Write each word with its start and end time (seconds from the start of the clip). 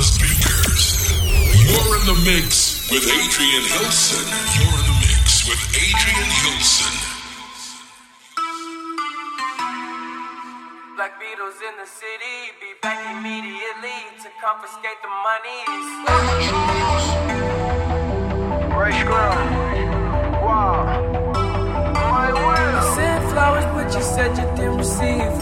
the 0.00 0.06
speakers. 0.06 1.12
You're 1.68 1.92
in 2.00 2.04
the 2.08 2.16
mix 2.24 2.88
with 2.90 3.04
Adrian 3.04 3.64
Hilson. 3.68 4.24
You're 4.56 4.78
in 4.80 4.86
the 4.88 4.96
mix 5.04 5.44
with 5.44 5.60
Adrian 5.76 6.30
Hilson. 6.40 6.94
Black 10.96 11.20
Beatles 11.20 11.60
in 11.68 11.74
the 11.76 11.88
city, 12.00 12.36
be 12.62 12.72
back 12.80 12.96
immediately 13.12 14.00
to 14.24 14.28
confiscate 14.40 15.00
the 15.04 15.12
monies. 15.26 15.84
Ray 18.80 18.92
Scrum. 19.04 19.36
Wow. 20.40 20.80
My 21.92 22.32
will. 22.32 22.72
You 22.72 22.82
sent 22.96 23.22
flowers, 23.32 23.68
but 23.76 23.92
you 23.94 24.02
said 24.02 24.30
you 24.38 24.48
didn't 24.56 24.78
receive. 24.78 25.34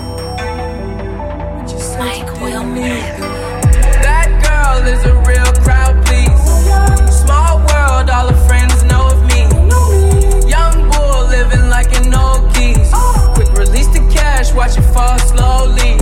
But 1.55 1.71
you 1.71 1.79
said 1.79 2.11
you 2.19 2.25
didn't 2.41 2.75
need 2.75 3.23
them. 3.23 3.28
Is 4.79 5.05
a 5.05 5.15
real 5.27 5.53
crowd, 5.65 6.07
please. 6.07 6.41
Small 7.13 7.59
world, 7.59 8.09
all 8.09 8.29
her 8.33 8.47
friends 8.47 8.85
know 8.85 9.09
of 9.09 9.21
me. 9.27 9.43
Young 10.49 10.89
bull 10.91 11.27
living 11.27 11.69
like 11.69 11.95
an 11.99 12.15
old. 12.15 12.39
Quick 13.35 13.53
release 13.59 13.89
the 13.89 14.09
cash, 14.11 14.55
watch 14.55 14.79
it 14.79 14.83
fall 14.95 15.19
slowly. 15.19 15.99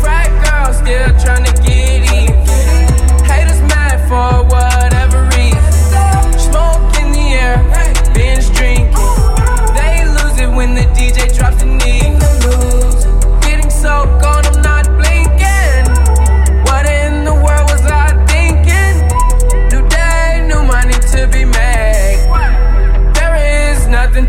Frat 0.00 0.30
girl 0.42 0.72
still 0.72 1.10
trying 1.20 1.44
to 1.44 1.62
get 1.62 1.71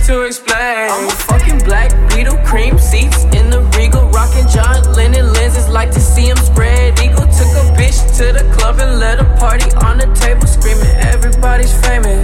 to 0.03 0.23
explain. 0.23 0.89
I'm 0.91 1.07
a 1.07 1.11
fucking 1.11 1.59
black 1.59 1.91
beetle, 2.09 2.37
cream 2.45 2.77
seats 2.77 3.23
in 3.35 3.49
the 3.49 3.61
regal, 3.77 4.09
rocking 4.09 4.47
John 4.49 4.83
Lennon 4.93 5.31
lenses. 5.33 5.69
Like 5.69 5.91
to 5.91 5.99
see 6.01 6.27
him 6.27 6.37
spread 6.37 6.99
eagle. 6.99 7.23
Took 7.23 7.51
a 7.55 7.63
bitch 7.79 7.99
to 8.17 8.33
the 8.33 8.43
club 8.53 8.79
and 8.79 8.99
let 8.99 9.19
a 9.19 9.25
party 9.37 9.71
on 9.87 9.97
the 9.97 10.07
table, 10.13 10.45
screaming 10.45 10.93
everybody's 10.99 11.73
famous. 11.85 12.21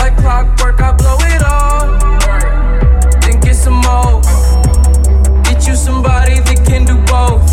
Like 0.00 0.16
clockwork, 0.18 0.80
I 0.80 0.92
blow 0.92 1.16
it 1.20 1.42
all, 1.42 1.98
then 3.20 3.40
get 3.40 3.56
some 3.56 3.80
more. 3.80 4.20
Get 5.42 5.66
you 5.66 5.74
somebody 5.74 6.40
that 6.40 6.64
can 6.66 6.84
do 6.84 6.96
both. 7.08 7.48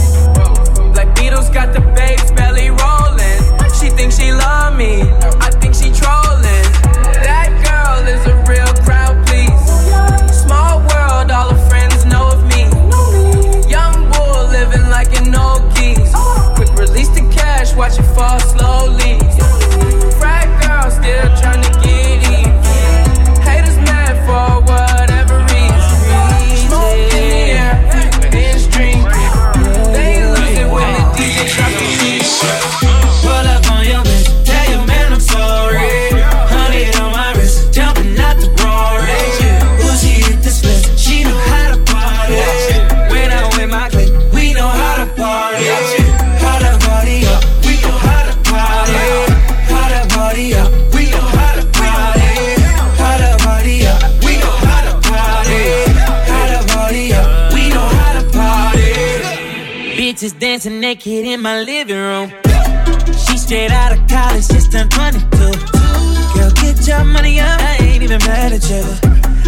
Black 0.94 1.08
Beatles 1.16 1.53
got 1.53 1.73
the 1.73 1.80
babes 1.95 2.31
belly 2.33 2.70
rolling. 2.70 3.39
She 3.80 3.89
thinks 3.89 4.17
she 4.20 4.31
love 4.31 4.75
me, 4.77 5.03
watch 17.75 17.99
it 17.99 18.03
fall 18.03 18.39
slowly. 18.39 19.22
Dancing 60.63 60.79
naked 60.79 61.25
in 61.25 61.41
my 61.41 61.61
living 61.61 61.97
room. 61.97 62.29
She 63.27 63.37
straight 63.37 63.71
out 63.71 63.91
of 63.91 63.99
college, 64.07 64.47
just 64.47 64.71
turned 64.71 64.91
22. 64.91 65.27
Girl, 66.33 66.51
get 66.61 66.87
your 66.87 67.03
money 67.03 67.39
up, 67.39 67.59
I 67.59 67.77
ain't 67.81 68.03
even 68.03 68.19
mad 68.19 68.53
at 68.53 68.63
you. 68.71 68.83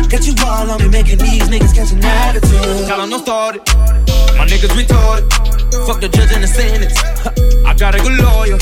Got 0.09 0.27
you 0.27 0.33
all 0.45 0.69
on 0.69 0.81
me, 0.81 0.89
making 0.89 1.19
these 1.19 1.47
niggas 1.47 1.73
catch 1.73 1.93
an 1.93 2.03
attitude. 2.03 2.87
Tell 2.87 2.99
them 2.99 3.09
don't 3.11 3.21
start 3.23 3.55
it. 3.55 3.63
My 4.35 4.45
niggas 4.45 4.75
retarded. 4.75 5.31
Fuck 5.87 6.01
the 6.01 6.09
judge 6.09 6.33
and 6.33 6.43
the 6.43 6.47
sentence. 6.47 6.97
I 7.65 7.73
got 7.73 7.95
a 7.95 7.99
good 7.99 8.19
lawyer. 8.19 8.57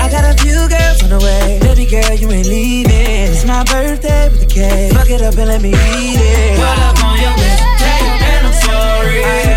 I 0.00 0.08
got 0.08 0.24
a 0.24 0.34
few 0.40 0.56
girls 0.68 1.02
on 1.02 1.10
the 1.10 1.20
way. 1.20 1.58
Baby 1.60 1.84
girl, 1.90 2.14
you 2.14 2.30
ain't 2.30 2.46
leaving. 2.46 2.90
It's 2.92 3.44
my 3.44 3.64
birthday 3.64 4.30
with 4.30 4.40
the 4.40 4.46
cake. 4.46 4.92
Fuck 4.92 5.10
it 5.10 5.20
up 5.20 5.36
and 5.36 5.48
let 5.48 5.60
me 5.60 5.70
eat 5.70 6.16
it. 6.16 6.56
Pull 6.56 6.80
up 6.88 7.04
on 7.04 7.20
your 7.20 7.36
tell 7.36 8.00
your 8.06 8.16
man 8.16 8.46
I'm 8.46 8.52
sorry. 8.64 9.22
Honey 9.22 9.47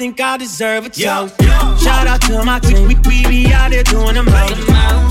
think 0.00 0.18
I 0.18 0.38
deserve 0.38 0.86
a 0.86 0.88
toast. 0.88 1.36
Shout 1.84 2.06
out 2.06 2.22
to 2.22 2.42
my 2.42 2.58
team. 2.58 2.88
We, 2.88 2.94
we 3.06 3.22
be 3.28 3.52
out 3.52 3.70
there 3.70 3.84
doing 3.84 4.14
the 4.14 4.22
most. 4.22 4.56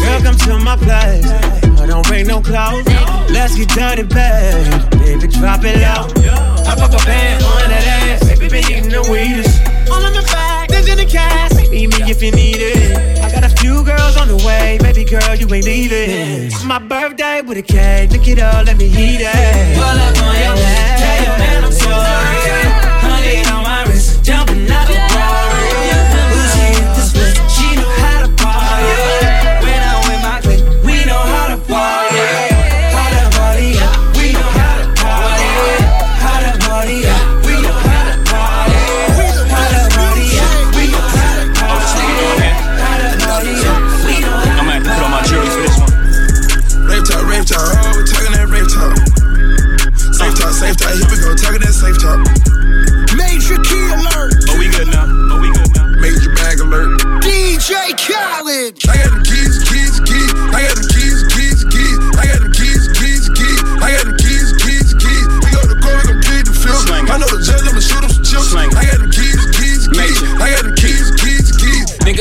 Girl, 0.02 0.20
come 0.26 0.36
to 0.50 0.58
my 0.66 0.76
place. 0.78 1.30
I 1.78 1.86
don't 1.86 2.04
bring 2.08 2.26
no 2.26 2.42
clothes. 2.42 2.88
Let's 3.30 3.56
get 3.56 3.70
dirty, 3.70 4.02
babe. 4.02 4.90
Baby, 4.98 5.28
drop 5.28 5.62
it 5.64 5.78
low. 5.78 6.10
I 6.66 6.74
pop 6.74 6.90
a 6.90 7.06
band 7.06 7.44
on 7.44 7.70
that 7.70 7.86
ass. 8.02 8.30
Baby, 8.30 8.50
been 8.50 8.66
eating 8.66 8.90
the 8.90 9.06
weedest. 9.14 9.62
All 9.92 10.04
in 10.04 10.12
the 10.12 10.26
bag, 10.26 10.70
there's 10.70 10.88
in 10.90 10.98
the 10.98 11.06
cash. 11.06 11.54
Meet 11.70 11.94
me 11.94 12.10
if 12.10 12.24
you 12.24 12.32
need 12.32 12.58
it. 12.58 13.22
I 13.22 13.30
got 13.32 13.44
a 13.44 13.56
few 13.62 13.84
girls 13.84 14.18
on 14.18 14.28
the 14.28 14.38
way. 14.38 14.80
Baby 14.82 15.04
girl, 15.04 15.36
you 15.36 15.46
ain't 15.54 15.66
leaving. 15.66 16.50
It's 16.50 16.66
my 16.66 16.80
birthday 16.80 17.42
with 17.42 17.60
a 17.60 17.62
cake. 17.62 18.10
Look 18.10 18.28
it 18.28 18.40
up, 18.40 18.66
let 18.66 18.78
me 18.78 18.88
eat 18.88 19.22
it. 19.22 19.76
Pull 19.78 19.86
up 19.86 20.18
on 20.26 20.34
your 20.34 20.58
ass. 20.58 21.00
Tell 21.00 21.18
your 21.28 21.38
man 21.38 21.64
I'm 21.66 21.72
sorry. 21.72 22.89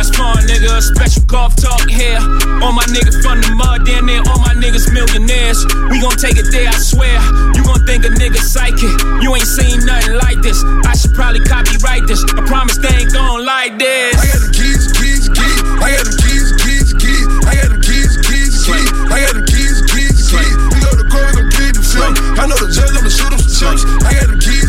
That's 0.00 0.16
fun, 0.16 0.32
nigga. 0.48 0.80
Special 0.80 1.20
golf 1.28 1.52
talk 1.60 1.84
here. 1.84 2.16
All 2.64 2.72
my 2.72 2.88
niggas 2.88 3.20
from 3.20 3.44
the 3.44 3.52
mud, 3.52 3.84
damn 3.84 4.08
near 4.08 4.24
all 4.32 4.40
my 4.40 4.56
niggas 4.56 4.88
millionaires. 4.96 5.60
We 5.92 6.00
gon' 6.00 6.16
take 6.16 6.40
it 6.40 6.48
there, 6.48 6.72
I 6.72 6.80
swear. 6.80 7.20
You 7.52 7.60
gon' 7.60 7.84
think 7.84 8.08
a 8.08 8.12
nigga 8.16 8.40
psychic. 8.40 8.96
You 9.20 9.36
ain't 9.36 9.44
seen 9.44 9.84
nothing 9.84 10.16
like 10.16 10.40
this. 10.40 10.64
I 10.88 10.96
should 10.96 11.12
probably 11.12 11.44
copyright 11.44 12.08
this. 12.08 12.24
I 12.32 12.40
promise 12.48 12.80
they 12.80 12.96
ain't 12.96 13.12
gon' 13.12 13.44
like 13.44 13.76
this. 13.76 14.16
I 14.16 14.24
got 14.24 14.40
them 14.40 14.52
keys, 14.56 14.88
keys, 14.96 15.28
keys. 15.36 15.60
I 15.84 15.92
got 15.92 16.08
them 16.08 16.16
keys, 16.16 16.48
keys, 16.64 16.88
keys. 16.96 17.26
I 17.44 17.52
got 17.60 17.68
them 17.68 17.82
keys, 17.84 18.12
keys, 18.24 18.56
keys. 18.64 18.88
I 19.04 19.16
got 19.20 19.32
them 19.36 19.44
keys, 19.52 19.78
keys, 19.84 20.16
keys. 20.32 20.56
We 20.72 20.78
go 20.80 20.96
to 20.96 21.04
court, 21.12 21.28
we 21.36 21.44
gon' 21.44 21.52
plead 21.52 21.76
the 21.76 21.84
film. 21.84 22.16
I 22.40 22.48
know 22.48 22.56
the 22.56 22.72
judge, 22.72 22.96
I'ma 22.96 23.12
shoot 23.12 23.36
him 23.36 23.42
some 23.44 23.76
chips. 23.76 23.84
I 24.00 24.16
got 24.16 24.32
them 24.32 24.40
keys, 24.40 24.48
keys, 24.48 24.59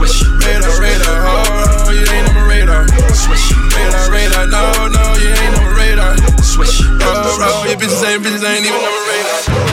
Swish. 0.00 0.22
Radar, 0.24 0.80
radar, 0.80 1.26
oh, 1.28 1.90
you 1.92 2.10
ain't 2.10 2.26
on 2.30 2.34
my 2.34 2.48
radar. 2.48 2.88
Swish. 3.12 3.52
Radar, 3.76 4.10
radar, 4.10 4.46
no, 4.46 4.88
no, 4.88 5.14
you 5.20 5.28
ain't 5.28 5.58
on 5.58 5.64
my 5.64 5.76
radar. 5.76 6.16
Swish. 6.42 6.80
Oh, 6.80 7.04
oh, 7.04 7.66
your 7.68 7.76
bitches 7.76 8.08
ain't, 8.08 8.24
bitches 8.24 8.42
ain't 8.42 8.64
even 8.64 8.80
on 8.80 8.80
my 8.80 9.52
radar. 9.52 9.69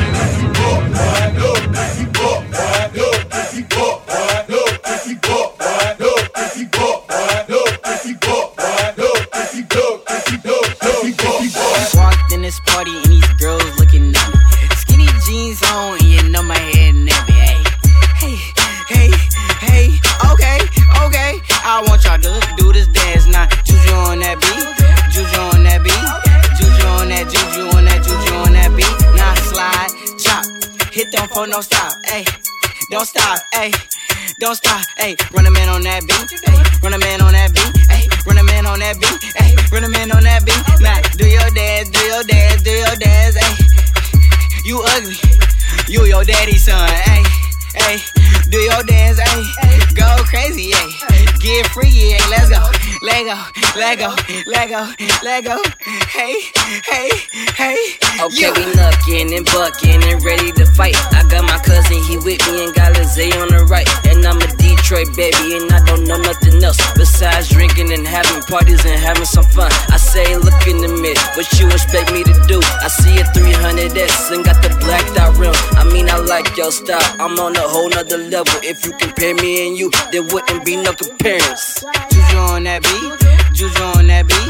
Go, 54.67 54.91
let 54.97 54.97
go, 54.97 55.23
let 55.23 55.43
go. 55.45 55.61
Hey, 56.09 56.35
hey, 56.83 57.09
hey. 57.55 57.77
Okay, 58.19 58.49
you. 58.49 58.53
we 58.53 58.65
knuckin' 58.73 59.35
and 59.37 59.45
buckin' 59.45 60.03
and 60.03 60.23
ready 60.23 60.51
to 60.51 60.65
fight. 60.73 60.95
I 61.13 61.23
got 61.29 61.43
my 61.45 61.57
cousin, 61.59 62.01
he 62.03 62.17
with 62.17 62.41
me 62.49 62.65
and 62.65 62.73
got 62.73 62.97
Lizzie 62.97 63.31
on 63.37 63.47
the 63.49 63.65
right. 63.69 63.87
And 64.07 64.25
I'm 64.25 64.37
a 64.41 64.47
Detroit 64.57 65.15
baby, 65.15 65.57
and 65.57 65.71
I 65.71 65.83
don't 65.85 66.03
know 66.05 66.17
nothing 66.17 66.63
else 66.63 66.77
besides 66.95 67.49
drinking 67.49 67.93
and 67.93 68.05
having 68.05 68.41
parties 68.43 68.83
and 68.85 68.99
having 68.99 69.25
some 69.25 69.45
fun. 69.45 69.71
I 69.89 69.97
say, 69.97 70.35
look 70.35 70.67
in 70.67 70.81
the 70.81 70.89
mirror, 70.89 71.15
what 71.35 71.47
you 71.59 71.67
expect 71.69 72.11
me 72.11 72.23
to 72.23 72.35
do? 72.47 72.59
I 72.59 72.87
see 72.87 73.19
a 73.19 73.23
300S 73.23 74.33
and 74.33 74.43
got 74.43 74.61
the 74.63 74.75
blacked 74.81 75.17
out 75.17 75.37
rim. 75.37 75.53
I 75.77 75.83
mean, 75.85 76.09
I 76.09 76.17
like 76.17 76.57
your 76.57 76.71
style, 76.71 77.03
I'm 77.19 77.39
on 77.39 77.55
a 77.55 77.61
whole 77.61 77.89
nother 77.89 78.17
level. 78.17 78.53
If 78.63 78.85
you 78.85 78.91
compare 78.97 79.35
me 79.35 79.67
and 79.67 79.77
you, 79.77 79.91
there 80.11 80.23
wouldn't 80.23 80.65
be 80.65 80.75
no 80.75 80.93
comparison. 80.93 81.93
Juju 82.09 82.37
on 82.37 82.63
that 82.63 82.81
beat, 82.83 83.36
juju 83.57 83.83
on 83.97 84.05
that 84.05 84.29
beat, 84.29 84.45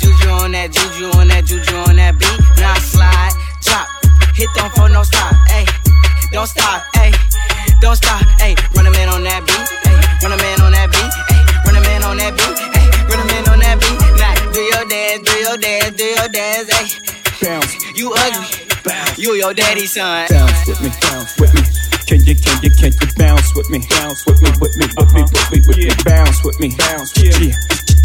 juju 0.00 0.32
on 0.32 0.56
that, 0.56 0.72
juju 0.72 1.12
on 1.20 1.28
that, 1.28 1.44
juju 1.44 1.76
on 1.76 2.00
that 2.00 2.16
beat. 2.16 2.40
Now 2.56 2.72
slide, 2.80 3.36
chop, 3.60 3.84
hit 4.32 4.48
them 4.56 4.72
for 4.72 4.88
no 4.88 5.04
stop, 5.04 5.36
ayy. 5.52 5.68
Don't 6.32 6.48
stop, 6.48 6.80
ayy. 6.96 7.12
Don't 7.84 8.00
stop, 8.00 8.24
ayy. 8.40 8.56
Run 8.72 8.88
a 8.88 8.90
man 8.96 9.12
on 9.12 9.28
that 9.28 9.44
beat, 9.44 9.60
ayy. 9.60 10.00
Run 10.24 10.32
a 10.32 10.40
man 10.40 10.56
on 10.64 10.72
that 10.72 10.88
beat, 10.88 11.04
ayy. 11.04 11.44
Run 11.68 11.76
a 11.76 11.80
man 11.84 12.00
on 12.08 12.16
that 12.16 12.32
beat, 12.32 12.56
ayy. 12.56 12.88
Run 13.12 13.20
a 13.20 13.26
man 13.28 13.44
on 13.52 13.58
that 13.60 13.76
beat. 13.76 14.00
Now 14.16 14.32
do 14.48 14.60
your 14.72 14.84
dance, 14.88 15.20
do 15.20 15.34
your 15.36 15.56
dance, 15.60 15.92
do 15.92 16.06
your 16.16 16.28
dance, 16.32 16.68
ayy. 16.80 16.96
Bounce. 17.44 17.72
You 17.92 18.16
ugly, 18.16 18.48
you 19.20 19.36
your 19.36 19.52
daddy's 19.52 19.92
son. 19.92 20.32
Bounce 20.32 20.64
with 20.64 20.80
me, 20.80 20.88
bounce 21.04 21.36
with 21.36 21.52
me. 21.52 21.60
Can 22.08 22.24
you, 22.24 22.32
can 22.32 22.56
you, 22.64 22.72
can 22.72 22.88
you 22.88 23.08
bounce 23.20 23.52
with 23.52 23.68
me? 23.68 23.84
Bounce 23.84 24.24
with 24.24 24.40
me, 24.40 24.48
with 24.56 24.72
me, 24.80 24.88
with 24.96 25.12
me, 25.12 25.22
with 25.28 25.44
me, 25.52 25.60
with 25.60 25.76
me. 25.76 25.92
Bounce 26.08 26.40
with 26.40 26.56
me, 26.56 26.72
bounce 26.78 27.12
with 27.20 27.95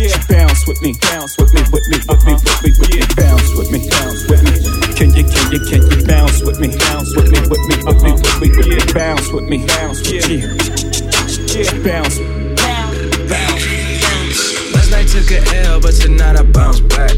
me. 0.00 0.08
Yeah. 0.08 0.24
Bounce 0.28 0.66
with 0.66 0.82
me, 0.82 0.94
bounce 1.00 1.36
with 1.38 1.52
me, 1.54 1.62
with 1.72 1.86
me, 1.88 1.98
with 2.08 2.24
me, 2.24 2.32
uh-huh. 2.32 2.60
with 2.64 2.78
me, 2.80 2.96
with 2.96 3.08
me. 3.08 3.14
Bounce 3.16 3.50
with 3.56 3.70
me, 3.70 3.88
bounce 3.90 4.28
with 4.28 4.42
me. 4.44 4.56
Can 4.96 5.10
you, 5.14 5.24
can 5.24 5.52
you, 5.52 5.60
can 5.68 5.82
you 5.90 6.06
bounce 6.06 6.42
with 6.42 6.58
me? 6.60 6.68
Bounce 6.76 7.14
with 7.16 7.30
me, 7.30 7.40
with 7.48 7.64
me, 7.68 7.76
with 7.84 8.02
me, 8.02 8.12
with 8.12 8.40
me, 8.40 8.48
with 8.56 8.68
me. 8.68 8.92
Bounce 8.92 9.32
with 9.32 9.44
me, 9.44 9.66
bounce 9.66 10.00
with 10.00 10.28
me. 10.28 10.38
Yeah. 11.52 11.72
Bounce, 11.84 12.18
bounce. 13.28 13.74
Last 14.72 14.90
night 14.90 15.08
took 15.08 15.30
a 15.30 15.40
L, 15.68 15.80
but 15.80 15.94
tonight 15.94 16.36
I 16.36 16.42
bounce 16.42 16.80
back. 16.80 17.12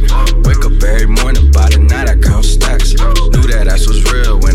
Wake 0.45 0.65
up 0.65 0.83
every 0.83 1.07
morning, 1.07 1.51
by 1.53 1.69
the 1.69 1.79
night 1.79 2.09
I 2.09 2.17
count 2.17 2.45
stacks. 2.45 2.95
Knew 2.95 3.47
that 3.53 3.69
ass 3.69 3.87
was 3.87 4.03
real 4.13 4.41
when 4.41 4.52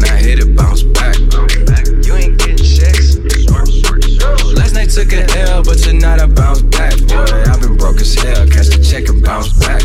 took 4.97 5.13
a 5.13 5.39
L, 5.41 5.61
but 5.61 5.77
tonight 5.77 6.19
I 6.19 6.25
bounce 6.25 6.63
back. 6.63 6.97
Boy, 7.05 7.43
I've 7.45 7.61
been 7.61 7.77
broke 7.77 8.01
as 8.01 8.15
hell, 8.15 8.47
catch 8.47 8.69
the 8.73 8.81
check 8.81 9.07
and 9.09 9.23
bounce 9.23 9.53
back. 9.53 9.81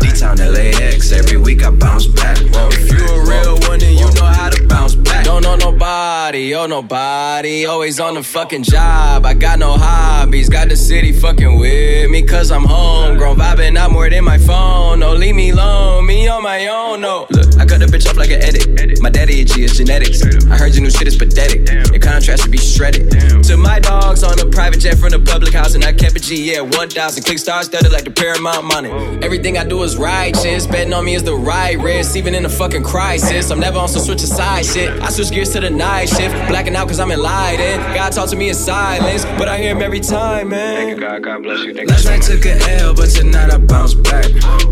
D-Town 0.00 0.38
LAX, 0.38 1.12
every 1.12 1.36
week 1.36 1.62
I 1.62 1.70
bounce 1.70 2.06
back. 2.06 2.38
If 2.40 2.90
you 2.90 3.04
a 3.04 3.20
real 3.28 3.58
one, 3.68 3.80
then 3.80 3.92
you 3.92 4.10
know 4.14 4.24
how 4.24 4.48
to 4.48 4.66
bounce 4.66 4.94
back. 4.94 5.13
Don't 5.34 5.42
know 5.42 5.56
nobody, 5.56 6.54
oh 6.54 6.66
nobody. 6.66 7.66
Always 7.66 7.98
on 7.98 8.14
the 8.14 8.22
fucking 8.22 8.62
job. 8.62 9.26
I 9.26 9.34
got 9.34 9.58
no 9.58 9.76
hobbies, 9.76 10.48
got 10.48 10.68
the 10.68 10.76
city 10.76 11.10
fucking 11.10 11.58
with 11.58 12.08
me, 12.08 12.22
cause 12.22 12.52
I'm 12.52 12.62
homegrown. 12.62 13.36
Vibing 13.36 13.76
out 13.76 13.90
more 13.90 14.08
than 14.08 14.22
my 14.22 14.38
phone. 14.38 15.00
No, 15.00 15.12
leave 15.12 15.34
me 15.34 15.50
alone, 15.50 16.06
me 16.06 16.28
on 16.28 16.44
my 16.44 16.68
own, 16.68 17.00
no. 17.00 17.26
Look, 17.30 17.58
I 17.58 17.66
cut 17.66 17.80
the 17.80 17.86
bitch 17.86 18.08
off 18.08 18.16
like 18.16 18.30
an 18.30 18.42
edit. 18.42 19.02
My 19.02 19.10
daddy 19.10 19.40
itchy 19.40 19.64
is 19.64 19.76
genetics. 19.76 20.22
I 20.46 20.56
heard 20.56 20.72
your 20.72 20.84
new 20.84 20.90
shit 20.90 21.08
is 21.08 21.16
pathetic. 21.16 21.68
Your 21.90 21.98
contrast 21.98 22.42
should 22.44 22.52
be 22.52 22.58
shredded. 22.58 23.10
To 23.44 23.56
my 23.56 23.80
dogs 23.80 24.22
on 24.22 24.38
a 24.38 24.46
private 24.46 24.78
jet 24.78 24.98
from 24.98 25.10
the 25.10 25.18
public 25.18 25.52
house, 25.52 25.74
and 25.74 25.82
I 25.82 25.92
kept 25.92 26.16
a 26.16 26.20
G, 26.20 26.52
yeah, 26.52 26.60
1,000. 26.60 27.24
Click 27.24 27.40
stars 27.40 27.66
studded 27.66 27.90
like 27.90 28.04
the 28.04 28.12
Paramount 28.12 28.66
money. 28.66 28.90
Everything 29.20 29.58
I 29.58 29.64
do 29.64 29.82
is 29.82 29.96
righteous. 29.96 30.68
Betting 30.68 30.92
on 30.92 31.04
me 31.04 31.16
is 31.16 31.24
the 31.24 31.34
right 31.34 31.76
risk, 31.76 32.14
even 32.14 32.36
in 32.36 32.46
a 32.46 32.48
fucking 32.48 32.84
crisis. 32.84 33.50
I'm 33.50 33.58
never 33.58 33.78
on 33.78 33.88
some 33.88 34.00
switch 34.00 34.22
of 34.22 34.28
side 34.28 34.64
shit. 34.64 34.90
I 35.02 35.08
gears 35.30 35.50
to 35.50 35.60
the 35.60 35.70
night 35.70 36.08
shift. 36.08 36.34
Blacking 36.48 36.76
out 36.76 36.88
cause 36.88 37.00
I'm 37.00 37.10
enlightened. 37.10 37.82
God 37.94 38.10
talk 38.12 38.28
to 38.30 38.36
me 38.36 38.48
in 38.48 38.54
silence, 38.54 39.24
but 39.38 39.48
I 39.48 39.58
hear 39.58 39.74
him 39.74 39.82
every 39.82 40.00
time, 40.00 40.50
man. 40.50 40.76
Thank 40.76 40.90
you, 40.90 41.00
God. 41.00 41.22
God 41.22 41.42
bless 41.42 41.64
you. 41.64 41.74
Last 41.86 42.04
night 42.06 42.22
took 42.22 42.44
a 42.46 42.56
L, 42.80 42.94
but 42.94 43.10
tonight 43.10 43.52
I 43.52 43.58
bounce 43.58 43.94
back. 43.94 44.26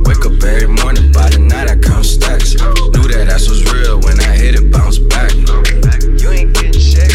Wake 0.05 0.25
up 0.27 0.43
every 0.43 0.69
morning, 0.69 1.13
by 1.13 1.29
the 1.31 1.39
night 1.39 1.71
I 1.71 1.77
count 1.77 2.05
stacks. 2.05 2.55
Knew 2.55 3.09
that 3.09 3.29
ass 3.31 3.49
was 3.49 3.63
real 3.73 4.01
when 4.01 4.21
I 4.21 4.37
hit 4.37 4.55
it, 4.55 4.71
bounce 4.71 4.99
back. 4.99 5.33
You 5.33 6.31
ain't 6.31 6.55
getting 6.55 6.73
checks. 6.73 7.12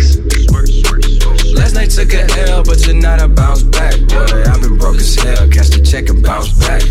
Took 1.87 2.13
a 2.13 2.27
L, 2.51 2.63
but 2.63 2.85
you're 2.85 2.95
not 2.95 3.19
a 3.19 3.27
bounce 3.27 3.63
back. 3.63 3.95
Boy, 4.07 4.43
I've 4.45 4.61
been 4.61 4.77
broke 4.77 4.97
as 4.97 5.15
hell, 5.15 5.49
catch 5.49 5.69
the 5.69 5.81
check 5.81 6.09
and 6.09 6.21
bounce 6.21 6.53
back. 6.59 6.83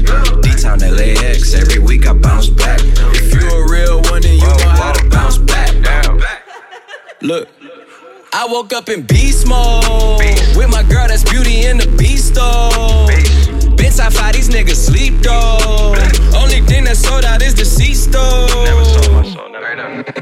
D-Town 0.42 0.80
LAX, 0.80 1.54
every 1.54 1.78
week 1.78 2.08
I 2.08 2.12
bounce 2.12 2.48
back. 2.48 2.80
If 2.82 3.32
you 3.32 3.48
a 3.48 3.70
real 3.70 4.02
one, 4.10 4.22
then 4.22 4.34
you 4.34 4.40
know 4.40 4.68
how 4.68 4.92
to 4.92 5.08
bounce 5.08 5.38
back. 5.38 5.72
Look. 7.22 7.48
I 8.32 8.46
woke 8.50 8.72
up 8.72 8.88
in 8.88 9.02
beast 9.02 9.46
mode 9.46 10.18
with 10.56 10.70
my 10.70 10.82
girl 10.82 11.06
that's 11.06 11.22
beauty 11.22 11.66
in 11.66 11.78
the 11.78 11.86
beast 11.96 12.34
mode. 12.34 13.35
That's 13.76 13.98
how 13.98 14.10
far 14.10 14.32
these 14.32 14.48
niggas 14.50 14.76
sleep 14.76 15.14
though. 15.22 15.94
Only 16.36 16.60
thing 16.60 16.84
that 16.84 16.96
sold 16.96 17.24
out 17.24 17.42
is 17.42 17.54
the 17.54 17.64
seats 17.64 18.06
though. 18.06 18.46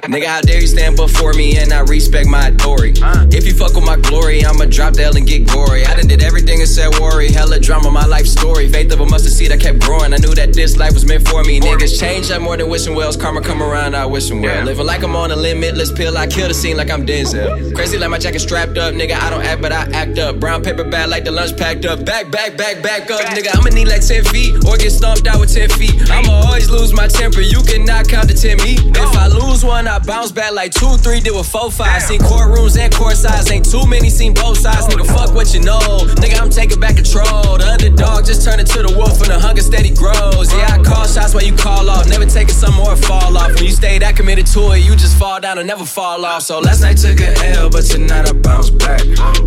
Nigga, 0.05 0.27
how 0.27 0.41
dare 0.43 0.61
you 0.61 0.67
stand 0.67 0.97
before 0.97 1.33
me 1.33 1.59
and 1.59 1.73
I 1.73 1.81
respect 1.81 2.29
my 2.29 2.49
authority? 2.49 3.01
If 3.35 3.47
you 3.47 3.55
fuck 3.55 3.75
with 3.75 3.85
my 3.85 3.97
glory, 3.97 4.45
I'ma 4.45 4.67
drop 4.67 4.95
the 4.95 5.05
L 5.05 5.17
and 5.17 5.27
get 5.27 5.49
gory. 5.49 5.85
I 5.85 5.97
done 5.97 6.07
did 6.07 6.23
everything 6.23 6.61
and 6.61 6.69
said 6.69 6.95
worry. 7.01 7.33
Hella 7.33 7.59
drama, 7.59 7.91
my 7.91 8.07
life 8.07 8.27
story. 8.27 8.69
Faith 8.69 8.93
of 8.93 9.01
a 9.01 9.07
mustard 9.07 9.33
seed, 9.33 9.51
I 9.51 9.57
kept 9.57 9.81
growing. 9.81 10.15
I 10.15 10.19
knew 10.19 10.35
that 10.35 10.53
this 10.55 10.77
life 10.77 10.95
was 10.95 11.05
meant 11.05 11.27
for 11.27 11.43
me. 11.43 11.59
Niggas 11.61 11.99
change 11.99 12.31
up 12.31 12.43
more 12.43 12.57
than 12.57 12.69
wishing 12.69 12.95
wells. 12.95 13.17
Karma 13.17 13.41
come 13.41 13.63
around, 13.63 13.97
I 13.97 14.07
wish 14.07 14.29
them 14.29 14.41
well. 14.43 14.65
Living 14.65 14.87
like 14.87 15.03
I'm 15.03 15.17
on 15.17 15.31
a 15.33 15.37
limitless 15.37 15.91
pill, 15.91 16.17
I 16.17 16.27
kill 16.27 16.49
the 16.49 16.55
scene 16.55 16.77
like 16.77 16.91
I'm 16.91 17.05
Denzel. 17.05 17.75
Crazy 17.75 17.99
like 17.99 18.11
my 18.11 18.19
jacket 18.19 18.41
strapped 18.41 18.79
up, 18.79 18.95
nigga. 18.95 19.19
I 19.21 19.31
don't 19.31 19.43
act, 19.43 19.61
but 19.61 19.73
I 19.73 19.83
act 19.93 20.19
up. 20.19 20.39
Brown 20.39 20.63
paper 20.63 20.85
bag 20.85 21.09
like 21.09 21.25
the 21.25 21.33
lunch 21.33 21.57
packed 21.57 21.85
up. 21.87 22.05
Back, 22.05 22.31
back, 22.31 22.57
back, 22.57 22.83
back 22.83 23.11
up, 23.11 23.21
nigga. 23.21 23.44
I'ma 23.53 23.69
need 23.71 23.89
like 23.89 24.07
10 24.07 24.25
feet 24.25 24.65
or 24.65 24.77
get 24.77 24.91
stomped 24.91 25.27
out 25.27 25.41
with 25.41 25.53
10 25.53 25.69
feet. 25.77 25.93
I'ma 26.11 26.33
always 26.47 26.71
lose 26.71 26.93
my 26.93 27.09
temper. 27.09 27.41
You 27.41 27.61
cannot 27.63 28.09
count 28.09 28.29
to 28.31 28.37
10 28.37 28.57
me. 28.65 28.79
If 28.81 29.13
I 29.17 29.27
lose 29.29 29.65
one, 29.65 29.87
I 29.89 29.99
bounce 29.99 30.33
back 30.33 30.53
like 30.53 30.73
2, 30.73 30.97
3, 30.97 31.21
did 31.21 31.35
with 31.35 31.49
4, 31.49 31.71
5. 31.71 32.03
Seen 32.03 32.21
courtrooms 32.21 32.79
and 32.79 32.95
court 32.95 33.17
sides. 33.17 33.51
Ain't 33.51 33.69
too 33.69 33.87
many, 33.87 34.09
seen 34.09 34.33
both 34.33 34.59
sides. 34.59 34.87
Nigga, 34.87 35.07
fuck 35.07 35.35
what 35.35 35.53
you 35.53 35.61
know. 35.61 35.81
Nigga, 36.23 36.41
I'm 36.41 36.51
taking 36.51 36.81
back 36.81 36.97
control. 36.97 37.59
The 37.59 37.67
underdog 37.69 38.25
just 38.25 38.45
turned 38.45 38.61
into 38.61 38.81
the 38.83 38.95
wolf 38.97 39.21
and 39.21 39.31
the 39.31 39.39
hunger 39.39 39.63
steady 39.63 39.93
grows. 39.93 40.53
Yeah, 40.53 40.79
I 40.79 40.83
call 40.83 41.07
shots 41.07 41.35
while 41.35 41.45
you 41.45 41.55
call 41.55 41.91
off. 41.91 42.09
Never 42.09 42.27
taking 42.27 42.55
some 42.55 42.75
more 42.75 42.97
fall 42.97 43.37
off. 43.37 43.55
When 43.55 43.65
you 43.65 43.73
stay 43.73 43.99
that 43.99 44.17
committed 44.17 44.47
to 44.55 44.73
it, 44.73 44.87
you 44.87 44.97
just 44.97 45.19
fall 45.19 45.41
down 45.41 45.59
and 45.59 45.67
never 45.67 45.85
fall 45.85 46.25
off. 46.25 46.43
So 46.43 46.61
last 46.61 46.81
night 46.81 46.97
took 46.97 47.21
a 47.21 47.35
a 47.35 47.57
L, 47.59 47.71
but 47.71 47.85
tonight 47.85 48.29
I 48.29 48.33
bounce 48.33 48.71
back. 48.71 49.01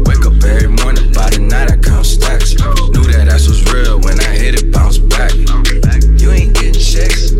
Wake 0.05 0.25
up 0.25 0.43
every 0.43 0.67
morning, 0.67 1.13
by 1.13 1.29
the 1.29 1.39
night 1.39 1.71
I 1.71 1.77
count 1.77 2.05
stacks. 2.05 2.53
Knew 2.93 3.05
that 3.13 3.29
ass 3.31 3.47
was 3.47 3.63
real 3.73 3.86
when 3.95 4.19
I 4.19 4.35
hit 4.35 4.55
it, 4.61 4.71
bounce 4.71 4.97
back. 4.97 5.31
You 6.19 6.31
ain't 6.31 6.53
getting 6.53 6.73
checks. 6.73 7.31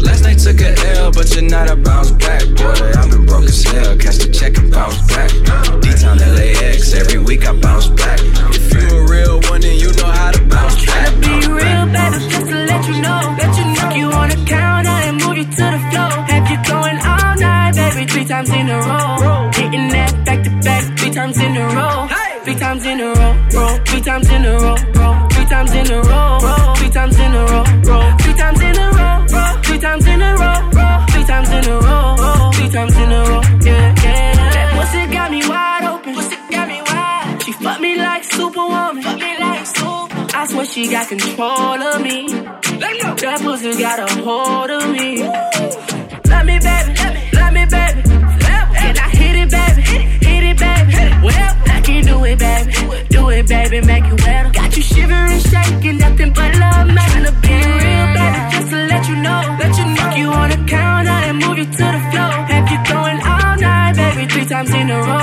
Last 0.00 0.22
night 0.24 0.38
took 0.38 0.60
a 0.60 0.72
L, 0.96 1.12
but 1.12 1.34
you're 1.34 1.44
not 1.44 1.70
a 1.70 1.76
bounce 1.76 2.12
back. 2.12 2.42
Boy, 2.56 2.72
I've 2.96 3.10
been 3.10 3.26
broke 3.26 3.44
as 3.44 3.62
hell. 3.64 3.96
Catch 3.98 4.18
the 4.18 4.32
check 4.32 4.56
and 4.56 4.70
bounce 4.72 4.96
back. 5.12 5.30
D-Town 5.82 6.18
LAX, 6.18 6.94
every 6.94 7.18
week 7.18 7.46
I 7.46 7.52
bounce 7.52 7.88
back. 7.88 8.18
If 8.54 8.72
you 8.72 8.96
a 8.96 9.10
real 9.10 9.40
one, 9.50 9.60
then 9.60 9.76
you 9.78 9.92
know 9.92 10.06
how 10.06 10.30
to 10.30 10.42
bounce 10.46 10.86
back. 10.86 11.12
Be 11.20 11.34
real, 11.48 11.84
baby, 11.92 12.18
just 12.30 12.46
to 12.48 12.56
let 12.70 12.86
you 12.88 13.02
know. 13.02 13.20
Let 13.36 13.52
you 13.58 13.66
know 13.76 13.90
you 14.00 14.06
on 14.16 14.28
the 14.30 14.40
counter 14.48 14.88
and 14.88 15.16
move 15.20 15.36
you 15.36 15.44
to 15.44 15.64
the 15.74 15.80
floor. 15.90 16.10
Have 16.32 16.46
you 16.48 16.58
going 16.64 16.98
all 17.04 17.36
night, 17.36 17.74
baby, 17.74 18.06
three 18.10 18.24
times 18.24 18.50
in 18.50 18.70
a 18.70 18.78
row. 18.78 19.19
Times 22.60 22.84
in 22.84 23.00
a 23.00 23.06
row, 23.06 23.34
roll. 23.54 23.78
Three 23.86 24.00
times 24.02 24.28
in 24.30 24.44
a 24.44 24.52
row, 24.52 24.76
roll. 24.94 25.28
Three 25.30 25.46
times 25.46 25.72
in 25.72 25.90
a 25.90 26.02
row, 26.02 26.38
roll. 26.44 26.74
Three 26.76 26.90
times 26.90 27.18
in 27.18 27.34
a 27.34 27.44
row, 27.50 27.64
roll. 27.88 28.18
Three 28.18 28.34
times 28.34 28.60
in 28.60 28.76
a 28.76 28.86
row, 28.96 29.26
roll. 29.32 29.62
Three 29.64 29.78
times 29.78 30.06
in 30.06 30.20
a 30.20 30.30
row, 30.36 30.70
roll. 30.76 31.06
Three 31.10 31.24
times 31.24 31.50
in 31.50 31.64
a 31.64 31.78
row, 31.80 32.16
roll. 32.20 32.52
Three 32.52 32.68
times 32.68 32.96
in 32.96 33.12
a 33.12 33.20
row, 33.24 33.40
yeah, 33.64 33.94
yeah. 34.04 34.50
That 34.54 34.68
pussy 34.76 35.02
got 35.14 35.30
me 35.30 35.40
wide 35.48 35.84
open. 35.88 36.14
Pussy 36.14 36.36
got 36.50 36.68
me 36.68 36.82
wide. 36.82 37.42
She 37.42 37.52
fucked 37.52 37.80
me 37.80 37.96
like 37.96 38.24
superwoman. 38.24 39.02
Fuck 39.02 39.18
me 39.18 39.38
like 39.38 39.66
super. 39.66 40.26
I 40.36 40.46
swear 40.46 40.66
she 40.66 40.90
got 40.90 41.08
control 41.08 41.82
of 41.82 42.02
me. 42.02 42.28
That 42.28 43.40
pussy 43.42 43.72
got 43.78 43.98
a 44.00 44.22
hold 44.22 44.70
of 44.70 44.90
me. 44.90 45.22
Love 46.28 46.46
me, 46.46 46.58
baby. 46.58 46.99
Baby. 52.40 52.72
Do 53.10 53.28
it, 53.28 53.46
baby. 53.46 53.80
Make 53.80 54.04
it 54.04 54.18
wetter. 54.24 54.50
Got 54.50 54.76
you 54.76 54.82
shivering, 54.82 55.40
shaking, 55.52 55.98
nothing 55.98 56.32
but 56.32 56.50
love, 56.56 56.86
making 56.98 57.26
a 57.30 57.32
be 57.44 57.54
real, 57.84 58.06
baby. 58.16 58.40
Just 58.52 58.68
to 58.72 58.78
let 58.92 59.02
you 59.08 59.16
know, 59.24 59.40
let 59.60 59.72
you 59.78 59.86
know 59.96 60.08
you 60.20 60.28
on 60.40 60.48
the 60.50 60.60
counter 60.66 61.18
and 61.28 61.36
move 61.42 61.58
you 61.58 61.68
to 61.78 61.84
the 61.96 62.02
floor. 62.10 62.32
Have 62.52 62.66
you 62.72 62.80
going 62.92 63.18
all 63.32 63.56
night, 63.68 63.94
baby? 63.96 64.26
Three 64.32 64.46
times 64.46 64.72
in 64.72 64.90
a 64.90 64.98
row. 64.98 65.19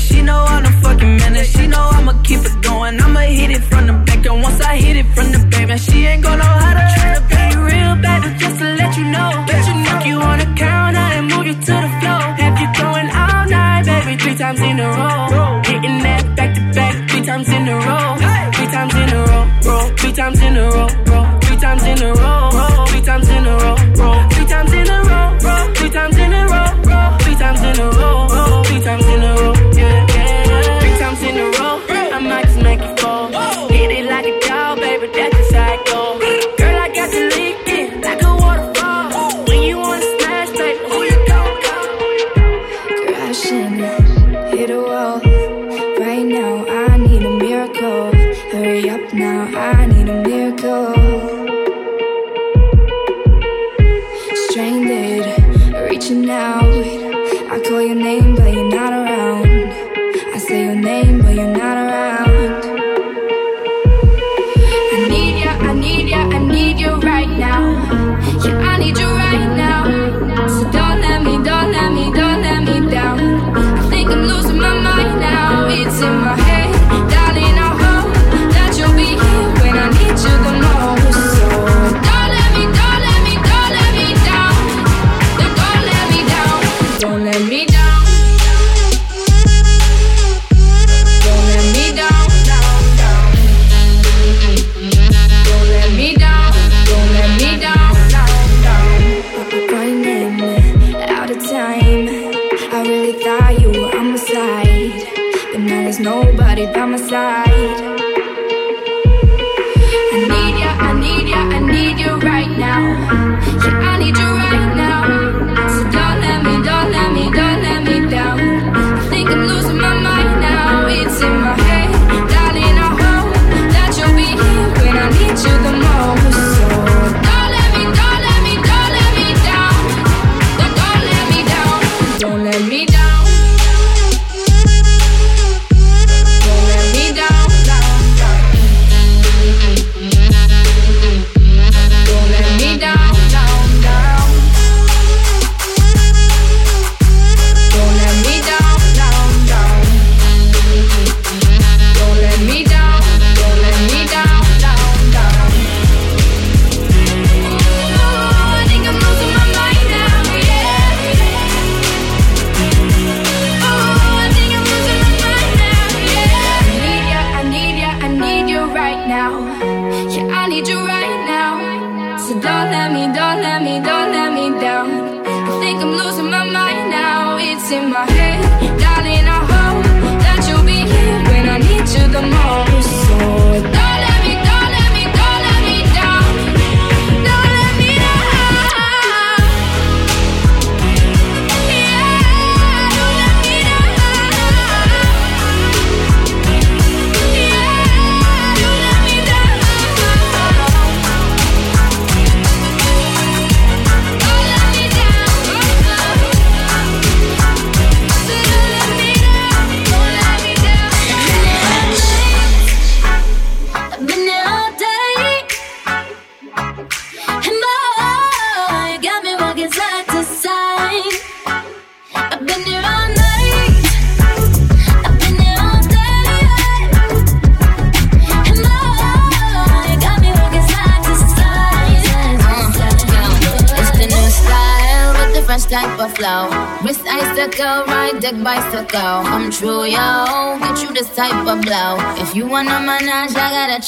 She 0.00 0.22
know 0.22 0.44
I'm 0.52 0.62
the 0.62 0.72
fucking 0.82 1.16
man. 1.16 1.36
And 1.36 1.46
she 1.46 1.66
know 1.66 1.84
I'ma 1.96 2.12
keep 2.22 2.40
it 2.40 2.62
going. 2.62 3.00
I'ma 3.00 3.20
hit 3.20 3.50
it 3.50 3.64
from 3.70 3.86
the 3.86 3.92
back. 4.06 4.26
And 4.26 4.42
once 4.42 4.60
I 4.60 4.76
hit 4.76 4.96
it 4.96 5.06
from 5.14 5.32
the 5.32 5.40
back, 5.50 5.68
man, 5.68 5.78
she 5.78 6.06
ain't 6.06 6.22
gonna 6.22 6.36
know 6.38 6.54
how 6.64 6.72
to 6.78 6.84
try 6.94 7.10
to 7.18 7.22
be 7.32 7.44
real, 7.70 7.94
baby. 8.06 8.28
Just 8.38 8.58
to 8.60 8.66
let 8.80 8.96
you 8.98 9.04
know. 9.14 9.30
Let 9.50 9.62
you 9.68 9.74
know 9.84 9.98
you 10.08 10.16
on 10.30 10.38
the 10.38 10.48
counter 10.56 11.06
and 11.16 11.24
move 11.30 11.46
you 11.46 11.54
to 11.54 11.74
the 11.84 11.90
floor. 12.00 12.22
Have 12.42 12.56
you 12.62 12.68
going 12.82 13.08
all 13.22 13.44
night, 13.48 13.84
baby? 13.86 14.16
Three 14.22 14.36
times 14.36 14.60
in 14.60 14.80
a 14.80 14.88
row. 14.88 15.17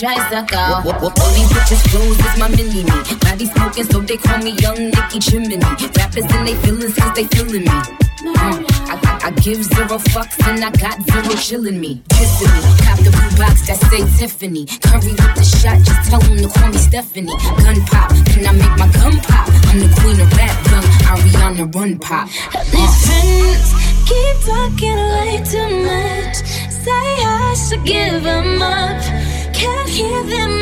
tries 0.00 0.25
to 0.33 0.40
go. 0.49 0.64
All 0.88 1.30
these 1.37 1.52
bitches 1.52 1.85
fools 1.92 2.16
is 2.16 2.37
my 2.40 2.49
mini 2.49 2.85
me. 2.85 2.97
Body 3.21 3.45
smoking, 3.52 3.85
so 3.85 4.00
they 4.00 4.16
call 4.16 4.38
me 4.38 4.52
Young 4.57 4.88
Nicki 4.88 5.19
Chimney. 5.21 5.59
Rappers 5.61 6.25
and 6.25 6.49
they 6.49 6.57
feelin' 6.64 6.92
cause 6.92 7.14
they 7.14 7.25
feeling 7.25 7.64
me. 7.69 7.76
Mm. 8.25 8.64
I, 8.88 8.97
I, 8.97 9.28
I, 9.28 9.30
give 9.45 9.62
zero 9.62 9.97
fucks 10.12 10.37
and 10.49 10.64
I 10.64 10.71
got 10.73 10.97
zero 11.04 11.35
chillin' 11.37 11.78
me. 11.78 12.02
Kissing 12.09 12.49
me, 12.49 12.61
cop 12.85 12.99
the 13.04 13.11
blue 13.12 13.33
box 13.37 13.66
that 13.69 13.78
say 13.88 14.00
Tiffany. 14.19 14.64
Curry 14.66 15.12
with 15.12 15.35
the 15.37 15.45
shot, 15.45 15.78
just 15.85 16.11
tell 16.11 16.21
them 16.21 16.37
to 16.38 16.49
call 16.49 16.69
me 16.69 16.78
Stephanie. 16.78 17.37
Gun 17.61 17.80
pop, 17.85 18.11
can 18.33 18.47
I 18.49 18.52
make 18.52 18.76
my 18.80 18.88
gun 18.97 19.16
pop? 19.21 19.49
I'm 19.69 19.80
the 19.80 19.88
queen 20.00 20.21
of 20.21 20.33
rap, 20.33 20.57
gun, 20.64 20.85
Ariana 21.12 21.75
Run 21.75 21.99
Pop. 21.99 22.28
Uh. 22.54 22.64
These 22.73 22.97
friends 23.04 23.69
keep 24.09 24.37
talking 24.49 25.00
way 25.12 25.45
too 25.45 25.69
much. 25.85 26.37
Say 26.80 27.07
I 27.25 27.54
should 27.69 27.85
give 27.85 28.23
them 28.23 28.62
up 28.62 29.19
can't 29.61 29.88
hear 29.90 30.23
them 30.25 30.60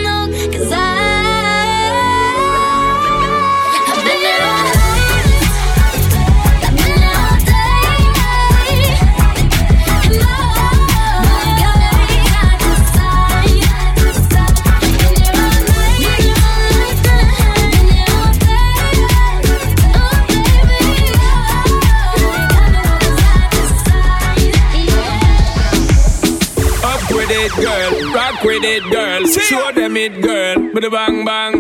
it, 29.99 30.23
girl. 30.23 30.57
Bada 30.75 30.91
bang 30.91 31.25
bang. 31.25 31.55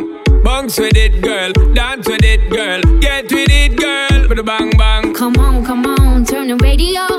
Bounce 0.44 0.78
with 0.78 0.96
it, 0.96 1.20
girl. 1.22 1.52
Dance 1.74 2.08
with 2.08 2.24
it, 2.24 2.48
girl. 2.50 2.80
Get 3.00 3.30
with 3.32 3.50
it, 3.50 3.76
girl. 3.76 4.20
Bada 4.30 4.44
bang 4.44 4.70
bang. 4.78 5.14
Come 5.14 5.36
on, 5.36 5.64
come 5.64 5.86
on. 5.86 6.24
Turn 6.24 6.48
the 6.48 6.56
radio 6.56 7.17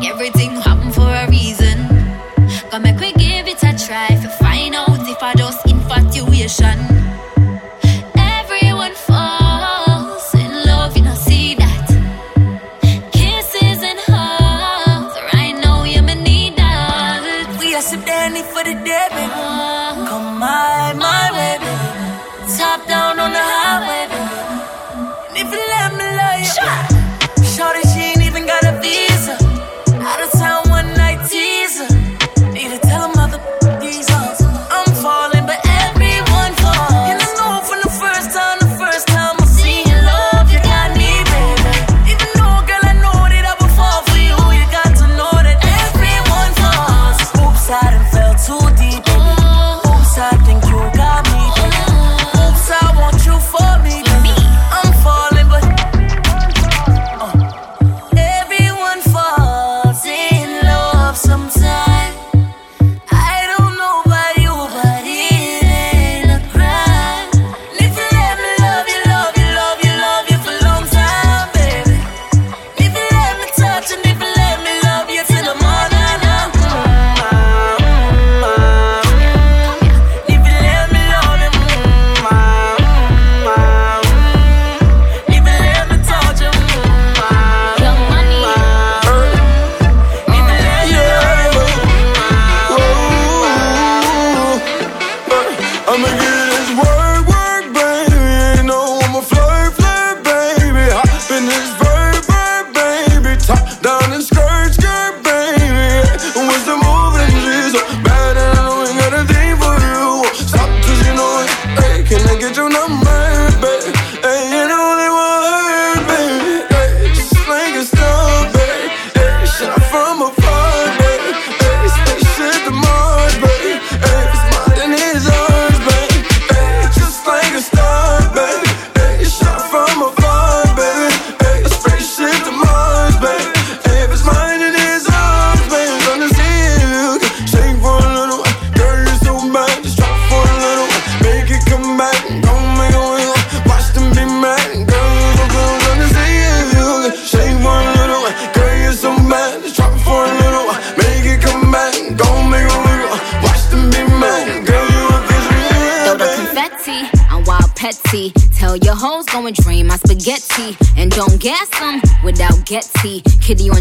don't 0.00 0.18
work, 0.18 0.39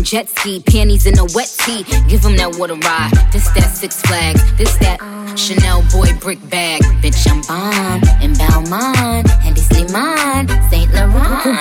jet 0.10 0.28
ski, 0.28 0.60
panties 0.60 1.06
in 1.06 1.20
a 1.20 1.24
wet 1.36 1.56
tee. 1.60 1.84
Give 2.08 2.20
them 2.24 2.36
that 2.38 2.58
water 2.58 2.74
ride. 2.74 3.12
This 3.32 3.48
that 3.52 3.70
Six 3.70 4.02
Flags. 4.02 4.42
This 4.58 4.76
that 4.78 4.98
oh. 5.02 5.36
Chanel 5.36 5.84
boy 5.92 6.08
brick 6.20 6.40
bag. 6.50 6.82
Bitch, 7.04 7.30
I'm 7.30 7.42
bomb. 7.46 8.09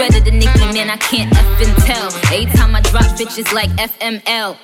Better 0.09 0.25
than 0.25 0.38
Nicki, 0.38 0.64
man? 0.73 0.90
I 0.90 0.97
can't 0.97 1.33
effing 1.33 1.75
tell. 1.85 2.09
Every 2.33 2.47
time 2.57 2.75
I 2.75 2.81
drop 2.83 3.05
bitches 3.18 3.53
like 3.53 3.71
FML. 3.77 4.57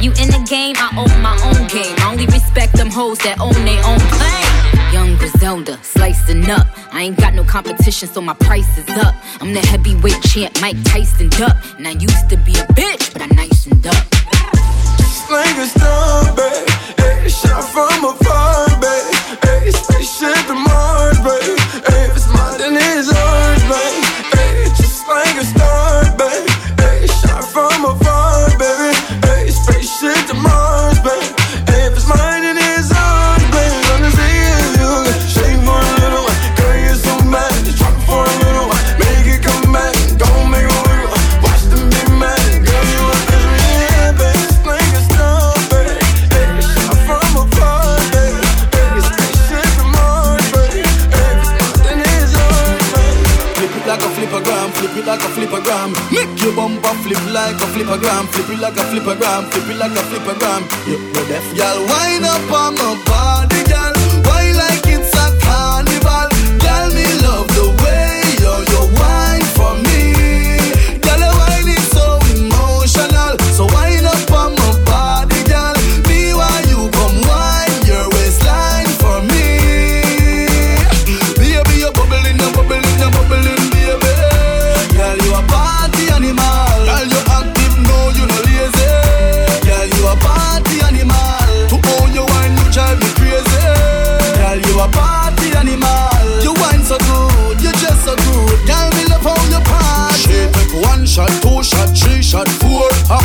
you 0.02 0.10
in 0.22 0.28
the 0.28 0.44
game, 0.48 0.76
I 0.78 0.88
own 0.96 1.12
my 1.22 1.36
own 1.48 1.66
game. 1.68 1.94
I 1.98 2.10
only 2.10 2.26
respect 2.26 2.74
them 2.74 2.90
hoes 2.90 3.18
that 3.18 3.40
own 3.40 3.52
their 3.64 3.82
own 3.84 4.00
plane. 4.16 4.92
Young 4.92 5.16
Griselda, 5.16 5.78
slicing 5.82 6.48
up. 6.50 6.66
I 6.92 7.02
ain't 7.02 7.16
got 7.16 7.34
no 7.34 7.44
competition, 7.44 8.08
so 8.08 8.20
my 8.20 8.34
price 8.34 8.76
is 8.76 8.88
up. 8.98 9.14
I'm 9.40 9.54
the 9.54 9.60
heavyweight 9.60 10.20
champ, 10.22 10.60
Mike 10.60 10.82
Tyson 10.84 11.28
Duck. 11.30 11.56
And 11.78 11.88
I 11.88 11.92
used 11.92 12.28
to 12.30 12.36
be 12.36 12.52
a 12.52 12.66
bitch, 12.76 13.12
but 13.12 13.22
I 13.22 13.28
nicened 13.28 13.86
up. 13.86 14.04
Slang 15.00 15.58
a 15.58 15.66
star, 15.66 16.36
babe. 16.36 16.68
Hey, 16.98 17.28
shot 17.28 17.64
from 17.72 18.04
afar, 18.04 18.68
babe. 18.80 19.14
Hey, 19.42 19.70
spaceship 19.70 20.46
to 20.48 20.54
Mars, 20.54 21.18
babe. 21.24 21.58
Hey, 21.88 22.01
flippergram. 55.72 56.12
Make 56.12 56.42
your 56.42 56.54
bumper 56.54 56.94
flip 57.02 57.24
like 57.32 57.56
a 57.56 57.66
flippergram, 57.72 58.28
flip 58.28 58.50
it 58.50 58.60
like 58.60 58.76
a 58.76 58.84
flipper 58.84 59.16
gram. 59.16 59.44
flip 59.50 59.68
it 59.68 59.78
like 59.78 59.92
a 59.92 60.02
flippergram. 60.10 60.62
You 60.86 60.98
know 60.98 61.28
deaf, 61.28 61.54
y'all 61.54 61.80
wind 61.86 62.24
up 62.24 62.52
on 62.52 62.74
my 62.74 63.02
body, 63.06 63.51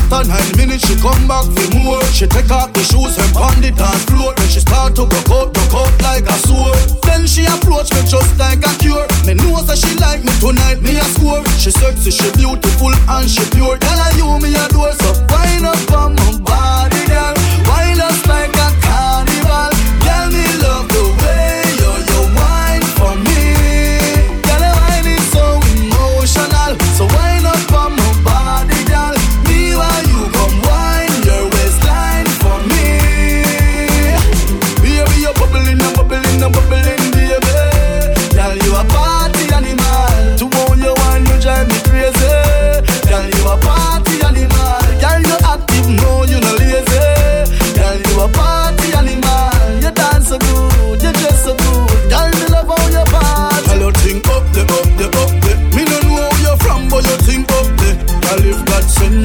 After 0.09 0.29
nine 0.29 0.55
minutes, 0.55 0.87
she 0.87 0.95
come 1.03 1.27
back 1.27 1.43
for 1.43 1.67
more. 1.75 2.01
She 2.15 2.27
take 2.27 2.49
off 2.49 2.71
the 2.71 2.79
shoes 2.79 3.19
and 3.19 3.27
pound 3.35 3.59
the 3.59 3.75
dance 3.75 4.07
floor. 4.07 4.31
Then 4.39 4.47
she 4.47 4.61
start 4.63 4.95
to 4.95 5.03
broke 5.03 5.27
out, 5.27 5.51
broke 5.51 5.75
out 5.75 5.91
like 5.99 6.23
a 6.23 6.37
sword. 6.47 6.79
Then 7.03 7.27
she 7.27 7.43
approach 7.43 7.91
me 7.91 8.07
just 8.07 8.31
like 8.39 8.63
a 8.63 8.71
cure. 8.79 9.03
Me 9.27 9.35
know 9.35 9.59
that 9.67 9.75
she 9.75 9.91
like 9.99 10.23
me 10.23 10.31
tonight, 10.39 10.79
me 10.79 10.95
a 10.95 11.03
score. 11.11 11.43
She 11.59 11.75
sexy, 11.75 12.11
she 12.15 12.31
beautiful 12.39 12.95
and 12.95 13.27
she 13.27 13.43
pure. 13.51 13.75
Tell 13.75 13.99
her 13.99 14.15
you 14.15 14.31
me 14.39 14.55
adore, 14.55 14.95
so 14.95 15.11
wind 15.27 15.67
up 15.67 15.91
on 15.91 16.15
my 16.15 16.39
body, 16.39 17.03
girl. 17.11 17.35
Wind 17.67 17.99
us 17.99 18.23
like 18.31 18.56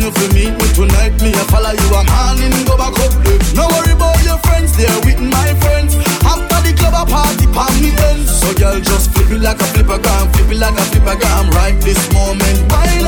you 0.03 0.11
for 0.11 0.29
meet 0.35 0.51
me 0.51 0.67
tonight, 0.75 1.15
me 1.23 1.31
a 1.31 1.45
follow 1.47 1.71
you 1.71 1.89
a 1.95 2.03
morning, 2.11 2.51
go 2.67 2.75
back 2.77 2.99
up 2.99 3.15
the. 3.23 3.39
No 3.55 3.71
worry 3.71 3.95
about 3.95 4.19
your 4.27 4.39
friends, 4.43 4.75
they're 4.77 5.01
with 5.07 5.23
my 5.23 5.55
friends. 5.63 5.95
After 6.27 6.59
the 6.67 6.75
club, 6.75 6.95
a 6.99 7.03
party, 7.07 7.47
palm 7.47 7.71
me 7.79 7.95
ends. 8.11 8.27
So 8.35 8.51
girl, 8.59 8.81
just 8.83 9.15
flip 9.15 9.31
it 9.31 9.39
like 9.39 9.63
a 9.63 9.69
flippergram, 9.71 10.27
flip 10.35 10.51
it 10.51 10.59
like 10.59 10.75
a 10.75 10.85
flippergram. 10.91 11.55
Right 11.55 11.79
this 11.81 12.03
moment, 12.13 12.59
wind 12.67 13.02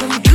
some 0.00 0.29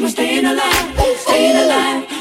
I'm 0.00 0.08
staying 0.08 0.44
alive, 0.44 1.18
staying 1.18 1.56
alive. 1.56 2.17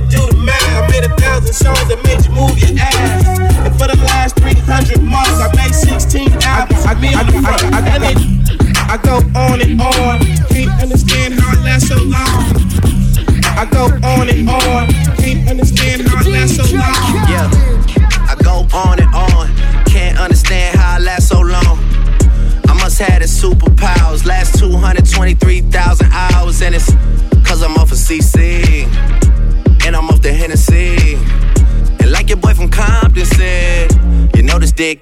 Calculator, 0.00 0.06
do 0.10 0.36
the 0.36 0.44
math. 0.44 0.62
I 0.62 0.88
made 0.90 1.04
a 1.04 1.14
thousand 1.16 1.52
songs 1.52 1.88
that 1.88 2.02
made 2.04 2.24
you 2.24 2.32
move 2.32 2.58
your 2.58 2.78
ass. 2.78 2.95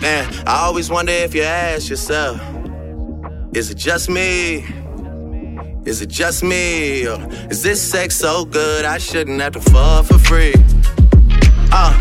Man, 0.00 0.30
I 0.46 0.64
always 0.66 0.90
wonder 0.90 1.12
if 1.12 1.34
you 1.34 1.42
ask 1.42 1.88
yourself, 1.88 2.40
is 3.54 3.70
it 3.70 3.78
just 3.78 4.10
me? 4.10 4.64
Is 5.86 6.02
it 6.02 6.10
just 6.10 6.42
me? 6.42 7.06
Or 7.06 7.18
is 7.50 7.62
this 7.62 7.80
sex 7.80 8.14
so 8.14 8.44
good 8.44 8.84
I 8.84 8.98
shouldn't 8.98 9.40
have 9.40 9.54
to 9.54 9.60
fuck 9.60 10.04
for 10.04 10.18
free? 10.18 10.54
Uh, 11.72 11.96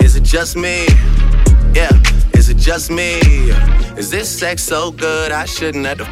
is 0.00 0.16
it 0.16 0.22
just 0.22 0.56
me? 0.56 0.86
Yeah, 1.74 1.90
is 2.34 2.50
it 2.50 2.58
just 2.58 2.90
me? 2.90 3.20
Is 3.96 4.10
this 4.10 4.28
sex 4.28 4.62
so 4.62 4.90
good 4.90 5.32
I 5.32 5.46
shouldn't 5.46 5.86
have 5.86 5.98
to 5.98 6.04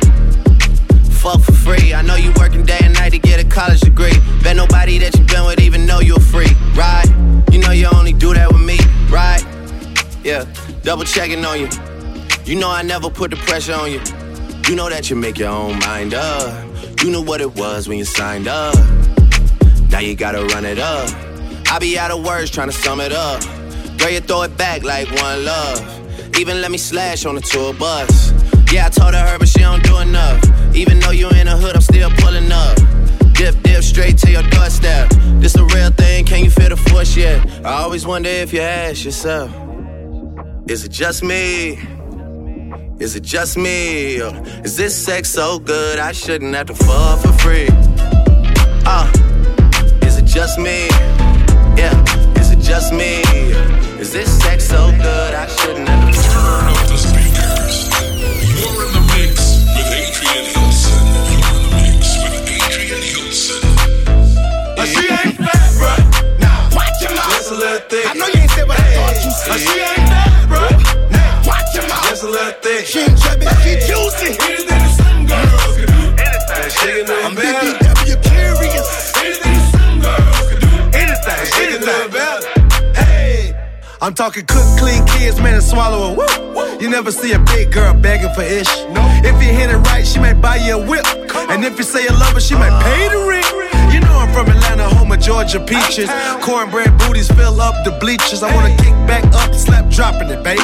fuck 1.10 1.42
for 1.42 1.52
free? 1.52 1.92
I 1.92 2.00
know 2.00 2.16
you 2.16 2.32
working 2.38 2.64
day 2.64 2.78
and 2.82 2.94
night 2.94 3.10
to 3.10 3.18
get 3.18 3.38
a 3.38 3.48
college 3.48 3.80
degree. 3.80 4.16
Bet 4.42 4.56
nobody 4.56 4.98
that 4.98 5.14
you've 5.16 5.26
been 5.26 5.44
with 5.44 5.60
even 5.60 5.84
know 5.84 6.00
you're 6.00 6.20
free, 6.20 6.54
right? 6.74 7.06
You 7.52 7.58
know 7.58 7.72
you 7.72 7.86
only 7.94 8.14
do 8.14 8.32
that 8.32 8.50
with 8.50 8.62
me, 8.62 8.78
right? 9.10 9.44
Yeah, 10.24 10.44
double 10.86 11.04
checking 11.04 11.44
on 11.44 11.58
you. 11.58 11.68
You 12.44 12.54
know 12.54 12.70
I 12.70 12.82
never 12.82 13.10
put 13.10 13.32
the 13.32 13.36
pressure 13.36 13.74
on 13.74 13.90
you. 13.90 14.00
You 14.68 14.76
know 14.76 14.88
that 14.88 15.10
you 15.10 15.16
make 15.16 15.36
your 15.36 15.50
own 15.50 15.80
mind 15.80 16.14
up. 16.14 16.64
You 17.02 17.10
knew 17.10 17.22
what 17.22 17.40
it 17.40 17.56
was 17.56 17.88
when 17.88 17.98
you 17.98 18.04
signed 18.04 18.46
up. 18.46 18.76
Now 19.90 19.98
you 19.98 20.14
gotta 20.14 20.44
run 20.54 20.64
it 20.64 20.78
up. 20.78 21.10
I 21.72 21.80
be 21.80 21.98
out 21.98 22.12
of 22.12 22.24
words 22.24 22.52
trying 22.52 22.68
to 22.68 22.72
sum 22.72 23.00
it 23.00 23.10
up. 23.12 23.42
Girl, 23.98 24.10
you 24.10 24.20
throw 24.20 24.42
it 24.42 24.56
back 24.56 24.84
like 24.84 25.08
one 25.20 25.44
love. 25.44 26.38
Even 26.38 26.62
let 26.62 26.70
me 26.70 26.78
slash 26.78 27.26
on 27.26 27.34
the 27.34 27.40
tour 27.40 27.74
bus. 27.74 28.30
Yeah, 28.72 28.86
I 28.86 28.90
told 28.90 29.12
her, 29.14 29.26
her, 29.26 29.38
but 29.40 29.48
she 29.48 29.58
don't 29.58 29.82
do 29.82 29.98
enough. 29.98 30.40
Even 30.72 31.00
though 31.00 31.10
you 31.10 31.28
in 31.30 31.46
the 31.46 31.56
hood, 31.56 31.74
I'm 31.74 31.80
still 31.80 32.10
pulling 32.18 32.52
up. 32.52 32.76
Dip, 33.32 33.60
dip, 33.64 33.82
straight 33.82 34.18
to 34.18 34.30
your 34.30 34.44
doorstep. 34.50 35.10
This 35.40 35.56
a 35.56 35.64
real 35.64 35.90
thing, 35.90 36.24
can 36.24 36.44
you 36.44 36.50
feel 36.50 36.68
the 36.68 36.76
force 36.76 37.16
yet? 37.16 37.44
I 37.66 37.82
always 37.82 38.06
wonder 38.06 38.28
if 38.30 38.52
you 38.52 38.60
ask 38.60 39.04
yourself, 39.04 39.50
is 40.66 40.84
it 40.84 40.90
just 40.90 41.22
me? 41.22 41.78
Is 42.98 43.14
it 43.14 43.22
just 43.22 43.56
me? 43.56 44.20
Or 44.20 44.34
is 44.64 44.76
this 44.76 44.96
sex 44.96 45.28
so 45.30 45.58
good 45.58 45.98
I 45.98 46.12
shouldn't 46.12 46.54
have 46.54 46.66
to 46.66 46.74
fuck 46.74 47.20
for 47.20 47.32
free? 47.34 47.68
Uh, 48.84 49.10
is 50.02 50.18
it 50.18 50.24
just 50.24 50.58
me? 50.58 50.88
Yeah, 51.76 51.94
is 52.40 52.50
it 52.50 52.60
just 52.60 52.92
me? 52.92 53.20
Is 54.00 54.12
this 54.12 54.42
sex 54.42 54.64
so 54.68 54.90
good 54.90 55.34
I 55.34 55.46
shouldn't 55.46 55.88
have 55.88 56.14
to 56.14 56.22
Turn 56.22 56.64
up 56.66 56.86
the 56.88 56.96
speakers. 56.96 57.76
You're 58.58 58.86
in 58.86 58.92
the 58.92 59.04
mix 59.14 59.62
with 59.70 59.90
Adrian 60.02 60.44
Hilson. 60.50 61.06
You're 61.30 61.54
in 61.54 61.62
the 61.62 61.76
mix 61.78 62.00
with 62.22 62.36
Adrian 62.54 63.02
Hilson. 63.02 63.62
She 64.86 65.04
ain't 65.10 65.36
fat, 65.36 65.70
bruh. 65.78 66.40
Nah, 66.40 66.76
watch 66.76 67.02
your 67.02 67.14
mouth. 67.14 67.30
Just 67.30 67.50
a 67.50 67.54
little 67.54 67.88
thick. 67.88 68.06
I 68.06 68.14
know 68.14 68.26
you 68.26 68.40
ain't 68.40 68.50
said 68.50 68.68
what 68.68 68.80
I 68.80 68.94
thought 68.94 69.24
you 69.24 69.30
said. 69.30 69.58
She 69.58 69.80
ain't 69.80 70.05
mouth. 72.56 72.62
Just 72.62 72.76
a 72.76 72.76
little 72.76 72.76
thick. 72.76 72.86
She 72.86 72.98
ain't 73.00 73.18
chubby, 73.18 73.46
she 73.62 73.72
juicy. 73.86 74.30
Anything 74.44 74.66
that 74.68 74.88
some 74.96 75.26
girls 75.26 75.76
can 75.76 75.86
do. 75.86 76.16
That 76.16 76.72
shaking 76.72 77.08
in 77.08 77.24
I'm 77.24 77.34
the 77.34 77.42
belly. 77.42 77.72
BBW 77.72 78.22
curious. 78.22 79.12
Anything 79.16 79.52
that 79.52 79.70
some 79.72 80.00
girls 80.00 80.46
can 80.50 80.58
do. 80.60 80.72
Anything, 80.96 81.42
Shaking 81.52 81.74
in 81.74 81.80
the 81.80 81.94
anything. 82.06 82.94
Hey, 82.94 83.54
I'm 84.00 84.14
talking 84.14 84.46
cook, 84.46 84.78
clean 84.78 85.04
kids, 85.06 85.40
man, 85.40 85.54
and 85.54 85.62
swallow 85.62 86.12
a 86.12 86.16
woo. 86.16 86.80
You 86.80 86.90
never 86.90 87.10
see 87.10 87.32
a 87.32 87.38
big 87.38 87.72
girl 87.72 87.94
begging 87.94 88.32
for 88.34 88.42
ish. 88.42 88.68
No. 88.92 89.02
If 89.24 89.42
you 89.42 89.52
hit 89.52 89.70
it 89.70 89.78
right, 89.88 90.06
she 90.06 90.20
might 90.20 90.40
buy 90.40 90.56
you 90.56 90.78
a 90.78 90.86
whip. 90.86 91.06
And 91.48 91.64
if 91.64 91.78
you 91.78 91.84
say 91.84 92.04
you 92.04 92.10
love 92.10 92.34
her, 92.34 92.40
she 92.40 92.54
might 92.54 92.72
uh. 92.72 92.82
pay 92.82 93.08
the 93.08 93.26
rent. 93.26 93.85
I'm 94.16 94.32
from 94.32 94.48
Atlanta, 94.48 94.88
home 94.88 95.12
of 95.12 95.20
Georgia 95.20 95.60
peaches. 95.60 96.10
Cornbread 96.40 96.96
booties 96.98 97.28
fill 97.28 97.60
up 97.60 97.84
the 97.84 97.92
bleachers. 98.00 98.42
I 98.42 98.54
wanna 98.54 98.76
kick 98.76 98.94
back 99.06 99.24
up, 99.34 99.54
slap 99.54 99.88
dropping 99.90 100.30
it, 100.30 100.42
babe. 100.42 100.60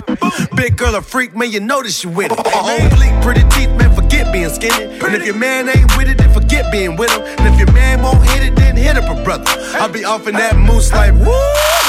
Big 0.57 0.77
girl 0.77 0.95
a 0.95 1.03
freak, 1.03 1.37
man, 1.37 1.51
you 1.51 1.61
know 1.61 1.83
you 1.83 2.09
with 2.11 2.33
it. 2.33 2.39
Her 2.47 2.63
own 2.65 2.89
bleak, 2.91 3.15
pretty 3.23 3.45
teeth, 3.51 3.71
man, 3.77 3.95
forget 3.95 4.33
being 4.33 4.49
skinny. 4.49 4.85
And 5.01 5.15
if 5.15 5.25
your 5.25 5.37
man 5.37 5.69
ain't 5.69 5.97
with 5.97 6.09
it, 6.09 6.19
then 6.19 6.33
forget 6.33 6.73
being 6.73 6.97
with 6.97 7.11
him. 7.11 7.23
And 7.23 7.55
if 7.55 7.59
your 7.59 7.73
man 7.73 8.03
won't 8.03 8.23
hit 8.31 8.43
it, 8.43 8.57
then 8.57 8.77
hit 8.77 8.97
up 8.97 9.09
a 9.11 9.23
brother. 9.23 9.45
I'll 9.81 9.89
be 9.89 10.05
off 10.05 10.27
in 10.27 10.35
that 10.35 10.57
moose 10.57 10.93
like, 10.93 11.13
woo! 11.13 11.33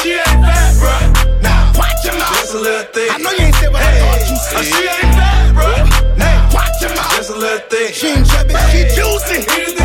She 0.02 0.14
ain't 0.14 0.26
fat, 0.26 0.74
bruh. 0.82 1.42
Nah, 1.42 1.74
watch 1.78 2.04
your 2.04 2.14
mouth. 2.20 2.36
Just 2.40 2.54
a 2.54 2.60
little 2.60 2.92
thing. 2.92 3.10
I 3.12 3.18
know 3.18 3.32
you 3.32 3.46
ain't 3.46 3.56
said 3.56 3.72
what 3.72 3.82
hey. 3.82 4.02
I 4.02 4.18
thought 4.18 4.30
you 4.30 4.38
said. 4.38 4.64
She 4.66 4.84
ain't 4.84 5.16
fat, 5.16 5.56
bruh. 5.56 6.18
Nah, 6.18 6.54
watch 6.54 6.82
your 6.82 6.96
mouth. 6.96 7.16
Just 7.16 7.30
a 7.30 7.36
little 7.36 7.60
thing. 7.70 7.94
She 7.94 8.08
ain't 8.08 8.28
chubby, 8.28 8.54
she 8.72 8.84
juicy. 8.96 9.83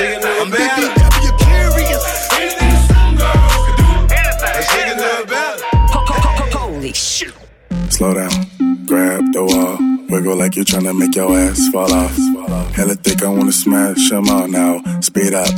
I'm 0.00 0.52
about 0.52 0.78
it. 0.78 0.90
BBW 0.94 1.32
curious. 1.42 2.04
Anything 2.38 2.76
some 2.86 3.16
girls 3.16 3.62
can 3.66 3.76
do. 3.82 4.14
This 4.54 4.66
nigga 4.70 4.96
know 4.96 5.22
about. 5.24 5.60
Holy 6.54 6.92
shit. 6.92 7.34
Slow 7.90 8.14
down. 8.14 8.30
Grab 8.86 9.32
the 9.32 9.42
wall. 9.44 9.76
Wiggle 10.08 10.36
like 10.36 10.54
you're 10.54 10.64
trying 10.64 10.84
to 10.84 10.94
make 10.94 11.16
your 11.16 11.36
ass 11.36 11.68
fall 11.72 11.92
off. 11.92 12.16
Hella 12.74 12.94
thick, 12.94 13.22
I 13.24 13.28
wanna 13.28 13.50
smash 13.52 14.08
them 14.08 14.28
all 14.28 14.46
now. 14.46 14.80
Speed 15.00 15.34
up, 15.34 15.50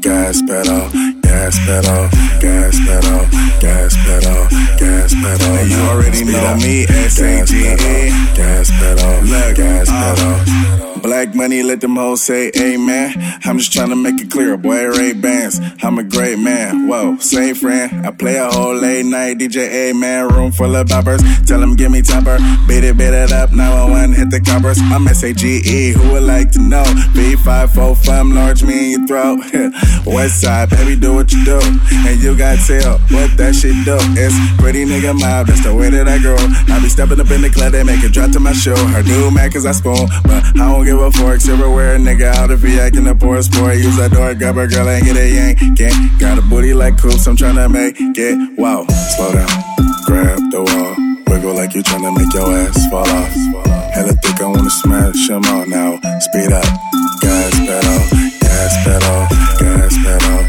gas 0.00 0.40
pedal, 0.42 0.88
gas 1.20 1.58
pedal, 1.66 2.08
gas 2.40 2.78
pedal, 2.86 3.26
gas 3.60 3.96
pedal, 4.06 4.48
gas 4.78 5.12
pedal. 5.12 5.56
Hey, 5.56 5.66
you 5.68 5.80
already 5.90 6.24
know 6.24 6.54
me, 6.56 6.84
S 6.84 7.20
A 7.20 7.44
G 7.44 7.66
E. 7.66 8.10
Gas 8.34 8.70
pedal, 8.70 9.54
gas 9.54 9.88
pedal. 9.90 10.34
Uh, 10.38 10.97
Black 11.02 11.34
money, 11.34 11.62
let 11.62 11.80
them 11.80 11.96
hoes 11.96 12.22
say 12.22 12.50
amen. 12.58 13.14
I'm 13.44 13.58
just 13.58 13.72
trying 13.72 13.90
to 13.90 13.96
make 13.96 14.20
it 14.20 14.30
clear, 14.30 14.56
boy, 14.56 14.88
Ray 14.88 15.12
Bans. 15.12 15.60
I'm 15.82 15.98
a 15.98 16.02
great 16.02 16.38
man. 16.38 16.88
Whoa, 16.88 17.16
same 17.18 17.54
friend. 17.54 18.06
I 18.06 18.10
play 18.10 18.36
a 18.36 18.48
whole 18.48 18.74
late 18.74 19.06
night 19.06 19.38
DJ, 19.38 19.98
man. 19.98 20.28
Room 20.28 20.50
full 20.50 20.74
of 20.74 20.88
boppers. 20.88 21.20
Tell 21.46 21.60
them 21.60 21.76
give 21.76 21.92
me 21.92 22.02
topper. 22.02 22.38
Beat 22.66 22.84
it, 22.84 22.98
beat 22.98 23.14
it 23.14 23.32
up. 23.32 23.52
911, 23.52 24.12
hit 24.12 24.30
the 24.30 24.40
coppers. 24.40 24.78
I'm 24.80 25.06
S-A-G-E, 25.06 25.92
who 25.92 26.12
would 26.12 26.24
like 26.24 26.50
to 26.52 26.60
know? 26.60 26.84
B545, 27.14 28.34
large 28.34 28.64
me 28.64 28.94
in 28.94 29.00
your 29.00 29.06
throat. 29.06 29.38
West 30.06 30.40
side, 30.40 30.70
baby, 30.70 30.98
do 30.98 31.14
what 31.14 31.32
you 31.32 31.44
do. 31.44 31.60
And 32.08 32.20
you 32.20 32.36
got 32.36 32.58
tell 32.66 32.98
what 33.14 33.36
that 33.36 33.54
shit 33.54 33.76
do. 33.84 33.96
It's 34.18 34.34
pretty 34.60 34.84
nigga 34.84 35.18
mob, 35.18 35.46
that's 35.46 35.62
the 35.62 35.74
way 35.74 35.90
that 35.90 36.08
I 36.08 36.18
grow. 36.18 36.36
I 36.74 36.80
be 36.82 36.88
stepping 36.88 37.20
up 37.20 37.30
in 37.30 37.42
the 37.42 37.50
club, 37.50 37.72
they 37.72 37.84
make 37.84 38.02
it 38.02 38.12
drop 38.12 38.32
to 38.32 38.40
my 38.40 38.52
show. 38.52 38.76
Her 38.76 39.02
mad 39.30 39.52
cause 39.52 39.66
I 39.66 39.72
spoon, 39.72 40.08
but 40.24 40.44
I 40.44 40.72
don't 40.72 40.87
give 40.88 41.00
a 41.00 41.10
fork. 41.12 41.40
Everywhere, 41.48 41.98
nigga, 41.98 42.32
out 42.34 42.50
if 42.50 42.62
he 42.62 42.78
acting 42.80 43.06
a 43.06 43.14
poor 43.14 43.40
sport. 43.42 43.76
Use 43.76 43.96
that 43.96 44.12
door, 44.12 44.34
grab 44.34 44.56
a 44.56 44.66
girl 44.66 44.88
and 44.88 45.04
get 45.04 45.16
a 45.16 45.28
yank. 45.28 45.58
Gang. 45.76 46.18
Got 46.18 46.38
a 46.38 46.42
booty 46.42 46.72
like 46.74 47.00
coops, 47.00 47.26
I'm 47.26 47.36
tryna 47.36 47.70
make 47.70 47.96
it. 47.98 48.58
Wow, 48.58 48.86
Slow 49.16 49.32
down, 49.32 49.52
grab 50.06 50.38
the 50.50 50.62
wall, 50.64 50.92
wiggle 51.28 51.54
like 51.54 51.74
you're 51.74 51.82
trying 51.82 52.02
to 52.02 52.12
make 52.12 52.32
your 52.32 52.48
ass 52.62 52.78
fall 52.90 53.08
off. 53.08 53.32
Hella 53.94 54.12
thick, 54.22 54.40
I 54.40 54.46
wanna 54.46 54.70
smash 54.70 55.28
them 55.28 55.44
all 55.52 55.66
now. 55.66 56.00
Speed 56.26 56.52
up, 56.52 56.68
gas 57.20 57.54
pedal, 57.68 58.00
gas 58.40 58.72
pedal, 58.84 59.20
gas 59.60 59.94
pedal, 60.04 60.47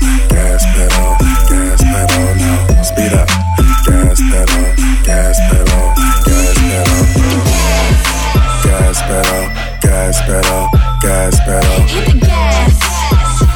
gas 10.10 10.22
pedal, 10.26 10.68
gas 11.02 11.40
pedal. 11.46 11.82
Hit 11.86 12.06
the 12.10 12.18
gas. 12.26 12.74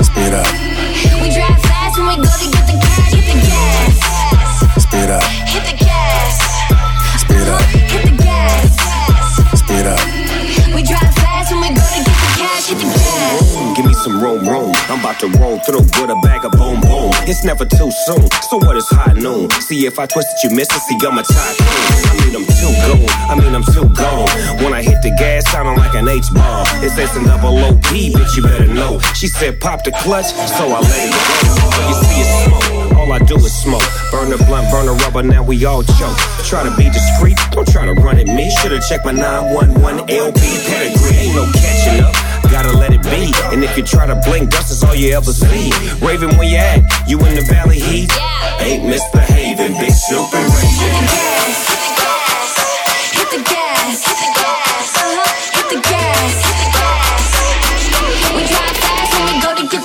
Speed 0.06 0.34
up, 0.38 0.46
We 1.18 1.34
drive 1.34 1.58
fast 1.66 1.98
when 1.98 2.08
we 2.10 2.16
go 2.22 2.30
to 2.30 2.46
get 2.54 2.66
the 2.70 2.78
cash. 2.78 3.10
Hit 3.10 3.26
the 3.26 3.38
gas. 3.42 4.84
speed 4.86 5.10
up, 5.10 5.24
Hit 5.50 5.64
the 5.66 5.84
gas. 5.84 6.38
speed 7.18 7.48
up, 7.50 7.62
Hit 7.90 8.06
the 8.06 8.24
gas. 8.24 8.70
speed 9.58 9.88
up. 9.90 10.76
We 10.76 10.84
drive 10.84 11.14
fast 11.26 11.50
when 11.52 11.62
we 11.62 11.70
go 11.74 11.82
to 11.82 12.00
get 12.06 12.18
the 12.22 12.30
cash. 12.38 12.70
Hit 12.70 12.78
the 12.78 12.86
gas. 12.86 13.76
Give 13.76 13.86
me 13.88 13.94
some 14.06 14.22
room, 14.22 14.48
room. 14.48 14.74
I'm 14.94 15.00
about 15.00 15.20
to 15.22 15.28
roll 15.42 15.58
through 15.66 15.82
with 15.82 16.12
a 16.14 16.20
bag 16.22 16.46
of 16.46 16.52
boom, 16.52 16.82
boom. 16.82 17.10
It's 17.26 17.44
never 17.44 17.66
too 17.66 17.90
soon. 18.06 18.30
So 18.46 18.58
what 18.58 18.78
is 18.78 18.88
high 18.92 19.14
noon? 19.14 19.50
See 19.66 19.88
if 19.88 19.98
I 19.98 20.06
twist 20.06 20.28
it, 20.38 20.44
you 20.48 20.56
miss 20.56 20.70
it. 20.70 20.82
See, 20.86 20.98
I'm 21.02 21.18
a 21.18 21.24
tycoon. 21.24 22.13
I 22.24 22.26
mean, 22.26 22.36
I'm 22.36 22.46
too 22.48 22.72
gone. 22.80 23.10
I 23.30 23.36
mean, 23.36 23.54
I'm 23.56 23.64
too 23.64 23.88
gone. 23.96 24.30
When 24.64 24.74
I 24.74 24.82
hit 24.82 25.02
the 25.02 25.12
gas, 25.20 25.52
sounding 25.52 25.78
like 25.78 25.94
an 25.94 26.08
H 26.08 26.32
bar. 26.34 26.64
It 26.84 26.92
says 26.92 27.16
a 27.18 27.24
double 27.24 27.58
OP, 27.58 27.84
bitch, 27.84 28.38
you 28.38 28.44
better 28.44 28.68
know. 28.68 29.00
She 29.14 29.28
said, 29.28 29.60
pop 29.60 29.84
the 29.84 29.92
clutch, 29.92 30.28
so 30.28 30.72
I 30.72 30.80
let 30.80 31.00
it 31.04 31.12
go. 31.12 31.84
You 31.90 31.96
see 32.00 32.22
it 32.24 32.30
smoke. 32.48 32.98
All 32.98 33.12
I 33.12 33.20
do 33.20 33.36
is 33.36 33.54
smoke. 33.54 33.84
Burn 34.12 34.30
the 34.30 34.38
blunt, 34.46 34.72
burn 34.72 34.86
the 34.86 34.94
rubber, 35.04 35.24
now 35.24 35.44
we 35.44 35.66
all 35.66 35.84
choke. 35.84 36.18
Try 36.48 36.64
to 36.64 36.74
be 36.78 36.86
discreet, 36.90 37.38
don't 37.52 37.68
try 37.68 37.86
to 37.86 37.94
run 37.94 38.18
at 38.18 38.28
me. 38.28 38.50
Should've 38.62 38.86
checked 38.88 39.06
my 39.06 39.12
911 39.12 40.08
LB 40.08 40.40
pedigree. 40.68 41.18
Ain't 41.18 41.36
no 41.36 41.44
catching 41.52 42.00
up. 42.00 42.16
Gotta 42.52 42.78
let 42.78 42.94
it 42.94 43.04
be. 43.04 43.34
And 43.52 43.64
if 43.64 43.76
you 43.76 43.84
try 43.84 44.06
to 44.06 44.16
blink, 44.26 44.52
dust 44.52 44.72
is 44.72 44.84
all 44.84 44.96
you 44.96 45.12
ever 45.14 45.34
see. 45.34 45.72
Raven, 46.06 46.38
where 46.38 46.48
you 46.48 46.58
at? 46.58 46.80
You 47.08 47.20
in 47.26 47.36
the 47.36 47.42
valley 47.50 47.80
heat? 47.80 48.12
Ain't 48.62 48.86
misbehaving, 48.86 49.74
big 49.80 49.92
Snoop 49.92 50.34
and 50.34 50.54
Raven. 50.54 51.73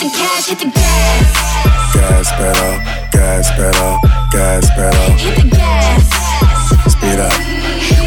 We 0.09 0.17
go 0.17 0.25
to 0.25 0.49
get 0.49 0.49
the 0.49 0.49
cash. 0.49 0.49
Hit 0.49 0.59
the 0.59 0.71
gas. 0.71 1.93
Gas 1.93 2.29
pedal, 2.33 2.73
gas 3.13 3.51
pedal, 3.53 3.99
gas 4.33 4.71
pedal. 4.71 5.09
Hit 5.19 5.37
the 5.37 5.49
gas. 5.51 6.05
Speed 6.93 7.21
up, 7.21 7.33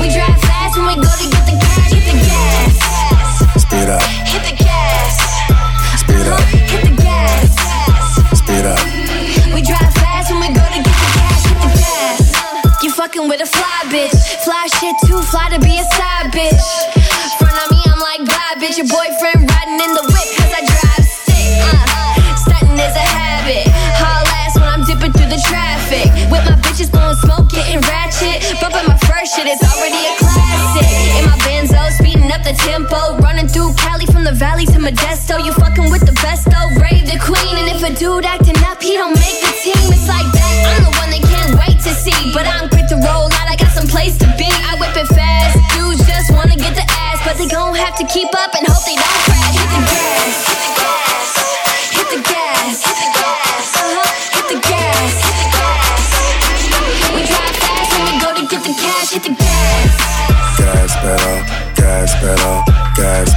We 0.01 0.07
drive 0.09 0.37
fast 0.41 0.77
when 0.77 0.87
we 0.87 0.95
go 0.95 1.11
to 1.11 1.27
get 1.29 1.45
the 1.45 1.55
cash. 1.61 1.91
Hit 1.93 2.05
the 2.09 2.17
gas. 2.25 2.73
speed 3.61 3.89
up, 3.89 4.01
Hit 4.01 4.43
the 4.49 4.55
gas. 4.57 5.13
speed 6.01 6.27
up, 6.27 6.39
uh-huh, 6.39 6.71
Hit 6.71 6.81
the 6.89 6.95
gas. 7.01 7.49
speed 8.39 8.65
up. 8.65 8.81
We 9.53 9.61
drive 9.61 9.93
fast 10.01 10.31
when 10.31 10.39
we 10.41 10.49
go 10.57 10.63
to 10.65 10.79
get 10.81 10.97
the 10.97 11.09
cash. 11.17 11.43
Hit 11.45 11.57
the 11.61 11.69
gas. 11.77 12.83
You 12.83 12.89
fucking 12.91 13.27
with 13.29 13.41
a 13.41 13.45
fly 13.45 13.79
bitch. 13.93 14.15
Fly 14.43 14.65
shit 14.79 14.95
too 15.05 15.21
fly 15.29 15.49
to 15.53 15.59
be 15.59 15.77
a 15.77 15.85
side 15.93 16.31
bitch. 16.33 16.65
Front 17.37 17.57
of 17.61 17.67
me, 17.71 17.79
I'm 17.85 17.99
like, 17.99 18.25
bye 18.25 18.55
bitch. 18.57 18.77
Your 18.77 18.87
boyfriend 18.89 19.45
riding 19.49 19.79
in 19.85 19.91
the 19.93 20.05
whip 20.09 20.40
shit, 29.43 29.53
it's 29.53 29.63
already 29.65 30.01
a 30.05 30.13
classic. 30.17 30.87
In 31.17 31.25
my 31.25 31.37
Benzo, 31.45 31.81
speeding 31.91 32.31
up 32.31 32.43
the 32.43 32.53
tempo. 32.53 33.17
Running 33.17 33.47
through 33.47 33.73
Cali 33.75 34.05
from 34.05 34.23
the 34.23 34.31
valley 34.31 34.65
to 34.65 34.77
Modesto. 34.77 35.43
You 35.43 35.53
fucking 35.53 35.89
with 35.89 36.05
the 36.05 36.13
best 36.21 36.45
though. 36.45 36.69
Brave 36.77 37.05
the 37.05 37.19
queen. 37.19 37.57
And 37.57 37.67
if 37.69 37.81
a 37.83 37.93
dude 37.93 38.25
acting 38.25 38.57
up, 38.65 38.81
he 38.81 38.93
don't 38.93 39.15
make 39.15 39.39
the 39.41 39.53
team. 39.61 39.85
It's 39.89 40.07
like 40.07 40.29
that. 40.33 40.53
I'm 40.77 40.83
the 40.85 40.93
one 40.97 41.09
they 41.09 41.23
can't 41.23 41.53
wait 41.57 41.77
to 41.81 41.93
see. 41.93 42.33
But 42.33 42.47
I'm 42.47 42.69
quick 42.69 42.87
to 42.89 42.95
roll 42.95 43.29
out, 43.29 43.47
I 43.49 43.55
got 43.55 43.71
some 43.71 43.87
place 43.87 44.17
to 44.19 44.27
be. 44.37 44.49
I 44.49 44.77
whip 44.79 44.95
it 44.95 45.07
fast. 45.13 45.57
Dudes 45.73 46.05
just 46.05 46.31
wanna 46.31 46.55
get 46.55 46.75
the 46.75 46.85
ass. 46.85 47.19
But 47.25 47.37
they 47.37 47.47
gon' 47.47 47.75
have 47.75 47.95
to 47.97 48.05
keep 48.07 48.29
up 48.37 48.53
and 48.55 48.65
hope 48.67 48.85
they 48.85 48.95
don't 48.95 49.21
crash. 49.25 49.55
Hit 49.57 49.69
the 49.69 49.81
gas. 49.89 50.70
Pedal, 61.01 61.45
gas 61.75 62.13
pedal, 62.21 62.63
gas 62.95 63.30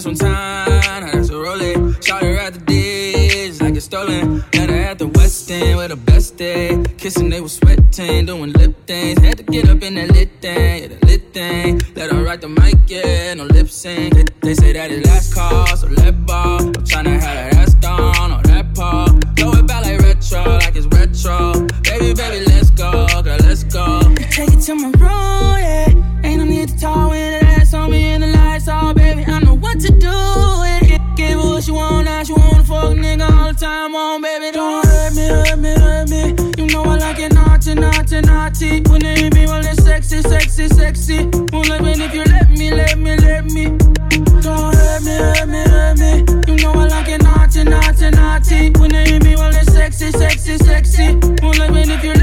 spend 0.00 0.18
some 0.18 0.28
time, 0.28 0.68
I 1.04 1.16
had 1.16 1.24
to 1.24 1.42
roll 1.42 1.60
it. 1.60 2.04
Shout 2.04 2.22
her 2.22 2.36
at 2.36 2.54
the 2.54 2.60
ditch 2.60 3.60
like 3.60 3.76
it's 3.76 3.86
stolen. 3.86 4.44
Met 4.54 4.70
her 4.70 4.76
at 4.76 4.98
the 4.98 5.06
West 5.08 5.50
End 5.50 5.76
with 5.76 5.90
the 5.90 5.96
best 5.96 6.36
day. 6.36 6.82
Kissing, 6.98 7.30
they 7.30 7.40
were 7.40 7.48
sweating, 7.48 8.26
doing 8.26 8.52
lip 8.52 8.86
things. 8.86 9.18
Had 9.20 9.38
to 9.38 9.42
get 9.44 9.68
up 9.68 9.82
in 9.82 9.94
that 9.94 10.10
lit 10.12 10.30
thing, 10.40 10.82
yeah, 10.82 10.88
the 10.88 11.06
lit 11.06 11.32
thing. 11.32 11.80
Let 11.94 12.12
her 12.12 12.22
ride 12.22 12.40
the 12.40 12.48
mic, 12.48 12.76
yeah, 12.88 13.34
no 13.34 13.44
lip 13.44 13.68
sync. 13.68 14.14
They, 14.14 14.24
they 14.40 14.54
say 14.54 14.72
that 14.74 14.90
it 14.90 15.06
last 15.06 15.34
call, 15.34 15.66
so 15.66 15.86
let 15.86 16.26
ball. 16.26 16.60
I'm 16.60 16.72
tryna 16.72 17.12
have 17.12 17.22
that 17.22 17.54
ass 17.54 17.74
down. 17.74 18.35
sexy, 50.12 50.56
sexy, 50.56 50.58
sexy. 50.58 51.14
Won't 51.42 51.58
if 51.90 52.04
you 52.04 52.15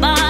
Bye. 0.00 0.23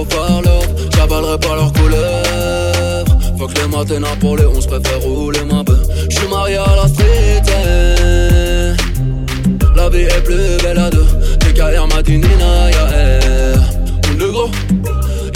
au 0.00 0.04
parleur, 0.04 0.62
j'avalerai 0.96 1.38
pas 1.38 1.56
leur 1.56 1.72
couleur. 1.72 3.04
Faut 3.38 3.46
que 3.46 3.54
les 3.60 3.68
matins 3.68 4.16
pour 4.20 4.36
les 4.36 4.46
11 4.46 4.66
préfère 4.66 5.00
rouler 5.00 5.44
ma 5.44 5.62
bœuf. 5.62 5.80
J'suis 6.08 6.28
marié 6.28 6.56
à 6.56 6.76
la 6.76 6.88
street, 6.88 7.42
eh. 7.48 8.74
la 9.76 9.88
vie 9.88 10.02
est 10.02 10.24
plus 10.24 10.62
belle 10.62 10.78
à 10.78 10.90
deux. 10.90 11.06
Des 11.40 11.52
carrières 11.52 11.86
m'a 11.86 12.02
dit 12.02 12.18
Nina, 12.18 12.70
y'a 12.70 12.88
elle. 12.94 13.60
Monde 14.08 14.32
gros, 14.32 14.50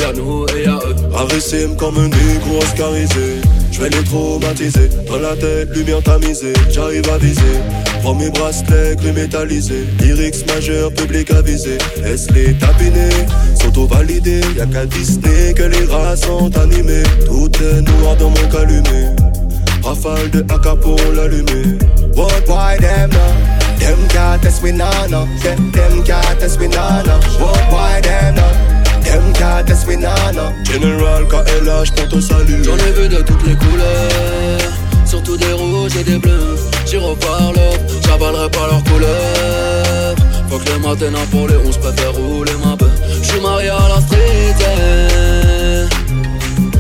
y'a 0.01 0.13
nous 0.13 0.47
et 0.57 0.65
y'a 0.65 0.79
eux. 0.87 0.97
Ravissime 1.13 1.77
comme 1.77 1.99
un 1.99 2.09
négro 2.09 2.59
oscarisé. 2.63 3.41
J'vais 3.79 3.91
les 3.91 4.03
traumatiser, 4.03 4.89
dans 5.09 5.21
la 5.21 5.37
tête, 5.37 5.69
lumière 5.77 6.03
tamisée, 6.03 6.53
j'arrive 6.69 7.09
à 7.11 7.19
viser. 7.19 7.43
Prends 8.03 8.15
mes 8.15 8.29
bracelets 8.31 8.97
gris 8.97 9.13
métallisés, 9.13 9.85
lyrics 10.01 10.45
majeurs, 10.49 10.93
public 10.93 11.31
avisé. 11.31 11.79
Laisse 12.03 12.29
les 12.33 12.55
tapiner, 12.55 13.09
S'auto-valider. 13.79 14.41
Y'a 14.57 14.67
qu'à 14.67 14.87
Disney 14.87 15.55
que 15.55 15.63
les 15.63 15.85
rats 15.87 16.17
sont 16.17 16.51
animés. 16.59 17.05
Tout 17.27 17.51
est 17.63 17.81
noir 17.83 18.17
dans 18.17 18.31
mon 18.31 18.49
calumet. 18.51 19.15
Rafale 19.83 20.31
de 20.31 20.41
AK 20.41 20.81
pour 20.81 20.99
l'allumer. 21.15 21.79
What 22.17 22.49
why 22.49 22.77
them 22.79 23.11
now? 23.11 23.19
Them 23.79 23.99
can't 24.09 24.43
test 24.43 24.63
me 24.63 24.73
no. 24.73 24.91
Them, 25.43 25.71
them 25.71 26.03
can't 26.05 26.39
test 26.41 26.59
me 26.59 26.67
no. 26.69 26.77
What 27.39 27.61
why 27.71 28.01
them 28.03 28.35
now? 28.35 28.53
Them 29.03 29.65
test 29.65 29.87
me. 29.87 29.97
General 30.65 31.25
KLH 31.29 31.93
pour 31.95 32.09
te 32.09 32.21
saluer. 32.21 32.65
J'en 32.65 32.77
ai 32.77 32.93
vu 32.93 33.09
de 33.09 33.23
toutes 33.23 33.47
les 33.47 33.55
couleurs, 33.55 34.73
surtout 35.07 35.37
des 35.37 35.53
rouges 35.53 35.97
et 35.97 36.05
des 36.05 36.19
bleus. 36.19 36.59
J'y 36.85 36.97
reparle, 36.97 37.55
j'avalerai 38.05 38.51
pas 38.51 38.67
leurs 38.71 38.85
couleurs. 38.85 40.17
Faut 40.49 40.59
que 40.59 40.65
les 40.65 40.79
matins 40.79 41.27
pour 41.31 41.47
les 41.47 41.57
11 41.57 41.77
préfère 41.77 42.13
rouler 42.15 42.53
ma 42.65 42.77
beuh. 43.19 43.23
J'suis 43.23 43.41
marié 43.41 43.69
à 43.69 43.89
la 43.89 44.01
street. 44.01 44.19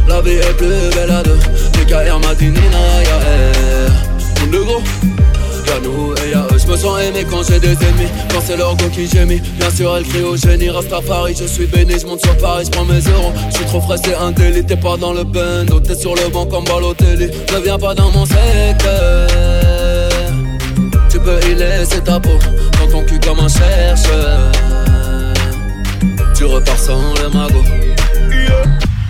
La 0.09 0.21
vie 0.21 0.33
est 0.33 0.57
plus 0.57 0.95
belle 0.95 1.11
à 1.11 1.23
deux. 1.23 1.39
DKR 1.73 2.19
Madinina, 2.21 3.03
y'a 3.05 3.19
air. 3.31 3.93
Mon 4.41 4.47
négro, 4.47 4.83
y'a 5.67 5.81
nous 5.83 6.15
et 6.25 6.31
y'a 6.31 6.47
eux. 6.51 6.59
J'me 6.59 6.77
sens 6.77 7.01
aimé 7.01 7.27
quand 7.31 7.43
j'ai 7.49 7.61
des 7.61 7.73
ennemis. 7.73 8.09
Quand 8.31 8.41
c'est 8.45 8.57
leur 8.57 8.77
go 8.77 8.85
qui 8.93 9.07
gémit. 9.07 9.41
Bien 9.59 9.71
sûr, 9.71 9.97
elle 9.97 10.05
crie 10.05 10.23
au 10.23 10.37
génie. 10.37 10.71
Rastafari, 10.71 11.35
je 11.39 11.45
suis 11.45 11.67
béni, 11.67 11.99
j'monte 12.01 12.25
sur 12.25 12.37
Paris, 12.39 12.65
j'prends 12.67 12.85
mes 12.85 13.01
euros. 13.01 13.33
J'suis 13.51 13.65
trop 13.67 13.81
frais, 13.81 13.97
c'est 14.03 14.15
un 14.15 14.33
délit. 14.33 14.65
T'es 14.65 14.77
pas 14.77 14.97
dans 14.97 15.13
le 15.13 15.25
bando, 15.25 15.81
t'es 15.81 15.95
sur 15.95 16.15
le 16.15 16.29
banc 16.29 16.47
comme 16.47 16.65
Balotelli. 16.65 17.27
Ne 17.53 17.61
viens 17.63 17.79
pas 17.79 17.95
dans 17.95 18.11
mon 18.11 18.25
secteur. 18.25 19.29
Tu 21.11 21.19
peux 21.21 21.41
y 21.51 21.55
laisser 21.55 22.01
ta 22.01 22.21
peau 22.21 22.39
dans 22.81 22.91
ton 22.91 23.05
cul 23.05 23.21
comme 23.21 23.41
un 23.41 23.49
chercheur. 23.49 24.51
Tu 26.39 26.45
repars 26.45 26.79
sans 26.79 27.15
le 27.15 27.29
magot. 27.35 27.65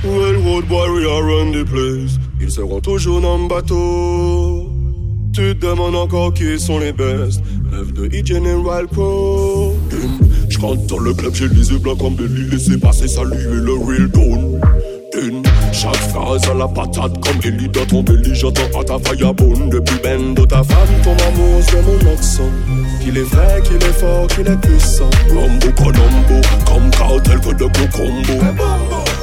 Railroad 0.02 0.64
warrior 0.70 1.22
run 1.22 1.52
the 1.52 1.62
place. 1.62 2.18
Ils 2.40 2.50
seront 2.50 2.80
toujours 2.80 3.20
dans 3.20 3.36
le 3.36 3.46
bateau. 3.46 4.72
Tu 5.34 5.54
te 5.54 5.66
demandes 5.66 5.94
encore 5.94 6.32
qui 6.32 6.58
sont 6.58 6.78
les 6.78 6.94
best. 6.94 7.42
Rêve 7.70 7.92
de 7.92 8.06
E-General 8.06 8.88
Pro. 8.88 9.74
Je 10.48 10.58
rentre 10.58 10.86
dans 10.86 11.00
le 11.00 11.12
club, 11.12 11.34
j'ai 11.34 11.48
les 11.48 11.70
yeux 11.70 11.78
blancs 11.78 11.98
comme 11.98 12.14
Belly. 12.14 12.48
Laissez 12.50 12.78
passer, 12.78 13.06
saluer 13.06 13.44
le 13.44 13.74
real 13.74 14.08
don. 14.08 14.58
Chaque 15.72 15.96
phrase 15.96 16.42
à 16.48 16.54
la 16.54 16.68
patate 16.68 17.18
comme 17.20 17.40
Ellie 17.44 17.68
dans 17.68 17.84
ton 17.86 18.02
belly. 18.02 18.34
J'entends 18.34 18.80
à 18.80 18.84
ta 18.84 18.96
vagabonde. 18.98 19.70
Depuis 19.70 19.96
ben 20.02 20.34
de 20.34 20.44
ta 20.44 20.62
femme, 20.62 20.88
ton 21.02 21.16
amour, 21.26 21.60
c'est 21.68 21.82
mon 21.82 22.12
accent. 22.12 22.50
Qu'il 23.02 23.16
est 23.18 23.22
vrai, 23.22 23.62
qu'il 23.64 23.76
est 23.76 23.92
fort, 23.92 24.26
qu'il 24.28 24.46
est 24.46 24.60
puissant. 24.60 25.10
Rombo 25.28 25.72
Colombo, 25.76 26.40
comme 26.66 26.90
cartel 26.90 27.40
que 27.40 27.54
de 27.54 27.64
combo. 27.64 28.44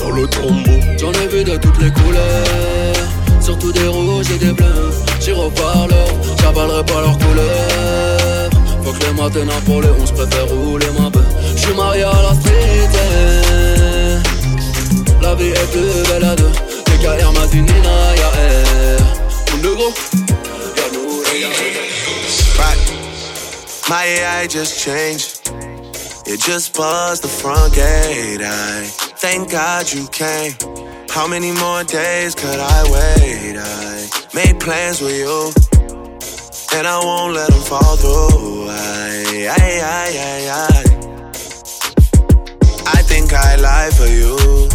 Dans 0.01 0.11
le 0.11 0.27
tombeau. 0.27 0.79
J'en 0.99 1.11
ai 1.11 1.27
vu 1.27 1.43
de 1.43 1.57
toutes 1.57 1.81
les 1.81 1.91
couleurs, 1.91 2.95
surtout 3.39 3.71
des 3.71 3.87
rouges 3.87 4.31
et 4.31 4.37
des 4.37 4.53
bleus. 4.53 4.91
J'y 5.21 5.31
reparle, 5.31 5.91
j'avalerai 6.41 6.83
pas 6.83 7.01
leurs 7.01 7.17
couleurs. 7.17 8.49
Faut 8.83 8.91
que 8.91 9.05
les 9.05 9.13
matins 9.13 9.61
pour 9.65 9.81
les 9.81 9.89
11 9.89 10.11
préfère 10.11 10.47
rouler 10.47 10.87
ma 10.99 11.09
beuh. 11.09 11.25
J'suis 11.55 11.73
marié 11.73 12.03
à 12.03 12.21
la 12.21 12.33
street. 12.35 13.74
La 15.21 15.35
vie 15.35 15.49
est 15.49 15.71
plus 15.71 16.03
belle 16.09 16.23
à 16.23 16.35
deux. 16.35 16.51
DKR 16.85 17.31
Madinina, 17.33 17.89
ah, 17.89 18.15
y'a 18.15 18.31
air. 18.41 18.99
Mon 19.51 19.57
négro, 19.69 19.93
y'a 20.77 20.87
nous 20.93 21.23
et 21.33 21.39
y'a. 21.41 21.49
Right. 22.57 22.79
My 23.89 24.05
AI 24.05 24.47
just 24.47 24.79
changed. 24.79 25.41
It 26.27 26.39
just 26.41 26.75
buzzed 26.75 27.23
the 27.23 27.27
front 27.27 27.73
gate. 27.73 28.41
I 28.41 28.83
thank 29.17 29.51
God 29.51 29.91
you 29.91 30.07
came. 30.07 30.53
How 31.09 31.27
many 31.27 31.51
more 31.51 31.83
days 31.83 32.33
could 32.35 32.59
I 32.59 32.83
wait? 32.91 33.57
I 33.57 34.07
made 34.33 34.59
plans 34.59 35.01
with 35.01 35.15
you, 35.15 35.53
and 36.77 36.87
I 36.87 36.99
won't 37.03 37.33
let 37.33 37.49
them 37.51 37.61
fall 37.61 37.95
through. 37.95 38.67
I, 38.69 39.47
I, 39.49 39.81
I, 39.81 40.07
I, 40.31 40.49
I. 40.49 40.95
I 42.87 43.01
think 43.03 43.33
I 43.33 43.55
lie 43.55 43.91
for 43.91 44.07
you. 44.07 44.74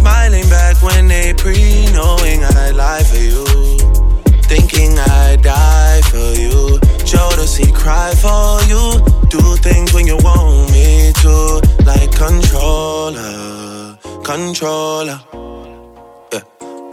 smiling 0.00 0.48
back 0.48 0.76
when 0.82 1.08
they 1.08 1.34
pre 1.34 1.60
knowing 1.92 2.40
I 2.58 2.70
lie 2.82 3.04
for 3.10 3.22
you. 3.32 3.44
Thinking 4.52 4.92
I 4.98 5.36
die 5.36 6.00
for 6.12 6.28
you. 6.44 6.56
Jodeci 7.10 7.68
cry 7.82 8.10
for 8.24 8.48
you. 8.70 8.82
Do 9.34 9.42
things 9.66 9.92
when 9.94 10.06
you 10.06 10.18
want 10.28 10.72
me 10.74 11.12
to. 11.22 11.34
Like 11.90 12.12
controller, 12.26 13.98
controller. 14.24 15.20
Yeah. 16.32 16.44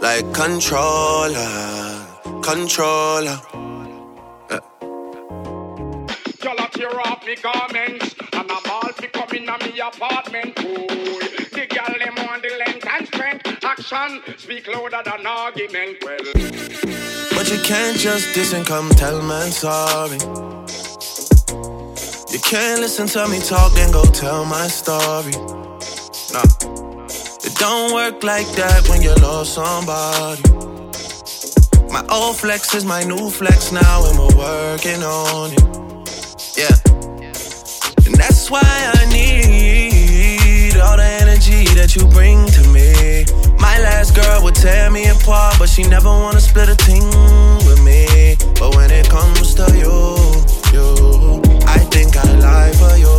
Like 0.06 0.26
controller, 0.42 1.52
controller. 2.42 3.38
Yeah. 4.50 4.60
Tear 6.78 7.00
off 7.00 7.26
me 7.26 7.34
garments 7.34 8.14
And 8.34 8.52
I'm 8.52 8.70
all 8.70 8.87
Action 13.90 14.20
speak 14.36 14.66
louder 14.68 15.00
than 15.02 15.26
argument 15.26 15.96
Well, 16.02 16.18
But 17.32 17.50
you 17.50 17.58
can't 17.62 17.96
just 17.96 18.34
diss 18.34 18.52
and 18.52 18.66
come 18.66 18.90
tell 18.90 19.22
man 19.22 19.50
sorry. 19.50 20.18
You 22.30 22.38
can't 22.40 22.80
listen 22.80 23.06
to 23.08 23.26
me 23.28 23.40
talk, 23.40 23.72
then 23.72 23.90
go 23.90 24.04
tell 24.04 24.44
my 24.44 24.66
story. 24.66 25.32
Nah, 26.32 26.44
it 27.46 27.54
don't 27.56 27.94
work 27.94 28.22
like 28.22 28.48
that 28.56 28.86
when 28.90 29.00
you 29.00 29.14
love 29.22 29.46
somebody. 29.46 30.42
My 31.90 32.04
old 32.10 32.36
flex 32.36 32.74
is 32.74 32.84
my 32.84 33.04
new 33.04 33.30
flex 33.30 33.72
now, 33.72 34.04
and 34.06 34.18
we're 34.18 34.36
working 34.36 35.02
on 35.02 35.52
it. 35.52 35.62
Yeah, 36.58 36.76
and 38.04 38.14
that's 38.16 38.50
why 38.50 38.60
I 38.62 39.06
need 39.10 40.76
all 40.76 40.98
the 40.98 41.08
energy 41.22 41.64
that 41.74 41.96
you 41.96 42.06
bring. 42.08 42.57
My 43.60 43.78
last 43.80 44.14
girl 44.14 44.42
would 44.44 44.54
tear 44.54 44.90
me 44.90 45.06
apart, 45.08 45.56
but 45.58 45.68
she 45.68 45.82
never 45.82 46.08
wanna 46.08 46.40
split 46.40 46.68
a 46.68 46.74
thing 46.74 47.04
with 47.66 47.82
me. 47.84 48.36
But 48.58 48.74
when 48.76 48.90
it 48.90 49.08
comes 49.08 49.54
to 49.54 49.66
you, 49.82 49.96
you, 50.74 51.42
I 51.66 51.78
think 51.92 52.16
I 52.16 52.26
lie 52.46 52.72
for 52.80 52.94
you. 53.04 53.14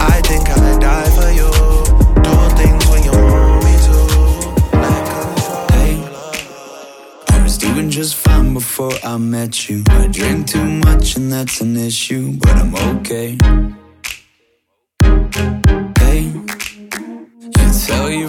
I 0.00 0.20
think 0.28 0.48
I 0.48 0.78
die 0.78 1.10
for 1.18 1.30
you. 1.40 1.50
Do 2.26 2.34
things 2.58 2.84
when 2.90 3.02
you 3.08 3.12
want 3.12 3.64
me 3.66 3.74
to. 3.88 3.96
Hey, 5.74 5.94
I 7.34 7.42
was 7.42 7.58
doing 7.58 7.90
just 7.90 8.14
fine 8.16 8.54
before 8.54 8.92
I 9.04 9.16
met 9.18 9.68
you. 9.68 9.82
I 9.88 10.06
drink 10.08 10.46
too 10.48 10.64
much 10.64 11.16
and 11.16 11.32
that's 11.32 11.60
an 11.60 11.76
issue, 11.76 12.36
but 12.38 12.54
I'm 12.62 12.74
okay. 12.96 13.38
Hey, 15.98 16.20
you 17.58 17.66
tell 17.86 18.10
your 18.10 18.28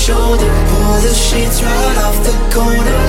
Shoulder. 0.00 0.50
Pull 0.70 1.00
the 1.04 1.12
sheets 1.12 1.62
right 1.62 1.98
off 2.04 2.16
the 2.24 2.32
corner 2.54 2.99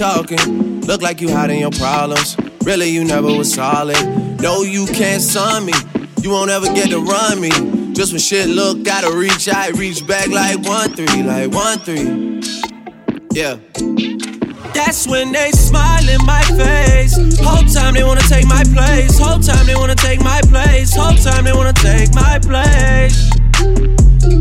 talking. 0.00 0.80
Look 0.80 1.02
like 1.02 1.20
you 1.20 1.28
hiding 1.30 1.60
your 1.60 1.72
problems. 1.72 2.34
Really, 2.64 2.88
you 2.88 3.04
never 3.04 3.26
was 3.26 3.52
solid. 3.52 4.00
No, 4.40 4.62
you 4.62 4.86
can't 4.86 5.20
sign 5.20 5.66
me. 5.66 5.74
You 6.22 6.30
won't 6.30 6.50
ever 6.50 6.72
get 6.72 6.88
to 6.88 7.00
run 7.00 7.38
me. 7.38 7.50
Just 7.92 8.12
when 8.12 8.18
shit 8.18 8.48
look 8.48 8.82
gotta 8.82 9.14
reach, 9.14 9.46
I 9.46 9.68
reach 9.76 10.06
back 10.06 10.28
like 10.28 10.58
one 10.66 10.94
three, 10.94 11.22
like 11.22 11.52
one 11.52 11.78
three. 11.80 12.40
Yeah. 13.34 13.58
That's 14.72 15.06
when 15.06 15.32
they 15.32 15.50
smile 15.50 16.08
in 16.08 16.24
my 16.24 16.44
face. 16.56 17.14
Whole 17.38 17.68
time 17.68 17.92
they 17.92 18.02
wanna 18.02 18.22
take 18.22 18.46
my 18.46 18.64
place. 18.72 19.18
Whole 19.18 19.38
time 19.38 19.66
they 19.66 19.74
wanna 19.74 19.96
take 19.96 20.22
my 20.22 20.40
place. 20.48 20.96
Whole 20.96 21.16
time 21.16 21.44
they 21.44 21.52
wanna 21.52 21.74
take 21.74 22.14
my 22.14 22.38
place. 22.40 23.28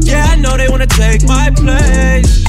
Yeah, 0.07 0.25
I 0.25 0.35
know 0.37 0.55
they 0.55 0.69
wanna 0.69 0.87
take 0.87 1.23
my 1.27 1.51
place. 1.53 2.48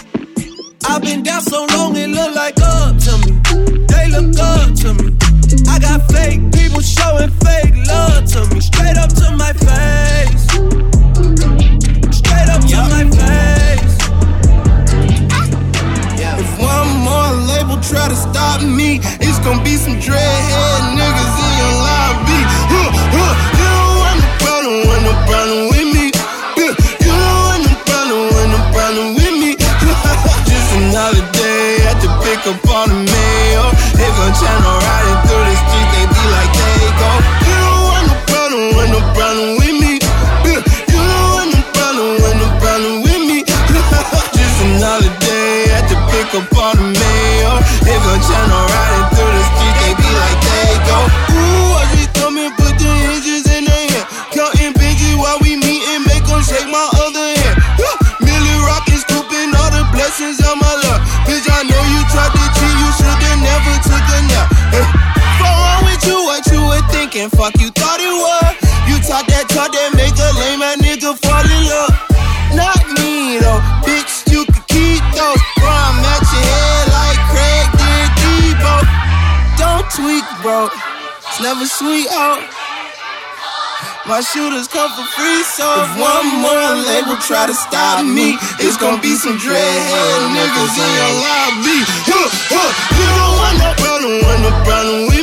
I've 0.85 1.01
been 1.01 1.23
down 1.23 1.41
so 1.41 1.65
long 1.71 1.95
it 1.95 2.09
look 2.09 2.35
like 2.35 2.59
up 2.61 2.97
to 2.97 3.17
me. 3.23 3.39
They 3.87 4.07
look 4.09 4.37
up 4.39 4.73
to 4.81 4.93
me. 4.95 5.15
I 5.69 5.79
got 5.79 6.01
fake 6.11 6.51
people 6.51 6.81
showing 6.81 7.29
fake 7.29 7.75
love 7.87 8.25
to 8.33 8.47
me. 8.53 8.59
Straight 8.61 8.97
up 8.97 9.09
to 9.21 9.31
my 9.37 9.53
face. 9.53 10.43
Straight 12.17 12.49
up 12.49 12.61
to 12.71 12.79
my 12.89 13.05
face. 13.19 13.97
If 16.41 16.59
one 16.59 16.89
more 17.05 17.31
label 17.51 17.81
try 17.81 18.07
to 18.07 18.15
stop 18.15 18.61
me, 18.61 18.99
it's 19.19 19.39
gonna 19.39 19.63
be 19.63 19.75
some 19.77 19.95
dreadhead 19.95 20.97
niggas 20.97 21.50
up 32.47 32.69
on 32.73 32.89
the 32.89 32.95
mail. 32.95 33.65
They 33.93 34.09
gon' 34.17 34.33
channel 34.33 34.77
riding 34.81 35.19
through 35.27 35.45
the 35.45 35.55
streets, 35.61 36.00
fucking 67.29 67.37
fuck 67.37 67.61
you 67.61 67.69
thought 67.71 67.99
it 68.01 68.09
was. 68.09 68.53
You 68.89 68.97
talk 69.05 69.27
that 69.29 69.45
talk 69.49 69.69
that 69.69 69.93
make 69.93 70.15
a 70.17 70.29
lame 70.41 70.65
ass 70.65 70.81
nigga 70.81 71.13
fall 71.21 71.45
in 71.45 71.63
love. 71.69 71.93
Not 72.57 72.81
me 72.97 73.37
though, 73.37 73.61
bitch, 73.85 74.25
you 74.31 74.45
can 74.49 74.63
keep 74.65 75.03
those. 75.13 75.41
Bro, 75.61 75.69
I'm 75.69 76.01
at 76.01 76.25
your 76.33 76.41
head 76.41 76.85
like 76.89 77.21
Craig 77.29 77.67
did 77.77 78.09
Debo. 78.17 78.75
Don't 79.61 79.85
tweak, 79.93 80.25
bro. 80.41 80.69
It's 81.21 81.41
never 81.41 81.65
sweet 81.65 82.09
out. 82.09 82.41
My 84.09 84.19
shooters 84.19 84.67
come 84.67 84.89
for 84.97 85.05
free, 85.13 85.43
so 85.45 85.63
if 85.85 85.93
one 86.01 86.25
more 86.41 86.73
label 86.89 87.15
try 87.21 87.45
to 87.45 87.53
stop 87.53 88.01
me, 88.01 88.33
it's 88.57 88.75
gonna 88.75 88.99
be 88.99 89.13
some 89.13 89.37
dreadhead 89.37 90.21
niggas 90.33 90.73
in 90.73 90.89
your 90.97 91.13
lobby. 91.21 91.79
Huh, 92.09 92.27
huh, 92.49 92.69
you 92.97 93.07
don't 93.13 93.33
want 93.37 93.55
no 93.61 93.69
problem, 93.77 94.13
want 94.25 94.41
no 94.41 94.51
problem 94.65 95.20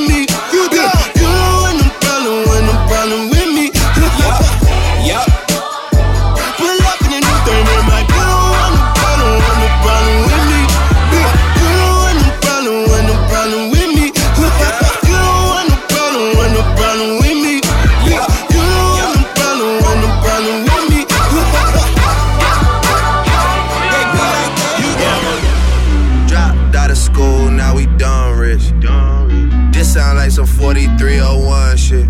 shit. 31.89 32.07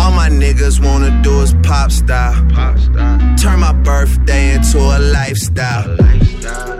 All 0.00 0.12
my 0.12 0.28
niggas 0.28 0.84
wanna 0.84 1.22
do 1.22 1.40
is 1.40 1.54
pop 1.62 1.90
style. 1.90 2.34
Turn 3.36 3.60
my 3.60 3.72
birthday 3.72 4.54
into 4.54 4.78
a 4.78 4.98
lifestyle. 4.98 5.96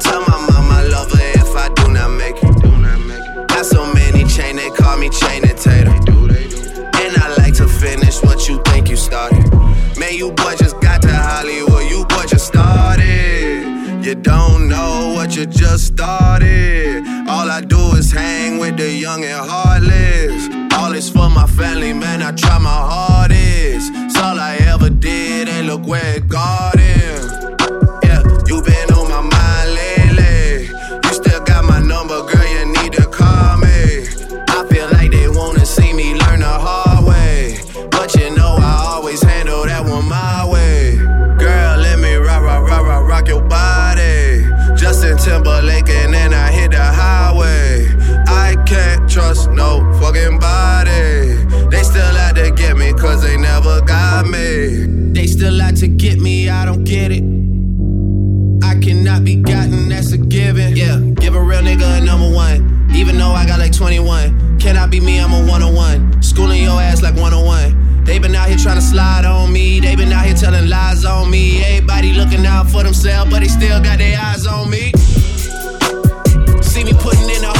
Tell 0.06 0.20
my 0.30 0.38
mama 0.50 0.74
I 0.80 0.88
love 0.92 1.10
her 1.12 1.30
if 1.42 1.56
I 1.56 1.68
do 1.78 1.88
not 1.90 2.10
make 2.10 2.36
it. 2.42 3.48
Got 3.48 3.64
so 3.64 3.82
many 3.94 4.24
chain, 4.24 4.56
they 4.56 4.70
call 4.70 4.98
me 4.98 5.08
chain 5.08 5.48
and 5.48 5.58
tater. 5.58 5.96
And 7.02 7.12
I 7.24 7.34
like 7.38 7.54
to 7.54 7.66
finish 7.66 8.22
what 8.22 8.48
you 8.48 8.60
think 8.66 8.90
you 8.90 8.96
started. 8.96 9.44
Man, 9.98 10.14
you 10.14 10.32
boy 10.32 10.56
just 10.56 10.78
got 10.80 11.00
to 11.02 11.14
Hollywood, 11.30 11.90
you 11.90 12.04
boy 12.04 12.26
just 12.26 12.46
started. 12.46 14.04
You 14.04 14.14
don't 14.14 14.68
know 14.68 15.12
what 15.14 15.34
you 15.36 15.46
just 15.46 15.86
started. 15.86 17.02
All 17.28 17.50
I 17.50 17.60
do 17.62 17.80
is 17.96 18.10
hang 18.12 18.58
with 18.58 18.76
the 18.76 18.90
young 18.90 19.24
and 19.24 19.40
heartless. 19.50 20.57
All 20.88 20.94
is 20.94 21.10
for 21.10 21.28
my 21.28 21.46
family, 21.46 21.92
man. 21.92 22.22
I 22.22 22.32
try 22.32 22.56
my 22.56 22.70
hardest. 22.70 23.92
It's 23.94 24.16
all 24.16 24.40
I 24.40 24.56
ever 24.72 24.88
did, 24.88 25.46
and 25.46 25.66
look 25.66 25.86
where 25.86 26.16
it 26.16 26.28
got 26.28 26.77
get 56.88 57.12
it. 57.12 57.22
I 58.64 58.80
cannot 58.80 59.22
be 59.22 59.36
gotten, 59.36 59.90
that's 59.90 60.12
a 60.12 60.18
given. 60.18 60.74
Yeah, 60.74 60.98
give 61.20 61.34
a 61.34 61.40
real 61.40 61.60
nigga 61.60 61.98
a 61.98 62.00
number 62.00 62.34
one. 62.34 62.88
Even 62.94 63.18
though 63.18 63.32
I 63.32 63.46
got 63.46 63.58
like 63.58 63.72
21. 63.72 64.58
Can 64.58 64.78
I 64.78 64.86
be 64.86 64.98
me? 64.98 65.20
I'm 65.20 65.32
a 65.32 65.46
one 65.46 65.62
on 65.62 65.74
one. 65.74 66.22
Schooling 66.22 66.62
your 66.62 66.80
ass 66.80 67.02
like 67.02 67.14
101. 67.14 68.04
They 68.04 68.18
been 68.18 68.34
out 68.34 68.48
here 68.48 68.56
trying 68.56 68.76
to 68.76 68.82
slide 68.82 69.26
on 69.26 69.52
me. 69.52 69.80
They 69.80 69.96
been 69.96 70.10
out 70.10 70.24
here 70.24 70.34
telling 70.34 70.70
lies 70.70 71.04
on 71.04 71.30
me. 71.30 71.62
Everybody 71.62 72.14
looking 72.14 72.46
out 72.46 72.70
for 72.70 72.82
themselves, 72.82 73.30
but 73.30 73.40
they 73.40 73.48
still 73.48 73.82
got 73.82 73.98
their 73.98 74.18
eyes 74.18 74.46
on 74.46 74.70
me. 74.70 74.92
See 76.62 76.84
me 76.84 76.94
putting 76.94 77.28
in 77.28 77.42
the 77.42 77.57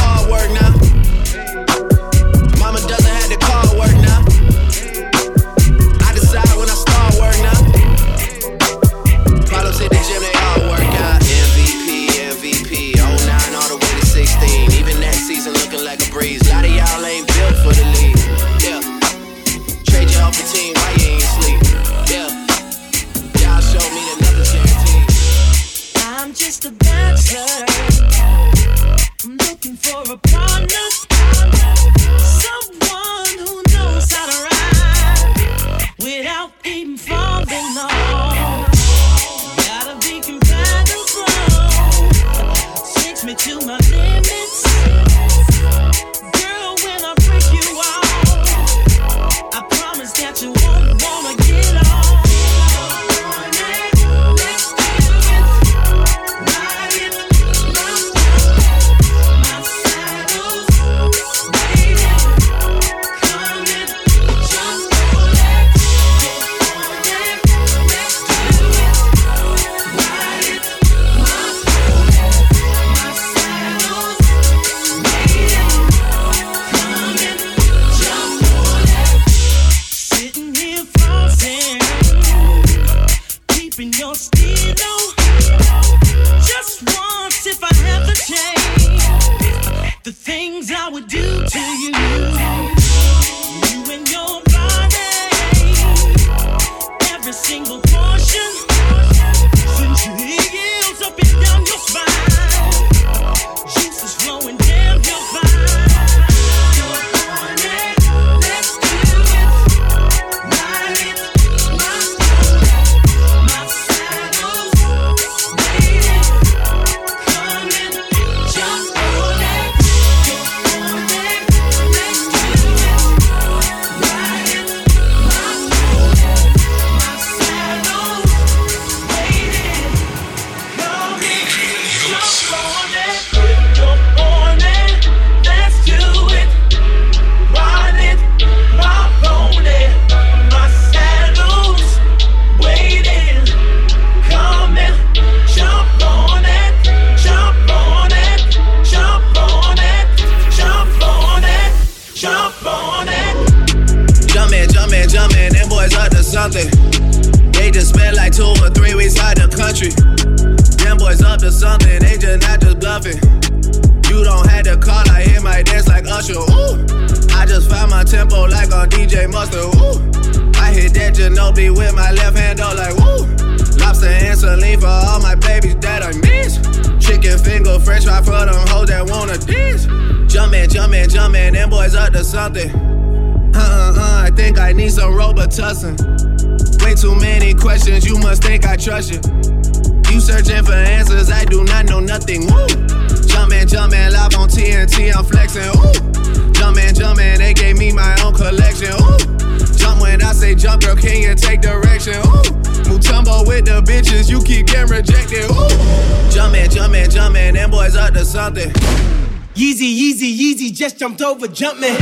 jumped 211.09 211.23
over 211.23 211.47
Jumpman. 211.47 211.97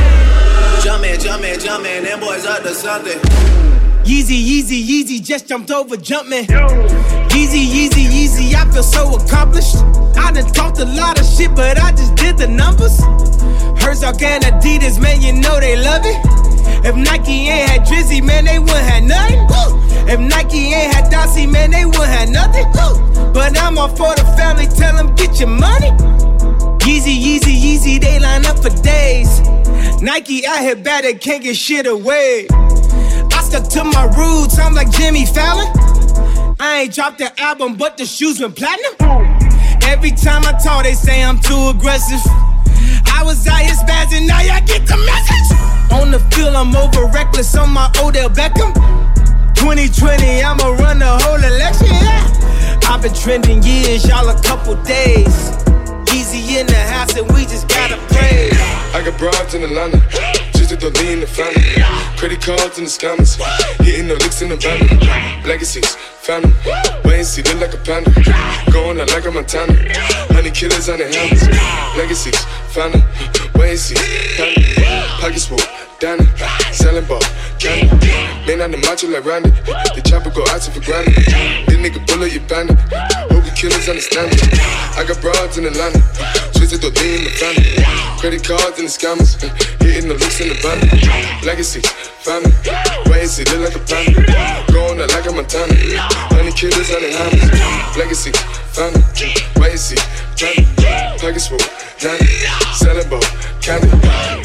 Jumpin', 0.83 1.17
jumpin', 1.21 1.57
jumpin', 1.61 2.03
them 2.03 2.19
boys 2.19 2.45
up 2.45 2.61
to 2.63 2.73
something. 2.73 3.17
Yeezy, 4.03 4.37
Yeezy, 4.43 4.83
Yeezy 4.85 5.23
just 5.23 5.47
jumped 5.47 5.71
over 5.71 5.95
Jumpman. 5.95 6.43
Yeezy, 7.29 7.65
Yeezy, 7.67 8.03
Yeezy, 8.03 8.53
I 8.53 8.69
feel 8.69 8.83
so 8.83 9.15
accomplished. 9.15 9.77
I 10.17 10.33
done 10.33 10.51
talked 10.51 10.79
a 10.79 10.85
lot 10.85 11.17
of 11.17 11.25
shit, 11.25 11.55
but 11.55 11.79
I 11.79 11.91
just 11.91 12.15
did 12.15 12.37
the 12.37 12.47
numbers. 12.47 12.99
Herzog 13.81 14.21
and 14.21 14.43
Adidas, 14.43 15.01
man, 15.01 15.21
you 15.21 15.31
know 15.31 15.57
they 15.61 15.77
love 15.77 16.01
it. 16.03 16.85
If 16.85 16.97
Nike 16.97 17.47
ain't 17.47 17.69
had 17.69 17.81
Drizzy, 17.87 18.21
man, 18.21 18.43
they 18.43 18.59
wouldn't 18.59 18.77
have 18.77 19.03
nothing. 19.03 19.39
Woo! 19.47 20.11
If 20.11 20.19
Nike 20.19 20.73
ain't 20.73 20.93
had 20.93 21.05
Dossie, 21.09 21.49
man, 21.49 21.71
they 21.71 21.85
wouldn't 21.85 22.07
have 22.07 22.29
nothing. 22.29 22.65
Woo! 22.75 23.31
But 23.31 23.57
I'm 23.57 23.77
all 23.77 23.87
for 23.87 24.13
the 24.15 24.25
family, 24.35 24.67
tell 24.67 24.97
them 24.97 25.15
get 25.15 25.39
your 25.39 25.47
money. 25.47 26.16
Yeezy, 26.87 27.19
Yeezy, 27.21 27.53
Yeezy, 27.59 27.99
they 27.99 28.17
line 28.17 28.45
up 28.45 28.63
for 28.63 28.69
days. 28.81 29.41
Nike 30.01 30.45
out 30.47 30.61
here 30.61 30.77
bad, 30.77 31.03
they 31.03 31.15
can't 31.15 31.43
get 31.43 31.57
shit 31.57 31.85
away. 31.85 32.47
I 32.49 33.43
stuck 33.43 33.67
to 33.71 33.83
my 33.83 34.05
roots, 34.15 34.57
I'm 34.57 34.73
like 34.73 34.89
Jimmy 34.91 35.25
Fallon. 35.25 35.67
I 36.61 36.83
ain't 36.83 36.95
dropped 36.95 37.17
the 37.17 37.29
album, 37.41 37.75
but 37.75 37.97
the 37.97 38.05
shoes 38.05 38.39
went 38.39 38.55
platinum. 38.55 38.95
Every 39.83 40.11
time 40.11 40.45
I 40.45 40.57
talk, 40.63 40.85
they 40.85 40.93
say 40.93 41.21
I'm 41.21 41.41
too 41.41 41.73
aggressive. 41.75 42.21
I 43.11 43.21
was 43.25 43.45
out 43.49 43.59
here 43.59 43.75
spazzing, 43.75 44.25
now 44.25 44.39
y'all 44.39 44.65
get 44.65 44.87
the 44.87 44.95
message. 44.95 45.91
On 45.91 46.09
the 46.09 46.19
field, 46.33 46.55
I'm 46.55 46.73
over 46.73 47.07
reckless 47.07 47.53
on 47.57 47.71
my 47.71 47.91
Odell 47.99 48.29
Beckham. 48.29 48.73
2020, 49.55 50.41
I'ma 50.41 50.69
run 50.81 50.99
the 50.99 51.19
whole 51.19 51.35
election. 51.35 51.87
Yeah. 51.87 52.79
I've 52.89 53.01
been 53.01 53.13
trending 53.13 53.61
years, 53.61 54.07
y'all 54.07 54.29
a 54.29 54.41
couple 54.41 54.81
days. 54.83 55.67
Easy 56.17 56.57
in 56.57 56.65
the 56.65 56.73
house, 56.73 57.15
and 57.15 57.29
we 57.31 57.45
just 57.45 57.69
gotta 57.69 57.95
pray. 58.09 58.49
I 58.97 59.03
got 59.05 59.19
bribes 59.19 59.53
in 59.53 59.61
Atlanta, 59.61 60.01
just 60.57 60.69
to 60.69 60.75
the 60.75 60.89
lean 60.97 61.19
the 61.19 61.27
family. 61.27 61.61
Credit 62.17 62.41
cards 62.41 62.79
in 62.79 62.85
the 62.85 62.89
scammers, 62.89 63.37
hitting 63.85 64.07
the 64.07 64.15
licks 64.15 64.41
in 64.41 64.49
the 64.49 64.57
van. 64.57 64.81
Legacies, 65.45 65.93
family, 65.93 66.51
wait 67.05 67.21
and 67.21 67.27
see, 67.27 67.43
look 67.43 67.61
like 67.61 67.73
a 67.75 67.77
panda. 67.85 68.09
Going 68.73 68.99
out 68.99 69.11
like 69.13 69.25
a 69.25 69.31
Montana, 69.31 69.77
honey 70.33 70.49
killers 70.49 70.89
on 70.89 70.97
the 70.97 71.05
helmets. 71.05 71.45
Legacies, 71.95 72.41
family, 72.73 73.03
wait 73.53 73.77
and 73.77 73.79
see, 73.79 73.93
family. 74.41 74.73
Pockets 75.21 75.45
full, 75.45 75.61
Danny, 75.99 76.25
selling 76.73 77.05
ball, 77.05 77.21
candy. 77.61 77.93
Man 78.49 78.65
on 78.65 78.71
the 78.71 78.81
macho 78.89 79.07
like 79.07 79.23
Randy, 79.23 79.51
the 79.93 80.01
chopper 80.01 80.31
go 80.31 80.41
out 80.49 80.61
to 80.65 80.71
for 80.71 80.81
granted. 80.81 81.13
This 81.69 81.77
nigga 81.77 82.01
bullet, 82.09 82.33
you 82.33 82.41
bandit. 82.41 83.36
Killers 83.57 83.89
understand 83.89 84.29
it. 84.29 84.53
I 84.93 85.01
got 85.01 85.17
broads 85.17 85.57
in 85.57 85.65
Atlanta, 85.65 85.97
twisted 86.53 86.77
the 86.77 86.93
lean 86.93 87.17
in 87.17 87.23
the 87.25 87.33
family. 87.41 87.73
Credit 88.21 88.45
cards 88.45 88.77
and 88.77 88.85
the 88.85 88.93
scammers, 88.93 89.33
hitting 89.81 90.05
the 90.05 90.13
looks 90.13 90.37
in 90.37 90.53
the 90.53 90.57
van. 90.61 90.77
Legacy, 91.41 91.81
family, 92.21 92.53
wait 93.09 93.25
and 93.25 93.33
see, 93.33 93.41
look 93.49 93.65
like 93.65 93.73
a 93.73 93.81
panda. 93.81 94.21
Going 94.69 95.01
out 95.01 95.09
like 95.09 95.25
a 95.25 95.33
Montana, 95.33 95.73
honey 96.29 96.53
killers 96.53 96.93
on 96.93 97.01
the 97.01 97.09
hammers. 97.09 97.97
Legacy, 97.97 98.29
family, 98.77 99.01
wait 99.57 99.73
and 99.73 99.81
see, 99.81 99.97
family. 100.37 101.17
Pockets 101.17 101.49
full, 101.49 101.57
Danny, 101.97 102.29
selling 102.77 103.09
ball, 103.09 103.25
candy. 103.65 103.89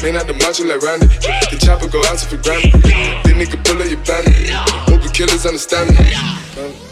Man 0.01 0.17
out 0.17 0.25
the 0.25 0.33
macho 0.41 0.65
like 0.65 0.81
Randy, 0.81 1.05
the 1.53 1.61
chopper 1.61 1.85
go 1.85 2.01
out 2.09 2.17
to 2.17 2.25
for 2.25 2.41
granted. 2.41 2.81
This 2.81 3.37
nigga 3.37 3.61
pull 3.61 3.77
up 3.77 3.85
your 3.85 4.01
bandit, 4.09 4.49
hope 4.89 5.05
the 5.05 5.13
killers 5.13 5.45
understand 5.45 5.93
me. 6.01 6.82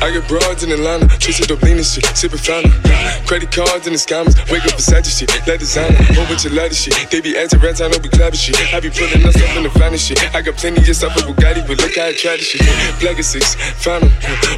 I 0.00 0.14
got 0.14 0.28
broads 0.28 0.62
in 0.62 0.70
Atlanta, 0.70 1.08
twisted 1.18 1.50
up 1.50 1.60
lean 1.62 1.78
and 1.78 1.84
shit, 1.84 2.04
sippin' 2.14 2.38
fountain. 2.38 2.70
Credit 3.26 3.50
cards 3.50 3.90
and 3.90 3.94
the 3.94 3.98
scammers, 3.98 4.38
wake 4.46 4.62
up 4.70 4.78
Versace 4.78 5.10
shit, 5.18 5.28
let 5.44 5.58
designer, 5.58 5.98
whole 6.14 6.26
bunch 6.30 6.46
leather 6.46 6.74
shit. 6.74 6.94
They 7.10 7.20
be 7.20 7.36
acting 7.36 7.58
rats, 7.58 7.80
I 7.80 7.88
know 7.88 7.98
we 7.98 8.08
clapping 8.08 8.38
shit. 8.38 8.54
I 8.72 8.78
be 8.78 8.90
pulling 8.90 9.26
us 9.26 9.34
up 9.34 9.56
in 9.58 9.64
the 9.66 9.70
finest 9.74 10.06
shit. 10.06 10.22
I 10.32 10.42
got 10.42 10.54
plenty 10.54 10.78
of 10.78 10.94
stuff 10.94 11.16
with 11.16 11.26
Bugatti, 11.26 11.66
but 11.66 11.82
look 11.82 11.96
how 11.98 12.06
I 12.06 12.14
try 12.14 12.38
this 12.38 12.54
shit. 12.54 12.62
Legacies, 13.02 13.56
found 13.82 14.04
'em, 14.04 14.12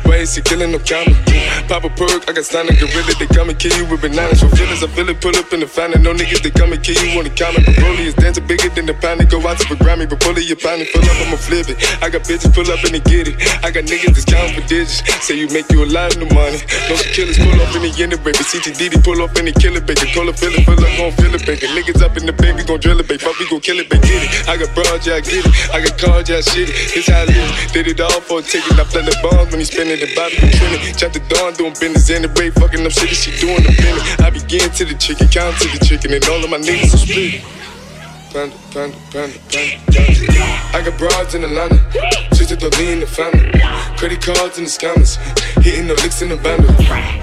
why 0.05 0.21
is 0.21 0.37
he 0.37 0.43
killing 0.43 0.73
no 0.73 0.79
comma? 0.85 1.17
Pop 1.65 1.85
a 1.85 1.89
perk, 1.89 2.29
I 2.29 2.37
got 2.37 2.45
a 2.45 2.77
gorilla, 2.77 3.15
they 3.17 3.27
come 3.33 3.49
and 3.49 3.59
kill 3.59 3.73
you 3.81 3.87
with 3.89 4.03
bananas. 4.03 4.41
For 4.45 4.53
feelings, 4.53 4.85
I 4.85 4.89
feel 4.89 5.09
it, 5.09 5.19
pull 5.23 5.35
up 5.41 5.51
in 5.55 5.61
the 5.61 5.67
fountain. 5.67 6.03
No 6.03 6.13
niggas, 6.13 6.43
they 6.45 6.51
come 6.51 6.75
and 6.75 6.83
kill 6.85 7.01
you 7.01 7.17
on 7.19 7.25
the 7.25 7.31
counter. 7.31 7.65
But 7.65 7.75
Broly 7.81 8.05
is 8.05 8.15
dancing 8.15 8.47
bigger 8.47 8.69
than 8.69 8.85
the 8.85 8.95
pound, 8.95 9.25
go 9.31 9.41
out 9.49 9.57
to 9.59 9.67
the 9.73 9.77
Grammy, 9.83 10.07
but 10.07 10.21
pull 10.21 10.37
it, 10.37 10.45
your 10.45 10.61
pound, 10.61 10.85
pull 10.93 11.03
up, 11.03 11.17
I'ma 11.25 11.37
flip 11.41 11.71
it. 11.71 11.81
I 12.03 12.11
got 12.11 12.29
bitches, 12.29 12.50
pull 12.53 12.69
up 12.71 12.83
and 12.85 12.95
they 12.95 13.05
get 13.07 13.29
it. 13.29 13.37
I 13.65 13.71
got 13.71 13.85
niggas 13.85 14.15
that's 14.15 14.25
counting 14.25 14.55
for 14.61 14.67
digits, 14.67 15.03
say 15.25 15.39
you 15.39 15.49
make 15.51 15.71
you 15.71 15.85
a 15.85 15.91
lot 15.91 16.15
of 16.15 16.27
money. 16.35 16.61
No 16.89 16.95
killers 17.15 17.39
pull 17.39 17.59
up 17.61 17.75
in 17.75 17.83
the 17.87 17.93
end 17.99 18.13
of 18.13 18.23
baby. 18.23 18.43
CTDD 18.43 19.03
pull 19.03 19.23
up 19.23 19.37
in 19.39 19.47
the 19.47 19.55
killer 19.55 19.81
baby. 19.81 20.07
Cola 20.13 20.33
fill 20.33 20.55
it, 20.55 20.65
fill 20.67 20.79
up, 20.79 20.93
gon' 20.99 21.13
fill 21.15 21.35
it, 21.35 21.47
baby. 21.47 21.67
Niggas 21.73 22.03
up 22.03 22.17
in 22.17 22.27
the 22.27 22.33
baby, 22.33 22.65
gon' 22.65 22.81
drill 22.81 23.01
it, 23.01 23.09
baby. 23.09 23.23
Fuck, 23.23 23.39
we 23.39 23.49
gon' 23.49 23.61
kill 23.61 23.79
it, 23.79 23.89
baby. 23.89 24.07
Get 24.07 24.23
it. 24.27 24.31
I 24.49 24.57
got 24.57 24.71
broad, 24.75 25.01
yeah, 25.07 25.19
I 25.19 25.23
get 25.23 25.47
it. 25.47 25.55
I 25.71 25.79
got 25.85 25.95
cards, 25.99 26.29
yeah, 26.31 26.39
I 26.39 26.43
shit 26.43 26.69
it. 26.69 26.77
This 26.95 27.07
how 27.07 27.23
I 27.23 27.31
live. 27.31 27.51
Did 27.73 27.87
it 27.87 28.01
all 28.01 28.21
for 28.21 28.41
a 28.41 28.43
ticket. 28.43 28.75
I 28.75 28.85
play 28.85 29.03
the 29.07 29.15
bombs 29.23 29.51
when 29.51 29.61
he 29.61 29.67
spinning 29.67 30.01
the 30.01 30.11
Bobby 30.15 30.39
and 30.43 30.53
Trinity. 30.53 30.93
Chop 30.99 31.13
the 31.13 31.23
dawn, 31.31 31.55
doing 31.55 31.75
business 31.79 32.11
in 32.11 32.23
the 32.23 32.29
break, 32.29 32.55
fucking 32.55 32.85
up 32.85 32.93
shit. 32.93 33.15
She 33.15 33.31
doing 33.39 33.63
the 33.63 33.73
minute. 33.79 34.05
I 34.21 34.31
begin 34.31 34.69
to 34.71 34.85
the 34.85 34.97
chicken, 34.99 35.29
count 35.29 35.57
to 35.63 35.69
the 35.71 35.81
chicken, 35.85 36.13
and 36.13 36.25
all 36.27 36.43
of 36.43 36.51
my 36.51 36.59
niggas 36.59 36.95
are 36.95 37.03
split. 37.03 37.60
Panda, 38.33 38.57
panda, 38.71 38.97
panda, 39.11 39.39
panda. 39.51 39.71
I 40.73 40.83
got 40.85 40.97
broads 40.99 41.35
in 41.35 41.43
Atlanta, 41.43 41.79
just 42.33 42.51
to 42.51 42.69
lean 42.79 43.01
the 43.01 43.07
family. 43.07 43.51
Credit 43.99 44.23
cards 44.23 44.57
and 44.57 44.67
the 44.67 44.71
scammers, 44.71 45.19
hitting 45.65 45.89
the 45.89 45.95
licks 45.95 46.23
in 46.23 46.29
the 46.29 46.37
bundle. 46.37 46.71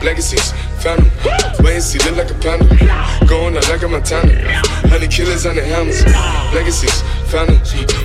Legacies, 0.04 0.52
family, 0.84 1.10
wait 1.64 1.76
and 1.76 1.84
see, 1.84 2.00
look 2.00 2.18
like 2.18 2.30
a 2.30 2.36
panda. 2.36 2.68
Going 3.26 3.56
out 3.56 3.70
like 3.70 3.84
a 3.84 3.88
Montana, 3.88 4.62
honey 4.92 5.08
killers 5.08 5.46
on 5.46 5.56
the 5.56 5.64
hammers. 5.64 6.04
Legacies, 6.54 7.02
family, 7.32 7.56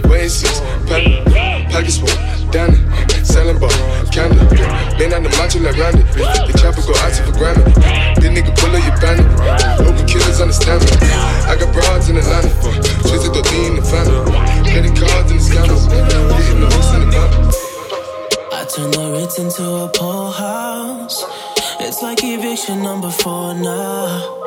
wait 0.09 0.23
and 0.23 0.31
see, 0.31 0.47
panda. 0.87 1.69
Pockets 1.73 1.99
full, 1.99 2.07
Danny, 2.53 2.79
selling 3.25 3.59
ball, 3.59 3.71
candy. 4.11 4.37
Man 4.99 5.15
on 5.15 5.23
the 5.23 5.31
macho 5.39 5.59
like 5.61 5.77
Randy, 5.77 6.03
the 6.15 6.55
chopper 6.59 6.83
go 6.83 6.95
out 7.03 7.15
for 7.17 7.33
granted. 7.39 7.67
This 8.21 8.31
nigga 8.31 8.53
pull 8.55 8.75
up 8.75 8.83
your 8.83 8.97
hope 9.83 9.97
the 9.99 10.05
killers 10.07 10.41
understand 10.41 10.83
me. 10.85 10.93
I 11.49 11.57
got 11.59 11.73
broads 11.73 12.09
in 12.09 12.17
Atlanta, 12.17 12.51
twisted 13.03 13.35
the 13.35 13.43
in 13.67 13.77
the 13.77 13.83
family. 13.83 14.23
Credit 14.71 14.95
cards 14.95 15.31
and 15.31 15.41
the 15.41 15.45
scammers, 15.45 15.85
hitting 15.91 16.61
the 16.61 16.69
hooks 16.71 16.91
in 16.95 17.01
the 17.03 17.09
bundle. 17.11 17.73
I 18.53 18.65
turn 18.65 18.91
the 18.91 19.05
Ritz 19.19 19.39
into 19.39 19.65
a 19.65 19.89
pool 19.89 20.31
house. 20.31 21.25
It's 21.81 22.03
like 22.03 22.23
eviction 22.23 22.83
number 22.83 23.11
four 23.11 23.55
now. 23.55 24.39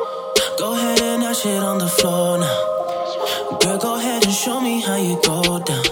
Go 0.58 0.72
ahead 0.72 1.02
and 1.02 1.22
dash 1.22 1.44
it 1.44 1.62
on 1.62 1.78
the 1.78 1.86
floor 1.86 2.38
now. 2.38 3.58
Girl, 3.60 3.78
go 3.78 3.96
ahead 3.98 4.24
and 4.24 4.32
show 4.32 4.60
me 4.60 4.80
how 4.80 4.96
you 4.96 5.20
go 5.22 5.58
down. 5.58 5.84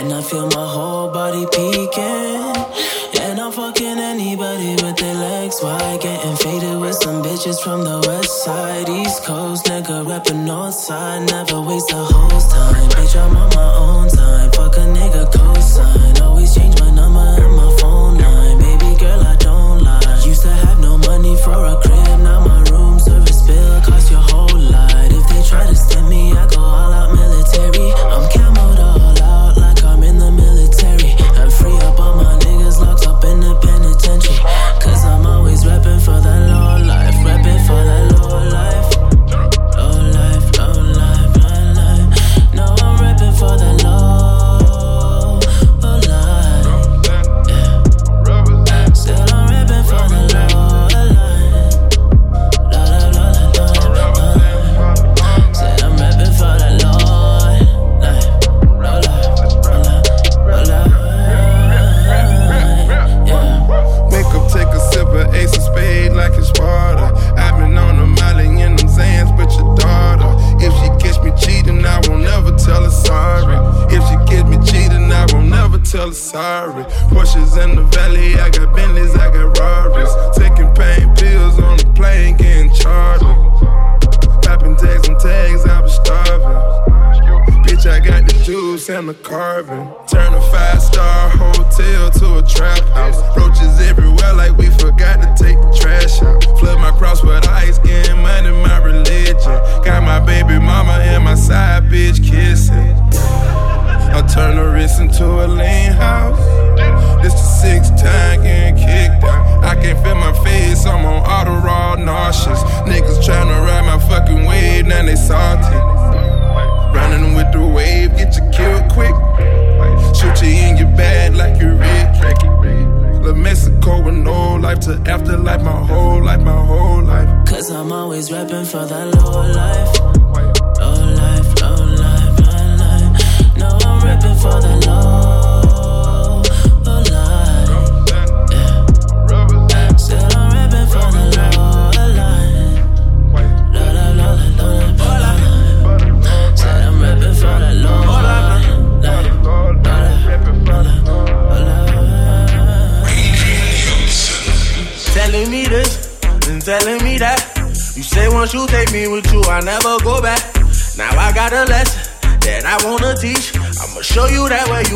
And 0.00 0.14
I 0.14 0.22
feel 0.22 0.46
my 0.46 0.66
whole 0.66 1.10
body 1.10 1.44
peeking. 1.52 3.20
And 3.20 3.38
I'm 3.38 3.52
fucking 3.52 3.98
anybody 3.98 4.72
with 4.82 4.96
their 4.96 5.14
legs 5.14 5.60
wide. 5.62 6.00
Getting 6.00 6.36
faded 6.36 6.80
with 6.80 6.94
some 6.94 7.22
bitches 7.22 7.60
from 7.62 7.84
the 7.84 8.02
west 8.08 8.42
side, 8.42 8.88
east 8.88 9.24
coast. 9.24 9.66
Nigga 9.66 10.08
rapping 10.08 10.46
north 10.46 10.72
side. 10.72 11.28
Never 11.28 11.60
waste 11.60 11.92
a 11.92 11.96
host 11.96 12.50
time. 12.50 12.88
Bitch, 12.96 13.14
I'm 13.14 13.36
on 13.36 13.50
my 13.54 13.74
own 13.76 14.08
time. 14.08 14.50
Fuck 14.52 14.78
a 14.78 14.86
nigga 14.88 15.30
cosign. 15.30 15.49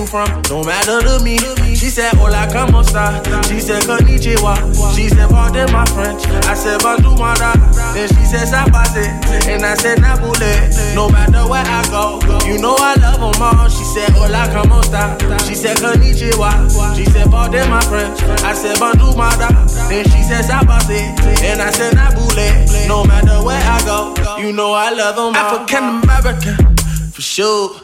You 0.05 0.11
from, 0.11 0.43
no 0.51 0.63
matter 0.63 1.01
to 1.01 1.25
me. 1.25 1.39
She 1.75 1.91
said, 1.91 2.15
Hola, 2.15 2.49
como 2.53 2.81
esta? 2.81 3.23
She 3.49 3.61
said, 3.61 3.83
Konnichiwa. 3.83 4.55
She 4.95 5.09
said, 5.09 5.29
Pardon 5.29 5.71
my 5.73 5.85
French. 5.87 6.27
I 6.47 6.55
said, 6.55 6.81
Bonjour, 6.81 7.17
mada. 7.17 7.53
Then 7.95 8.09
she 8.09 8.25
said, 8.25 8.49
Sapase. 8.49 9.05
And 9.49 9.65
I 9.65 9.75
said, 9.75 9.99
Nabule. 9.99 10.95
No 10.95 11.09
matter 11.09 11.49
where 11.49 11.65
I 11.65 11.83
go, 11.91 12.21
you 12.47 12.59
know 12.59 12.77
I 12.79 12.95
love 12.95 13.21
them 13.21 13.43
all. 13.43 13.69
She 13.69 13.85
said, 13.85 14.11
Hola, 14.11 14.49
como 14.53 14.81
esta? 14.81 15.17
She 15.47 15.55
said, 15.55 15.77
Konnichiwa. 15.79 16.97
She 16.97 17.05
said, 17.07 17.31
Pardon 17.31 17.69
my 17.71 17.81
French. 17.83 18.23
I 18.43 18.55
said, 18.55 18.79
Bonjour, 18.79 19.17
mada. 19.17 19.49
Then 19.89 20.05
she 20.05 20.23
said, 20.23 20.45
Sapase. 20.45 21.01
And 21.43 21.61
I 21.61 21.71
said, 21.71 21.95
Nabule. 21.95 22.89
No 22.89 23.05
matter 23.05 23.43
where 23.45 23.61
I 23.61 23.81
go, 23.85 24.15
you 24.41 24.53
know 24.53 24.73
I 24.73 24.91
love 24.91 25.17
them 25.17 25.35
all. 25.35 25.37
African 25.37 26.03
American, 26.03 26.77
for 27.13 27.23
sure. 27.23 27.84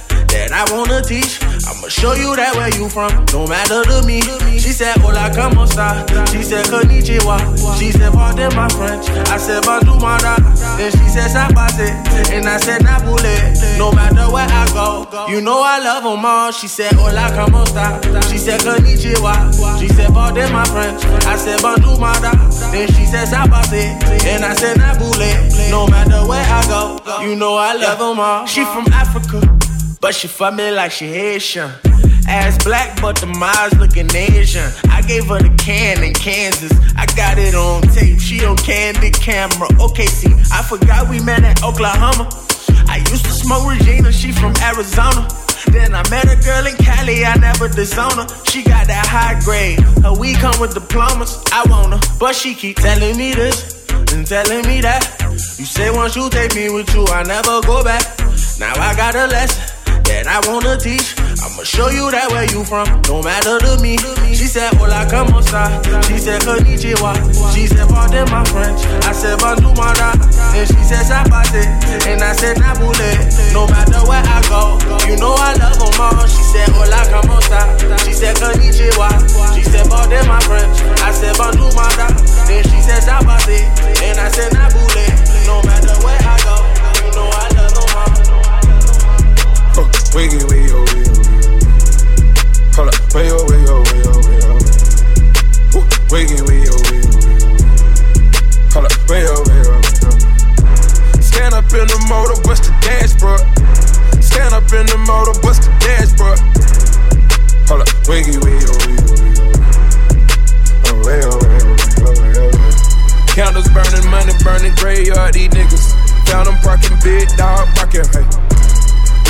that 0.31 0.51
I 0.51 0.63
wanna 0.73 1.01
teach. 1.01 1.39
I'ma 1.67 1.87
show 1.87 2.13
you 2.13 2.35
that 2.35 2.55
where 2.55 2.71
you 2.73 2.89
from, 2.89 3.11
no 3.33 3.45
matter 3.47 3.83
to 3.83 4.01
me. 4.07 4.21
She 4.59 4.71
said, 4.71 4.97
Hola, 4.97 5.29
como 5.33 5.63
esta? 5.63 6.05
She 6.31 6.43
said, 6.43 6.65
Konnichiwa. 6.65 7.37
She 7.77 7.91
said, 7.91 8.11
Pardon 8.13 8.55
my 8.55 8.67
French. 8.69 9.09
I 9.29 9.37
said, 9.37 9.63
Bonjour, 9.63 9.99
mada. 9.99 10.35
Then 10.77 10.91
she 10.91 11.07
said, 11.09 11.29
Sapase. 11.29 11.89
And 12.31 12.47
I 12.47 12.57
said, 12.57 12.81
Nabule. 12.81 13.77
No 13.77 13.91
matter 13.91 14.31
where 14.31 14.47
I 14.47 14.65
go, 14.73 15.07
you 15.29 15.41
know 15.41 15.61
I 15.61 15.79
love 15.79 16.03
them 16.03 16.25
all. 16.25 16.51
She 16.51 16.67
said, 16.67 16.93
Hola, 16.93 17.29
como 17.35 17.63
esta? 17.63 17.99
She 18.29 18.37
said, 18.37 18.61
Konnichiwa. 18.61 19.79
She 19.79 19.87
said, 19.89 20.09
Pardon 20.13 20.51
my 20.51 20.65
French. 20.65 21.03
I 21.25 21.35
said, 21.35 21.61
Bonjour, 21.61 21.99
mada. 21.99 22.31
Then 22.71 22.87
she 22.93 23.05
said, 23.05 23.27
Sapase. 23.27 23.99
And 24.25 24.45
I 24.45 24.53
said, 24.53 24.77
Nabule. 24.77 25.69
No 25.69 25.87
matter 25.87 26.25
where 26.27 26.43
I 26.43 26.61
go, 26.67 27.23
you 27.23 27.35
know 27.35 27.55
I 27.55 27.73
love 27.75 27.99
them 27.99 28.19
all. 28.19 28.45
She 28.45 28.63
from 28.65 28.85
Africa. 28.93 29.41
But 30.01 30.15
she 30.15 30.27
fuck 30.27 30.55
me 30.55 30.71
like 30.71 30.91
she 30.91 31.05
Haitian. 31.09 31.69
Ass 32.27 32.63
black, 32.63 32.99
but 32.99 33.21
the 33.21 33.27
miles 33.27 33.77
looking 33.77 34.09
Asian. 34.15 34.65
I 34.89 35.03
gave 35.03 35.27
her 35.27 35.37
the 35.37 35.53
can 35.61 36.03
in 36.03 36.13
Kansas. 36.13 36.73
I 36.97 37.05
got 37.15 37.37
it 37.37 37.53
on 37.53 37.83
tape. 37.93 38.19
She 38.19 38.43
on 38.43 38.57
candid 38.57 39.13
camera. 39.13 39.69
Okay, 39.79 40.07
see, 40.07 40.33
I 40.51 40.63
forgot 40.63 41.07
we 41.07 41.21
met 41.21 41.43
in 41.45 41.53
Oklahoma. 41.63 42.29
I 42.89 42.97
used 43.13 43.25
to 43.25 43.31
smoke 43.31 43.69
Regina. 43.69 44.11
She 44.11 44.31
from 44.31 44.53
Arizona. 44.63 45.29
Then 45.69 45.93
I 45.93 46.01
met 46.09 46.25
a 46.25 46.35
girl 46.41 46.65
in 46.65 46.75
Cali, 46.77 47.23
I 47.23 47.37
never 47.37 47.69
disown 47.69 48.17
her. 48.17 48.27
She 48.45 48.63
got 48.63 48.87
that 48.87 49.05
high 49.05 49.39
grade. 49.45 49.79
Her 50.01 50.17
weed 50.17 50.37
come 50.37 50.59
with 50.59 50.73
diplomas. 50.73 51.37
I 51.53 51.61
want 51.69 51.93
her, 51.93 52.17
but 52.19 52.33
she 52.33 52.55
keep 52.55 52.77
telling 52.77 53.17
me 53.17 53.35
this 53.35 53.85
and 54.13 54.25
telling 54.25 54.65
me 54.65 54.81
that. 54.81 55.05
You 55.59 55.65
say 55.65 55.91
once 55.91 56.15
you 56.15 56.27
take 56.31 56.55
me 56.55 56.73
with 56.73 56.89
you, 56.95 57.05
I 57.05 57.21
never 57.21 57.61
go 57.61 57.83
back. 57.83 58.01
Now 58.57 58.73
I 58.73 58.95
got 58.95 59.13
a 59.15 59.27
lesson 59.27 59.80
that 60.11 60.27
I 60.27 60.39
wanna 60.51 60.75
teach. 60.75 61.15
I'ma 61.41 61.63
show 61.63 61.89
you 61.89 62.11
that 62.11 62.27
where 62.31 62.45
you 62.51 62.61
from, 62.67 62.85
no 63.07 63.23
matter 63.23 63.57
to 63.63 63.79
me. 63.81 63.97
She 64.35 64.45
said, 64.45 64.73
Hola, 64.75 65.07
como 65.07 65.39
esta? 65.39 65.81
She 66.05 66.19
said, 66.19 66.41
Konnichiwa. 66.43 67.15
She 67.55 67.65
said, 67.65 67.87
Pardon 67.87 68.27
my 68.29 68.43
French. 68.51 68.83
I 69.07 69.11
said, 69.15 69.39
Bonjour, 69.39 69.73
mada. 69.73 70.13
Then 70.53 70.67
she 70.67 70.81
said, 70.83 71.07
Sapate. 71.07 71.63
And 72.05 72.21
I 72.21 72.33
said, 72.35 72.57
Nabule. 72.57 73.09
No 73.55 73.65
matter 73.67 74.01
where 74.05 74.21
I 74.21 74.37
go, 74.51 74.77
you 75.07 75.17
know 75.17 75.33
I 75.33 75.55
love 75.57 75.79
them 75.79 75.97
all. 75.97 76.27
She 76.27 76.43
said, 76.43 76.69
Hola, 76.75 77.01
como 77.09 77.39
esta? 77.41 77.61
She 78.05 78.13
said, 78.13 78.35
Konnichiwa. 78.37 79.09
She 79.55 79.63
said, 79.63 79.89
Pardon 79.89 80.27
my 80.27 80.39
French. 80.45 80.77
I 81.01 81.11
said, 81.15 81.33
Bonjour, 81.39 81.71
mada. 81.73 82.11
Then 82.45 82.61
she 82.69 82.79
said, 82.85 83.01
Sapate. 83.01 83.65
And 84.03 84.19
I 84.19 84.29
said, 84.29 84.51
Nabule. 84.53 85.05
No 85.47 85.63
matter 85.65 85.95
where 86.05 86.20
Wiggy, 89.71 90.43
wiggy, 90.51 90.67
oh, 90.75 90.83
wiggy, 90.83 91.07
oh, 91.07 91.23
wiggy. 91.23 91.55
Hold 92.75 92.89
up, 92.91 92.99
way, 93.15 93.31
oh, 93.31 93.39
way, 93.47 93.63
oh, 93.71 93.79
way, 93.87 94.03
oh, 94.03 94.19
way, 94.27 94.39
oh. 94.43 94.59
Woo. 95.71 95.87
Wiggy, 96.11 96.43
wiggy, 96.43 96.67
oh, 96.67 96.75
wiggy, 96.91 97.07
oh, 97.07 97.23
wiggy. 97.23 97.55
Hold 98.75 98.85
up, 98.85 98.91
oh, 98.91 99.15
oh, 99.15 99.41
way, 99.47 99.63
oh. 99.71 99.79
Stand 101.23 101.55
up 101.55 101.63
in 101.71 101.87
the 101.87 101.97
motor, 102.11 102.35
bust 102.43 102.67
the 102.67 102.73
dashboard. 102.83 103.39
Stand 104.21 104.53
up 104.53 104.67
in 104.75 104.85
the 104.91 104.99
motor, 105.07 105.31
bust 105.39 105.63
the 105.63 105.71
dashboard. 105.79 106.39
Hold 107.71 107.81
up, 107.87 107.91
wiggy, 108.11 108.35
wiggy, 108.43 108.67
oh, 108.67 108.75
wiggy, 108.75 108.99
oh, 108.99 109.15
wiggy. 109.23 109.39
Oh, 110.83 110.99
oh, 110.99 110.99
oh, 110.99 111.47
oh, 112.03 112.19
way, 112.19 112.35
oh, 112.35 112.51
way. 112.51 112.75
Candles 113.31 113.71
burning, 113.71 114.03
money 114.11 114.35
burning, 114.43 114.75
graveyard, 114.75 115.33
these 115.33 115.47
niggas. 115.55 115.95
Found 116.27 116.47
them 116.51 116.57
parking, 116.59 116.97
big 117.03 117.29
dog 117.39 117.67
barking, 117.75 118.03
hey. 118.11 118.27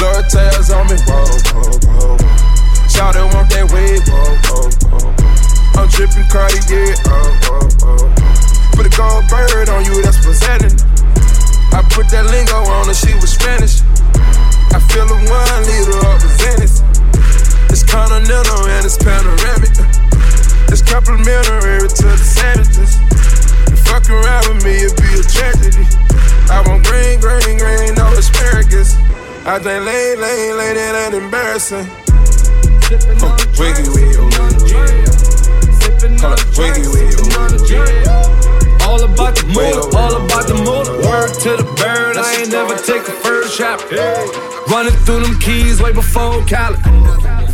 Blood 0.01 0.33
tails 0.33 0.73
on 0.73 0.89
me, 0.89 0.97
whoa, 1.05 1.29
whoa, 1.53 1.77
whoa, 1.85 2.17
whoa. 2.17 2.89
Shout 2.89 3.13
it, 3.13 3.21
want 3.21 3.53
that 3.53 3.69
way, 3.69 4.01
whoa, 4.09 4.33
whoa, 4.49 4.65
whoa. 4.97 5.13
I'm 5.77 5.85
tripping 5.93 6.25
Cartier, 6.25 6.97
oh, 7.05 7.21
oh, 7.53 7.85
oh. 7.85 8.09
Put 8.73 8.89
a 8.89 8.93
gold 8.97 9.29
bird 9.29 9.69
on 9.69 9.85
you, 9.85 10.01
that's 10.01 10.17
presenting. 10.25 10.73
I 11.69 11.85
put 11.93 12.09
that 12.09 12.25
lingo 12.33 12.65
on 12.65 12.89
her, 12.89 12.97
she 12.97 13.13
was 13.21 13.29
Spanish. 13.29 13.85
I 14.73 14.81
fill 14.89 15.05
a 15.05 15.17
one 15.21 15.61
liter 15.69 16.01
up 16.01 16.17
with 16.17 16.33
Venice. 16.49 16.81
It's 17.69 17.85
continental 17.85 18.57
and 18.73 18.81
it's 18.81 18.97
panoramic. 18.97 19.69
It's 20.73 20.81
complimentary 20.81 21.85
to 21.85 22.05
the 22.09 22.17
sandwiches. 22.17 22.97
You 23.69 23.77
fuck 23.85 24.09
around 24.09 24.49
with 24.49 24.65
me, 24.65 24.81
it'd 24.81 24.97
be 24.97 25.13
a 25.13 25.25
tragedy. 25.29 25.85
I 26.49 26.65
want 26.65 26.89
green, 26.89 27.21
green, 27.21 27.61
green. 27.61 28.00
I 29.43 29.57
think 29.57 29.85
lane, 29.85 30.21
lane, 30.21 30.55
lane, 30.55 30.77
it 30.77 30.95
ain't 30.95 31.15
embarrassing. 31.15 31.85
Sippin' 32.85 33.17
up, 33.23 33.41
with 33.57 33.73
your 33.81 34.29
Hold 36.21 36.37
up, 36.37 36.39
drinking 36.53 36.91
with 36.93 37.09
your 37.17 37.41
All 38.85 39.01
about 39.01 39.33
the 39.33 39.45
moolah, 39.49 39.97
all 39.97 40.15
about 40.23 40.45
the 40.45 40.53
moolah. 40.53 40.93
Word 41.09 41.33
to 41.41 41.57
the 41.57 41.63
bird, 41.73 42.17
I 42.17 42.41
ain't 42.41 42.51
never 42.51 42.75
take 42.77 43.01
a 43.07 43.11
first 43.25 43.57
shot. 43.57 43.81
Running 44.69 44.93
through 45.05 45.21
them 45.21 45.39
keys 45.39 45.81
way 45.81 45.91
before 45.91 46.45
Cali. 46.45 46.77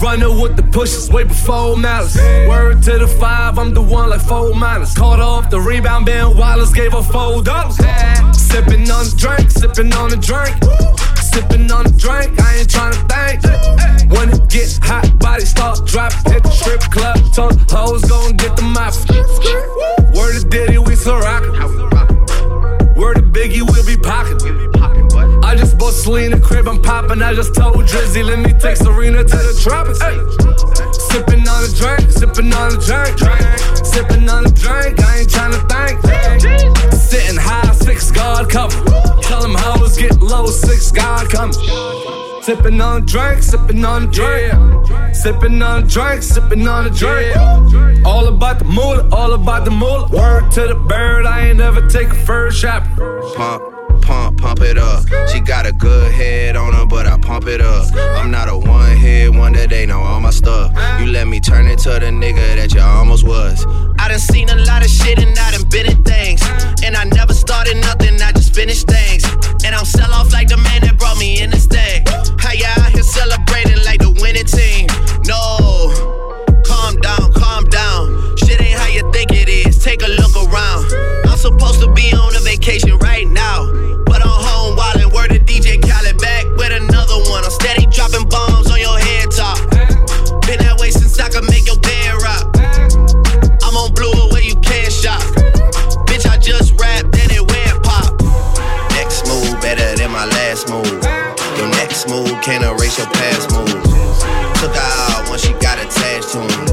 Running 0.01 0.41
with 0.41 0.57
the 0.57 0.64
pushes 0.64 1.09
way 1.09 1.23
before 1.23 1.77
Malice. 1.77 2.18
Word 2.49 2.84
to 2.84 2.97
the 2.97 3.07
five, 3.07 3.57
I'm 3.57 3.73
the 3.73 3.81
one 3.81 4.09
like 4.09 4.22
four 4.22 4.53
minus. 4.53 4.93
Caught 4.93 5.22
off 5.22 5.49
the 5.49 5.61
rebound, 5.61 6.05
Ben 6.05 6.35
Wallace 6.35 6.73
gave 6.73 6.91
her 6.91 7.01
four 7.01 7.41
dollars. 7.41 7.77
Sipping 8.35 8.91
on 8.91 9.05
the 9.07 9.15
drink, 9.18 9.51
sipping 9.51 9.93
on 9.93 10.09
the 10.09 10.18
drink. 10.18 10.97
Sipping 11.38 11.72
on 11.72 11.84
the 11.84 11.91
drink, 11.91 12.34
I 12.41 12.55
ain't 12.57 12.68
tryna 12.68 12.97
think. 13.05 14.11
When 14.11 14.30
it 14.30 14.49
get 14.49 14.80
hot, 14.81 15.19
body 15.19 15.45
start 15.45 15.85
dropping. 15.85 16.34
Hit 16.34 16.41
the 16.41 16.49
strip 16.49 16.81
club, 16.89 17.19
ton 17.31 17.55
hoes 17.69 18.03
gon' 18.05 18.38
get 18.38 18.55
the 18.57 18.64
mop. 18.64 18.95
Word 20.15 20.41
to 20.41 20.47
Diddy, 20.49 20.80
we 20.80 20.95
still 20.95 21.19
rockin'. 21.19 21.53
Word 22.95 23.18
to 23.18 23.22
Biggie, 23.22 23.61
we'll 23.61 23.85
be 23.85 23.97
pocketin'. 23.97 25.06
Just 25.57 25.77
bought 25.79 25.93
Selena 25.93 26.39
crib, 26.39 26.67
I'm 26.67 26.81
poppin'. 26.81 27.21
I 27.21 27.34
just 27.34 27.55
told 27.55 27.77
Drizzy, 27.77 28.23
let 28.23 28.39
me 28.39 28.53
take 28.59 28.77
Serena 28.77 29.23
to 29.23 29.38
the 29.38 29.59
tropics. 29.61 29.99
Ay. 30.01 30.13
Sippin' 31.09 31.47
on 31.49 31.63
a 31.63 31.69
drink, 31.73 32.11
sippin' 32.11 32.53
on 32.53 32.73
a 32.73 32.77
drink, 32.77 33.17
sippin' 33.81 34.29
on 34.31 34.45
a 34.45 34.51
drink. 34.51 34.99
I 35.01 35.19
ain't 35.19 35.29
tryna 35.29 35.61
think. 35.67 36.93
Sitting 36.93 37.38
high, 37.38 37.71
six 37.73 38.11
guard 38.11 38.49
cover. 38.49 38.77
Tell 39.21 39.41
them 39.41 39.55
hoes 39.57 39.97
get 39.97 40.21
low, 40.21 40.45
six 40.45 40.91
guard 40.91 41.29
coming. 41.29 41.55
Sippin' 42.43 42.79
on 42.79 43.01
a 43.01 43.05
drink, 43.05 43.41
sippin' 43.41 43.84
on 43.84 44.03
a 44.03 44.11
drink. 44.11 44.53
Sippin' 45.15 45.65
on 45.65 45.84
a 45.84 45.88
drink, 45.88 46.21
sippin' 46.21 46.71
on 46.71 46.85
a 46.85 46.89
drink. 46.89 48.05
All 48.05 48.27
about 48.27 48.59
the 48.59 48.65
moolah, 48.65 49.09
all 49.11 49.34
about 49.34 49.65
the 49.65 49.71
moolah. 49.71 50.07
Word 50.09 50.51
to 50.51 50.67
the 50.67 50.75
bird, 50.75 51.25
I 51.25 51.47
ain't 51.47 51.57
never 51.57 51.88
take 51.88 52.09
a 52.09 52.15
first 52.15 52.59
shot. 52.59 52.84
Pump, 53.35 53.77
pump, 54.07 54.38
pump 54.39 54.61
it 54.61 54.77
up. 54.77 55.03
She 55.29 55.39
got 55.41 55.65
a 55.65 55.73
good 55.73 56.11
head 56.13 56.55
on 56.55 56.73
her, 56.73 56.85
but 56.85 57.05
I 57.05 57.17
pump 57.19 57.45
it 57.47 57.61
up. 57.61 57.93
I'm 57.93 58.31
not 58.31 58.47
a 58.47 58.57
one 58.57 58.95
hit 58.95 59.35
wonder, 59.35 59.67
they 59.67 59.85
know 59.85 59.99
all 59.99 60.21
my 60.21 60.29
stuff. 60.29 60.71
You 60.99 61.07
let 61.07 61.27
me 61.27 61.39
turn 61.39 61.67
into 61.67 61.89
the 61.89 62.11
nigga 62.23 62.55
that 62.55 62.73
you 62.73 62.81
almost 62.81 63.25
was. 63.27 63.65
I 63.99 64.07
done 64.07 64.19
seen 64.19 64.49
a 64.49 64.55
lot 64.55 64.84
of 64.84 64.89
shit 64.89 65.19
and 65.19 65.38
I 65.38 65.51
done 65.51 65.67
been 65.69 65.88
in 65.88 66.03
things. 66.03 66.41
And 66.84 66.95
I 66.95 67.03
never 67.03 67.34
started 67.34 67.77
nothing, 67.77 68.21
I 68.21 68.31
just 68.31 68.55
finished 68.55 68.88
things. 68.88 69.25
And 69.65 69.75
I'm 69.75 69.85
sell 69.85 70.13
off 70.13 70.31
like 70.31 70.47
the 70.47 70.57
man 70.57 70.81
that 70.84 70.97
brought 70.97 71.17
me 71.17 71.41
in 71.41 71.49
this 71.49 71.65
thing. 71.65 72.03
How 72.39 72.53
ya 72.53 72.69
out 72.79 72.91
here 72.91 73.03
celebrating 73.03 73.84
like 73.84 73.99
the 73.99 74.11
winning 74.21 74.47
team? 74.47 74.88
No, 75.27 75.41
calm 76.63 76.95
down, 77.01 77.34
calm 77.34 77.65
down. 77.65 78.38
Shit 78.38 78.61
ain't 78.61 78.79
how 78.79 78.88
you 78.88 79.03
think 79.11 79.31
it 79.31 79.49
is. 79.49 79.84
Take 79.84 80.01
a 80.01 80.07
look 80.07 80.34
around. 80.38 80.85
I'm 81.27 81.38
supposed 81.38 81.81
to 81.81 81.91
be 81.91 82.13
on 82.13 82.35
a 82.35 82.39
vacation 82.39 82.97
right 82.99 83.16
can't 102.98 103.14
your 103.14 103.22
past 103.22 103.52
moves. 103.53 104.19
Took 104.61 104.74
her 104.74 104.91
out 105.14 105.30
when 105.30 105.40
she 105.40 105.53
got 105.61 105.78
attached 105.78 106.34
to 106.34 106.41
him. 106.41 106.65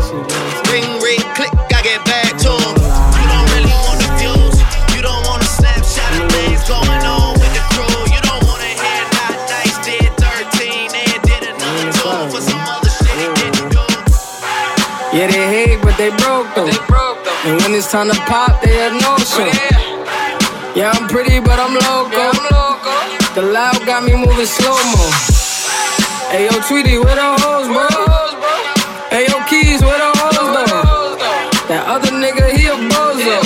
Ring, 0.72 0.88
ring, 1.04 1.20
click, 1.36 1.52
I 1.68 1.82
get 1.84 2.00
back 2.04 2.32
to 2.40 2.52
him. 2.52 2.74
You 2.80 3.26
don't 3.28 3.48
really 3.52 3.76
want 3.84 3.98
the 4.00 4.08
views. 4.16 4.56
You 4.96 5.02
don't 5.02 5.20
want 5.28 5.42
a 5.42 5.46
snapshot 5.46 6.08
of 6.16 6.32
things 6.32 6.64
going 6.64 7.04
on 7.04 7.36
with 7.36 7.52
the 7.52 7.64
crew. 7.76 8.00
You 8.08 8.20
don't 8.24 8.44
want 8.48 8.60
to 8.64 8.72
hear 8.72 9.04
not 9.20 9.36
nice 9.52 9.76
did 9.84 10.10
13 10.16 10.96
and 10.96 11.20
did 11.28 11.42
another 11.44 11.92
two 11.92 12.16
for 12.32 12.40
some 12.40 12.62
other 12.64 12.88
shit 12.88 13.16
he 13.20 13.28
didn't 13.36 13.68
do. 13.68 13.84
Yeah, 15.12 15.28
they 15.28 15.44
hate, 15.44 15.82
but 15.82 15.96
they 16.00 16.08
broke 16.08 16.48
though. 16.56 16.72
And 17.44 17.60
when 17.60 17.74
it's 17.76 17.92
time 17.92 18.08
to 18.08 18.16
pop, 18.24 18.62
they 18.62 18.72
have 18.80 18.96
no 18.96 19.18
show. 19.20 19.44
Yeah, 20.72 20.90
I'm 20.90 21.06
pretty, 21.08 21.38
but 21.40 21.60
I'm 21.60 21.74
loco. 21.76 22.32
The 23.34 23.42
loud 23.42 23.84
got 23.84 24.04
me 24.04 24.16
moving 24.16 24.46
slow 24.46 24.72
mo. 24.72 25.33
Hey 26.34 26.50
yo, 26.50 26.58
Tweety, 26.66 26.98
where 26.98 27.14
the 27.14 27.30
hoes, 27.46 27.70
bro? 27.70 27.86
Hey 29.06 29.30
yo, 29.30 29.38
Keys, 29.46 29.78
where 29.86 29.94
the 29.94 30.10
hoes, 30.18 30.34
though? 30.34 31.14
That 31.70 31.86
other 31.86 32.10
nigga, 32.10 32.50
he 32.50 32.66
a 32.66 32.74
bozo. 32.74 33.38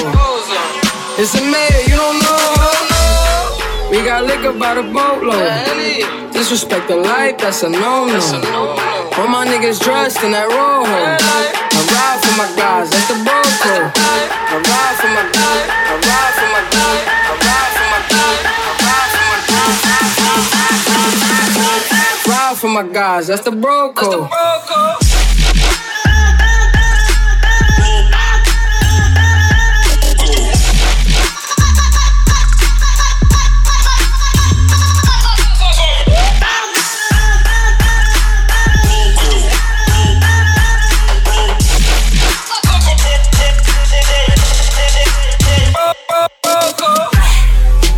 It's 1.21 1.37
a 1.37 1.45
mayor, 1.45 1.85
you 1.85 2.01
don't 2.01 2.17
know. 2.25 3.93
We 3.93 4.01
got 4.09 4.25
liquor 4.25 4.57
by 4.57 4.81
the 4.81 4.89
boatload. 4.89 6.33
Disrespect 6.33 6.89
the 6.89 6.97
life, 6.97 7.37
that's 7.37 7.63
a 7.63 7.69
no-no. 7.69 8.25
All 9.21 9.29
my 9.29 9.45
niggas 9.45 9.85
dressed 9.85 10.25
in 10.25 10.33
that 10.33 10.49
rojo. 10.49 10.89
I 10.89 11.81
ride 11.93 12.25
for 12.25 12.35
my 12.41 12.49
guys, 12.57 12.89
that's 12.89 13.05
the 13.13 13.21
Bronco. 13.21 13.85
I 13.85 14.65
ride 14.65 14.97
for 14.97 15.13
my 15.13 15.29
guys, 15.29 15.69
I 15.77 15.93
ride 15.93 16.35
for 16.41 16.49
my 16.57 16.65
guys, 16.73 17.18
for 22.59 22.69
my 22.69 22.83
guys. 22.83 22.89
Ride 22.89 22.89
for 22.89 22.89
my 22.89 22.93
guys, 22.93 23.27
that's 23.29 23.43
the 23.45 23.53
Bronco. 23.53 24.29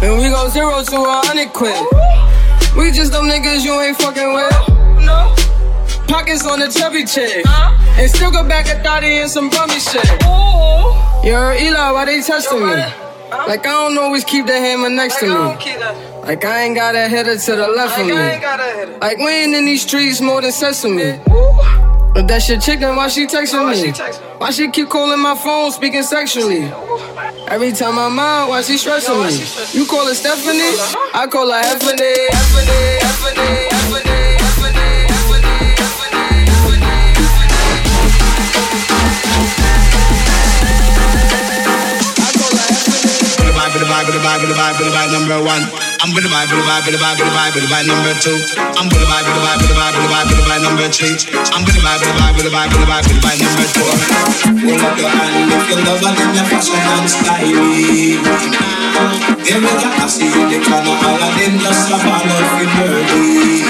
And 0.03 0.19
we 0.19 0.28
go 0.28 0.49
zero 0.49 0.82
to 0.82 0.97
a 0.97 1.27
hundred 1.27 1.53
quick. 1.53 1.99
We 2.90 2.96
just 2.96 3.12
them 3.12 3.26
niggas 3.26 3.64
you 3.64 3.80
ain't 3.80 3.96
fucking 3.98 4.34
with. 4.34 4.50
No. 5.06 5.32
Pockets 6.08 6.44
on 6.44 6.58
the 6.58 6.66
chubby 6.66 7.04
chick. 7.04 7.46
And 7.46 8.10
still 8.10 8.32
go 8.32 8.42
back 8.42 8.66
a 8.66 8.82
thotty 8.82 9.06
and 9.18 9.30
some 9.30 9.48
bummy 9.48 9.78
shit. 9.78 10.04
Yo, 11.22 11.52
Eli, 11.52 11.90
why 11.92 12.04
they 12.06 12.20
testing 12.20 12.58
me? 12.58 12.74
Like 13.30 13.60
I 13.60 13.86
don't 13.86 13.96
always 13.96 14.24
keep 14.24 14.46
the 14.46 14.58
hammer 14.58 14.90
next 14.90 15.20
to 15.20 15.26
me. 15.26 15.32
Like 16.22 16.44
I 16.44 16.64
ain't 16.64 16.74
got 16.74 16.96
a 16.96 17.06
header 17.06 17.36
to 17.36 17.52
the 17.54 17.68
left 17.68 17.96
of 17.96 18.06
me. 18.08 18.98
Like 18.98 19.18
we 19.18 19.28
ain't 19.28 19.54
in 19.54 19.66
these 19.66 19.82
streets 19.82 20.20
more 20.20 20.42
than 20.42 20.50
sesame. 20.50 21.20
But 22.12 22.27
that 22.27 22.43
shit 22.43 22.61
chicken, 22.61 22.97
why 22.97 23.07
she 23.09 23.27
texting 23.27 23.70
me? 23.70 23.93
Why 24.39 24.51
she 24.51 24.69
keep 24.70 24.89
calling 24.89 25.20
my 25.20 25.37
phone, 25.37 25.70
speaking 25.70 26.03
sexually? 26.03 26.65
Every 27.47 27.73
time 27.73 27.99
I'm 27.99 28.19
out, 28.19 28.49
why 28.49 28.62
she 28.62 28.77
stressing 28.78 29.15
me? 29.15 29.31
You 29.78 29.87
call 29.87 30.07
her 30.07 30.15
Stephanie? 30.15 30.74
I 31.15 31.27
call 31.31 31.51
her 31.51 31.62
Effany, 31.62 32.28
Effany, 32.31 32.99
Effany, 32.99 33.69
Effany. 33.70 34.11
With 43.39 43.47
the 43.47 43.55
vibe, 43.55 43.73
with 43.73 43.81
the 43.81 43.87
vibe, 43.87 44.07
with 44.07 44.15
the 44.15 44.23
vibe, 44.23 44.41
with 44.41 44.49
the 44.49 44.55
vibe, 44.55 44.78
with 44.78 44.87
the 44.87 44.95
vibe 44.97 45.12
number 45.12 45.39
one. 45.47 45.89
I'm 46.01 46.16
with 46.16 46.24
the 46.24 46.32
vibe, 46.32 46.48
with 46.48 46.56
the 46.56 46.64
vibe, 46.64 46.89
with 46.89 46.97
the 46.97 47.02
vibe, 47.05 47.20
with 47.20 47.28
the 47.28 47.36
vibe, 47.36 47.52
with 47.52 47.60
the 47.60 47.68
vibe 47.68 47.85
number 47.85 48.16
two. 48.24 48.32
I'm 48.72 48.89
with 48.89 48.97
the 48.97 49.05
vibe, 49.05 49.20
with 49.20 49.36
the 49.36 49.44
vibe, 49.44 49.60
with 49.60 49.68
the 49.68 49.77
vibe, 49.77 49.93
with 49.93 50.01
the 50.01 50.09
vibe, 50.09 50.32
with 50.32 50.40
the 50.40 50.47
vibe 50.48 50.64
number 50.64 50.89
three. 50.89 51.12
I'm 51.52 51.60
with 51.60 51.77
the 51.77 51.85
vibe, 51.85 52.01
with 52.01 52.09
the 52.09 52.16
vibe, 52.16 52.40
with 52.40 52.48
the 52.48 52.52
vibe, 52.56 52.72
with 52.72 52.81
the 52.81 52.89
vibe, 52.89 53.05
with 53.05 53.12
the 53.12 53.20
vibe 53.20 53.36
number 53.44 53.68
four. 53.77 53.93
Hold 54.64 54.81
up 54.81 54.97
your 54.97 55.12
hand 55.12 55.52
if 55.52 55.68
you 55.68 55.77
love 55.85 56.01
her, 56.01 56.12
then 56.16 56.40
you 56.40 56.44
fashion 56.48 56.81
and 56.81 57.05
styling. 57.05 58.24
There 59.44 59.60
we 59.60 59.72
got 59.77 60.09
see 60.09 60.24
in 60.24 60.48
the 60.48 60.59
corner, 60.64 60.97
all 61.05 61.20
of 61.20 61.36
them 61.36 61.60
just 61.60 61.93
a 61.93 61.97
ball 62.01 62.32
of 62.32 62.64
in 62.64 62.70
dirty. 62.81 63.60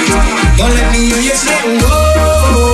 Don't 0.55 0.71
let 0.71 0.87
me 0.95 1.11
hear 1.11 1.19
you 1.19 1.35
say 1.35 1.83
whoa. 1.83 2.70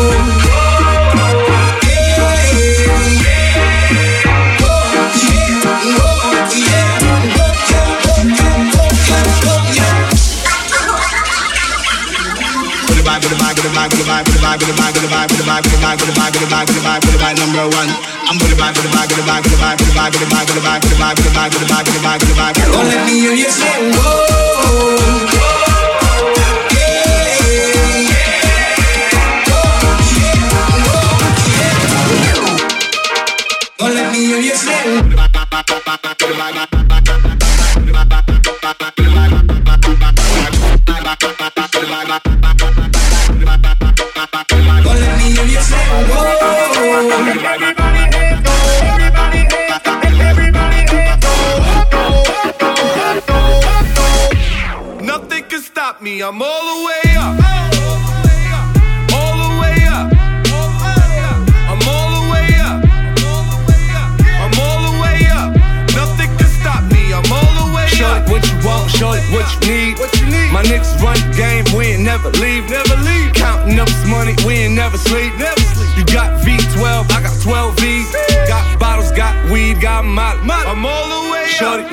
vibe, 13.20 13.56
you 13.64 13.76
the 56.32 56.84
way 56.84 57.16
up. 57.16 57.46
what 68.28 68.44
you 68.50 68.58
want, 68.66 68.90
what 69.32 69.46
you 69.54 69.70
need. 69.70 69.98
What 69.98 70.12
you 70.20 70.26
need. 70.26 70.52
My 70.52 70.62
niggas 70.62 71.00
run 71.00 71.16
the 71.16 71.36
game, 71.36 71.64
we 71.76 71.94
ain't 71.94 72.02
never 72.02 72.30
leave. 72.42 72.68
Never 72.68 72.96
leave. 73.02 73.32
Counting 73.32 73.78
up 73.78 73.88
this 73.88 74.06
money, 74.06 74.34
we 74.44 74.54
ain't 74.66 74.74
never 74.74 74.98
sleep. 74.98 75.32
Never 75.38 75.55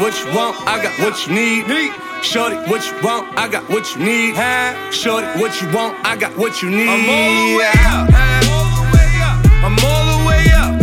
what 0.04 0.20
you 0.20 0.36
want, 0.36 0.54
I 0.68 0.84
got 0.84 1.00
what 1.00 1.16
you 1.24 1.32
need. 1.32 1.64
Shorty, 2.22 2.58
what 2.68 2.84
you 2.84 2.92
want, 3.00 3.24
I 3.40 3.48
got 3.48 3.64
what 3.72 3.88
you 3.96 4.04
need. 4.04 4.36
Shorty, 4.92 5.28
what 5.40 5.56
you 5.62 5.72
want, 5.72 5.96
I 6.04 6.18
got 6.20 6.36
what 6.36 6.62
you 6.62 6.70
need. 6.70 6.92
I'm 6.92 7.08
all 7.08 7.32
the 7.40 7.56
way 7.56 7.72
up. 7.88 8.12
I'm 9.64 9.80
all 9.80 10.04
the 10.12 10.20
way 10.28 10.44
up. 10.60 10.76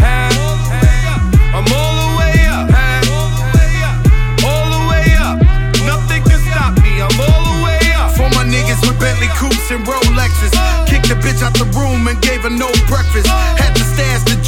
I'm 1.53 1.69
all 1.69 1.95
the 2.01 2.17
way 2.17 2.33
up. 2.49 2.65
All 4.41 4.67
the 4.73 4.83
way 4.89 5.05
up. 5.21 5.37
Nothing 5.85 6.25
can 6.25 6.41
stop 6.49 6.81
me. 6.81 7.05
I'm 7.05 7.13
all 7.21 7.45
the 7.45 7.61
way 7.61 7.93
up. 8.01 8.17
For 8.17 8.33
my 8.33 8.49
niggas 8.49 8.81
with 8.89 8.97
Bentley 8.97 9.29
coupes 9.37 9.69
and 9.69 9.85
Rolexes. 9.85 10.57
Uh. 10.57 10.89
Kicked 10.89 11.13
the 11.13 11.21
bitch 11.21 11.45
out 11.45 11.53
the 11.61 11.69
room 11.77 12.09
and 12.09 12.17
gave 12.23 12.41
her 12.49 12.49
no 12.49 12.73
breakfast. 12.89 13.29
Uh. 13.29 13.37
Had 13.61 13.77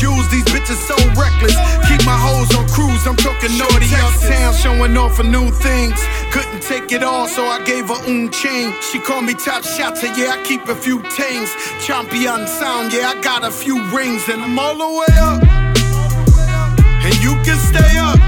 to 0.02 0.10
stash 0.10 0.26
the 0.26 0.26
jewels, 0.26 0.28
these 0.30 0.44
bitches 0.44 0.80
so 0.86 0.96
reckless. 1.20 1.54
Keep 1.88 2.04
my 2.06 2.16
hoes 2.16 2.54
on 2.56 2.66
cruise, 2.68 3.06
I'm 3.06 3.16
talking 3.16 3.56
naughty 3.58 3.88
uptown, 3.94 4.54
showing 4.54 4.96
off 4.96 5.16
for 5.16 5.24
new 5.24 5.50
things. 5.50 5.98
Couldn't 6.32 6.62
take 6.62 6.92
it 6.92 7.02
all, 7.02 7.26
so 7.26 7.44
I 7.44 7.62
gave 7.64 7.88
her 7.88 8.00
un 8.06 8.30
chain. 8.30 8.72
She 8.90 8.98
called 8.98 9.24
me 9.24 9.34
top 9.34 9.64
shotter, 9.64 10.06
yeah, 10.16 10.36
I 10.36 10.42
keep 10.44 10.68
a 10.68 10.74
few 10.74 11.02
things. 11.10 11.50
Champion 11.84 12.46
sound, 12.46 12.92
yeah, 12.92 13.12
I 13.14 13.20
got 13.20 13.44
a 13.44 13.50
few 13.50 13.82
rings, 13.90 14.28
and 14.28 14.42
I'm 14.42 14.58
all 14.58 14.76
the 14.76 14.90
way 15.00 15.14
up. 15.18 15.42
And 17.04 17.14
you 17.22 17.34
can 17.42 17.58
stay 17.58 17.98
up. 17.98 18.18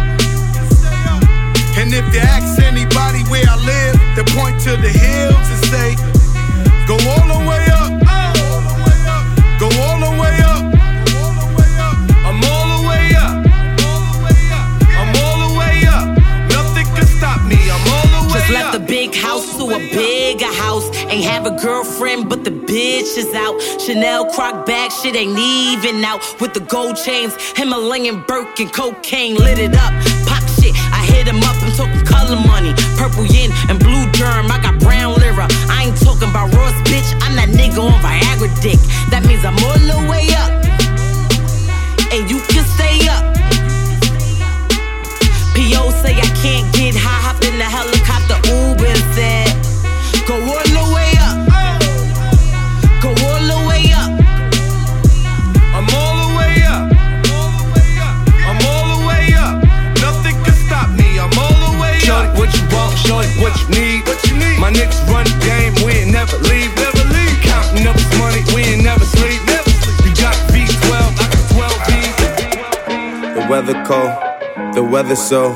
And 1.77 1.93
if 1.93 2.07
you 2.15 2.21
ask 2.21 2.63
anybody 2.63 3.23
where 3.31 3.45
I 3.49 3.57
live, 3.59 3.97
they 4.17 4.25
point 4.33 4.61
to 4.63 4.77
the 4.77 4.91
hills 4.91 5.47
and 5.51 5.65
say, 5.67 5.97
Go 6.87 6.95
all 6.95 7.27
the 7.27 7.49
way 7.49 7.65
up. 7.73 7.84
Big 18.87 19.15
house 19.15 19.57
to 19.57 19.65
a 19.65 19.79
bigger 19.91 20.53
house. 20.63 20.89
Ain't 21.11 21.25
have 21.25 21.47
a 21.47 21.51
girlfriend, 21.51 22.29
but 22.29 22.45
the 22.45 22.51
bitch 22.51 23.17
is 23.17 23.33
out. 23.35 23.61
Chanel 23.81 24.31
croc 24.33 24.67
bag, 24.67 24.91
shit 24.93 25.17
ain't 25.17 25.39
even 25.39 26.05
out. 26.05 26.21
With 26.41 26.55
the 26.55 26.61
gold 26.61 26.97
chains, 26.97 27.35
Himalayan 27.57 28.25
Birkin, 28.27 28.69
cocaine 28.69 29.37
lit 29.37 29.59
it 29.59 29.75
up. 29.75 29.93
Pop 30.27 30.43
shit, 30.57 30.75
I 30.93 31.05
hit 31.13 31.27
him 31.27 31.43
up. 31.43 31.57
I'm 31.63 31.73
talking 31.73 32.05
color 32.07 32.37
money, 32.37 32.73
purple 32.97 33.27
yin 33.27 33.51
and 33.69 33.79
blue 33.79 34.11
germ. 34.13 34.51
I 34.51 34.59
got 34.63 34.79
brown 34.81 35.15
lira. 35.15 35.47
I 35.69 35.85
ain't 35.87 35.99
talking 36.01 36.29
about 36.31 36.53
Ross, 36.55 36.75
bitch. 36.89 37.09
I'm 37.23 37.37
that 37.37 37.49
nigga 37.49 37.81
on 37.83 37.99
Viagra 38.01 38.51
dick. 38.63 38.79
That 39.11 39.25
means 39.27 39.45
I'm 39.45 39.59
all 39.65 39.79
the 39.79 40.01
way 40.11 40.27
up, 40.43 40.51
and 42.13 42.31
you 42.31 42.41
can 42.49 42.65
stay 42.77 43.09
up. 43.09 43.34
Need. 63.75 64.07
What 64.07 64.19
you 64.27 64.35
need. 64.39 64.59
My 64.59 64.71
niggas 64.71 65.03
run 65.11 65.25
the 65.27 65.37
game, 65.43 65.75
we 65.85 65.93
ain't 66.01 66.13
never 66.13 66.39
leave. 66.49 66.71
Never 66.79 67.05
leave. 67.11 67.37
Counting 67.43 67.87
up 67.87 67.97
this 67.97 68.13
money, 68.19 68.43
we 68.55 68.63
ain't 68.63 68.83
never 68.83 69.05
sleep. 69.05 69.41
Never 69.47 69.71
sleep. 69.71 69.99
You 70.07 70.13
got 70.17 70.37
V12, 70.55 70.95
I 70.95 71.27
got 71.35 71.45
12 71.53 71.87
V's. 71.87 72.15
The 73.37 73.43
weather 73.51 73.77
cold, 73.85 74.15
the 74.75 74.83
weather 74.83 75.17
so 75.17 75.53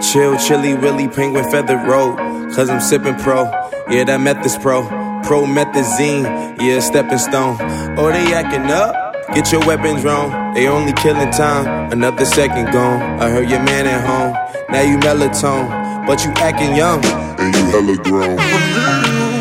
chill, 0.00 0.36
chilly, 0.38 0.74
willy, 0.74 1.08
penguin 1.08 1.50
feather 1.50 1.76
road. 1.76 2.16
Cause 2.54 2.70
I'm 2.70 2.80
sipping 2.80 3.16
pro, 3.16 3.44
yeah, 3.90 4.04
that 4.04 4.20
meth 4.20 4.44
is 4.46 4.56
pro. 4.56 4.86
Pro 5.24 5.44
methazine, 5.44 6.60
yeah, 6.60 6.80
stepping 6.80 7.18
stone. 7.18 7.56
Oh, 7.98 8.12
they 8.12 8.32
acting 8.34 8.70
up? 8.70 8.94
Get 9.34 9.50
your 9.50 9.66
weapons 9.66 10.04
wrong. 10.04 10.54
They 10.54 10.68
only 10.68 10.92
killing 10.92 11.30
time, 11.30 11.90
another 11.90 12.24
second 12.24 12.70
gone. 12.72 13.00
I 13.20 13.30
heard 13.30 13.48
your 13.50 13.62
man 13.62 13.86
at 13.86 14.04
home, 14.04 14.32
now 14.70 14.82
you 14.82 14.98
melatonin, 14.98 16.06
but 16.06 16.24
you 16.24 16.30
acting 16.36 16.76
young. 16.76 17.02
And 17.44 17.54
you 17.54 17.64
hella 17.66 17.96
grown. 17.96 19.33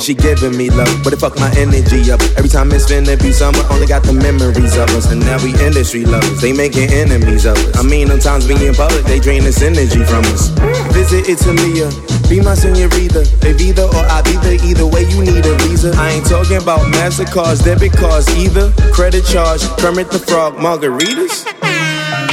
She 0.00 0.14
giving 0.14 0.56
me 0.56 0.70
love, 0.70 0.88
but 1.04 1.12
it 1.12 1.20
fuck 1.20 1.36
my 1.38 1.52
energy 1.56 2.10
up. 2.10 2.20
Every 2.36 2.48
time 2.48 2.72
it's 2.72 2.90
finna 2.90 3.20
be 3.20 3.32
summer, 3.32 3.60
only 3.70 3.86
got 3.86 4.02
the 4.02 4.12
memories 4.12 4.76
of 4.76 4.88
us. 4.96 5.12
And 5.12 5.20
now 5.20 5.42
we 5.44 5.52
industry 5.60 6.04
lovers, 6.04 6.40
they 6.40 6.52
making 6.52 6.90
enemies 6.90 7.44
of 7.44 7.56
us. 7.56 7.76
I 7.76 7.82
mean, 7.82 8.08
sometimes 8.08 8.48
we 8.48 8.54
in 8.66 8.74
public, 8.74 9.04
they 9.04 9.20
drain 9.20 9.44
this 9.44 9.62
energy 9.62 10.02
from 10.04 10.24
us. 10.32 10.48
Visit 10.96 11.28
Italia, 11.28 11.92
be 12.28 12.40
my 12.40 12.54
senorita. 12.54 13.28
Evita 13.44 13.86
or 13.92 14.04
Avida, 14.08 14.56
either 14.64 14.86
way 14.86 15.04
you 15.04 15.20
need 15.20 15.44
a 15.44 15.54
visa. 15.66 15.92
I 15.96 16.10
ain't 16.10 16.26
talking 16.26 16.56
about 16.56 16.80
MasterCards, 16.94 17.64
debit 17.64 17.92
cards 17.92 18.28
either. 18.36 18.72
Credit 18.92 19.24
charge, 19.24 19.62
Kermit 19.78 20.10
the 20.10 20.18
Frog, 20.18 20.54
margaritas. 20.56 21.44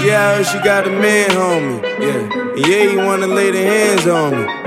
Yeah, 0.06 0.30
I 0.30 0.36
heard 0.38 0.46
she 0.46 0.60
got 0.64 0.88
a 0.88 0.92
man, 0.92 1.30
homie. 1.32 1.82
Yeah, 2.00 2.56
yeah, 2.56 2.90
he 2.92 2.98
wanna 2.98 3.28
lay 3.28 3.52
the 3.52 3.64
hands 3.64 4.06
on 4.06 4.32
me. 4.32 4.67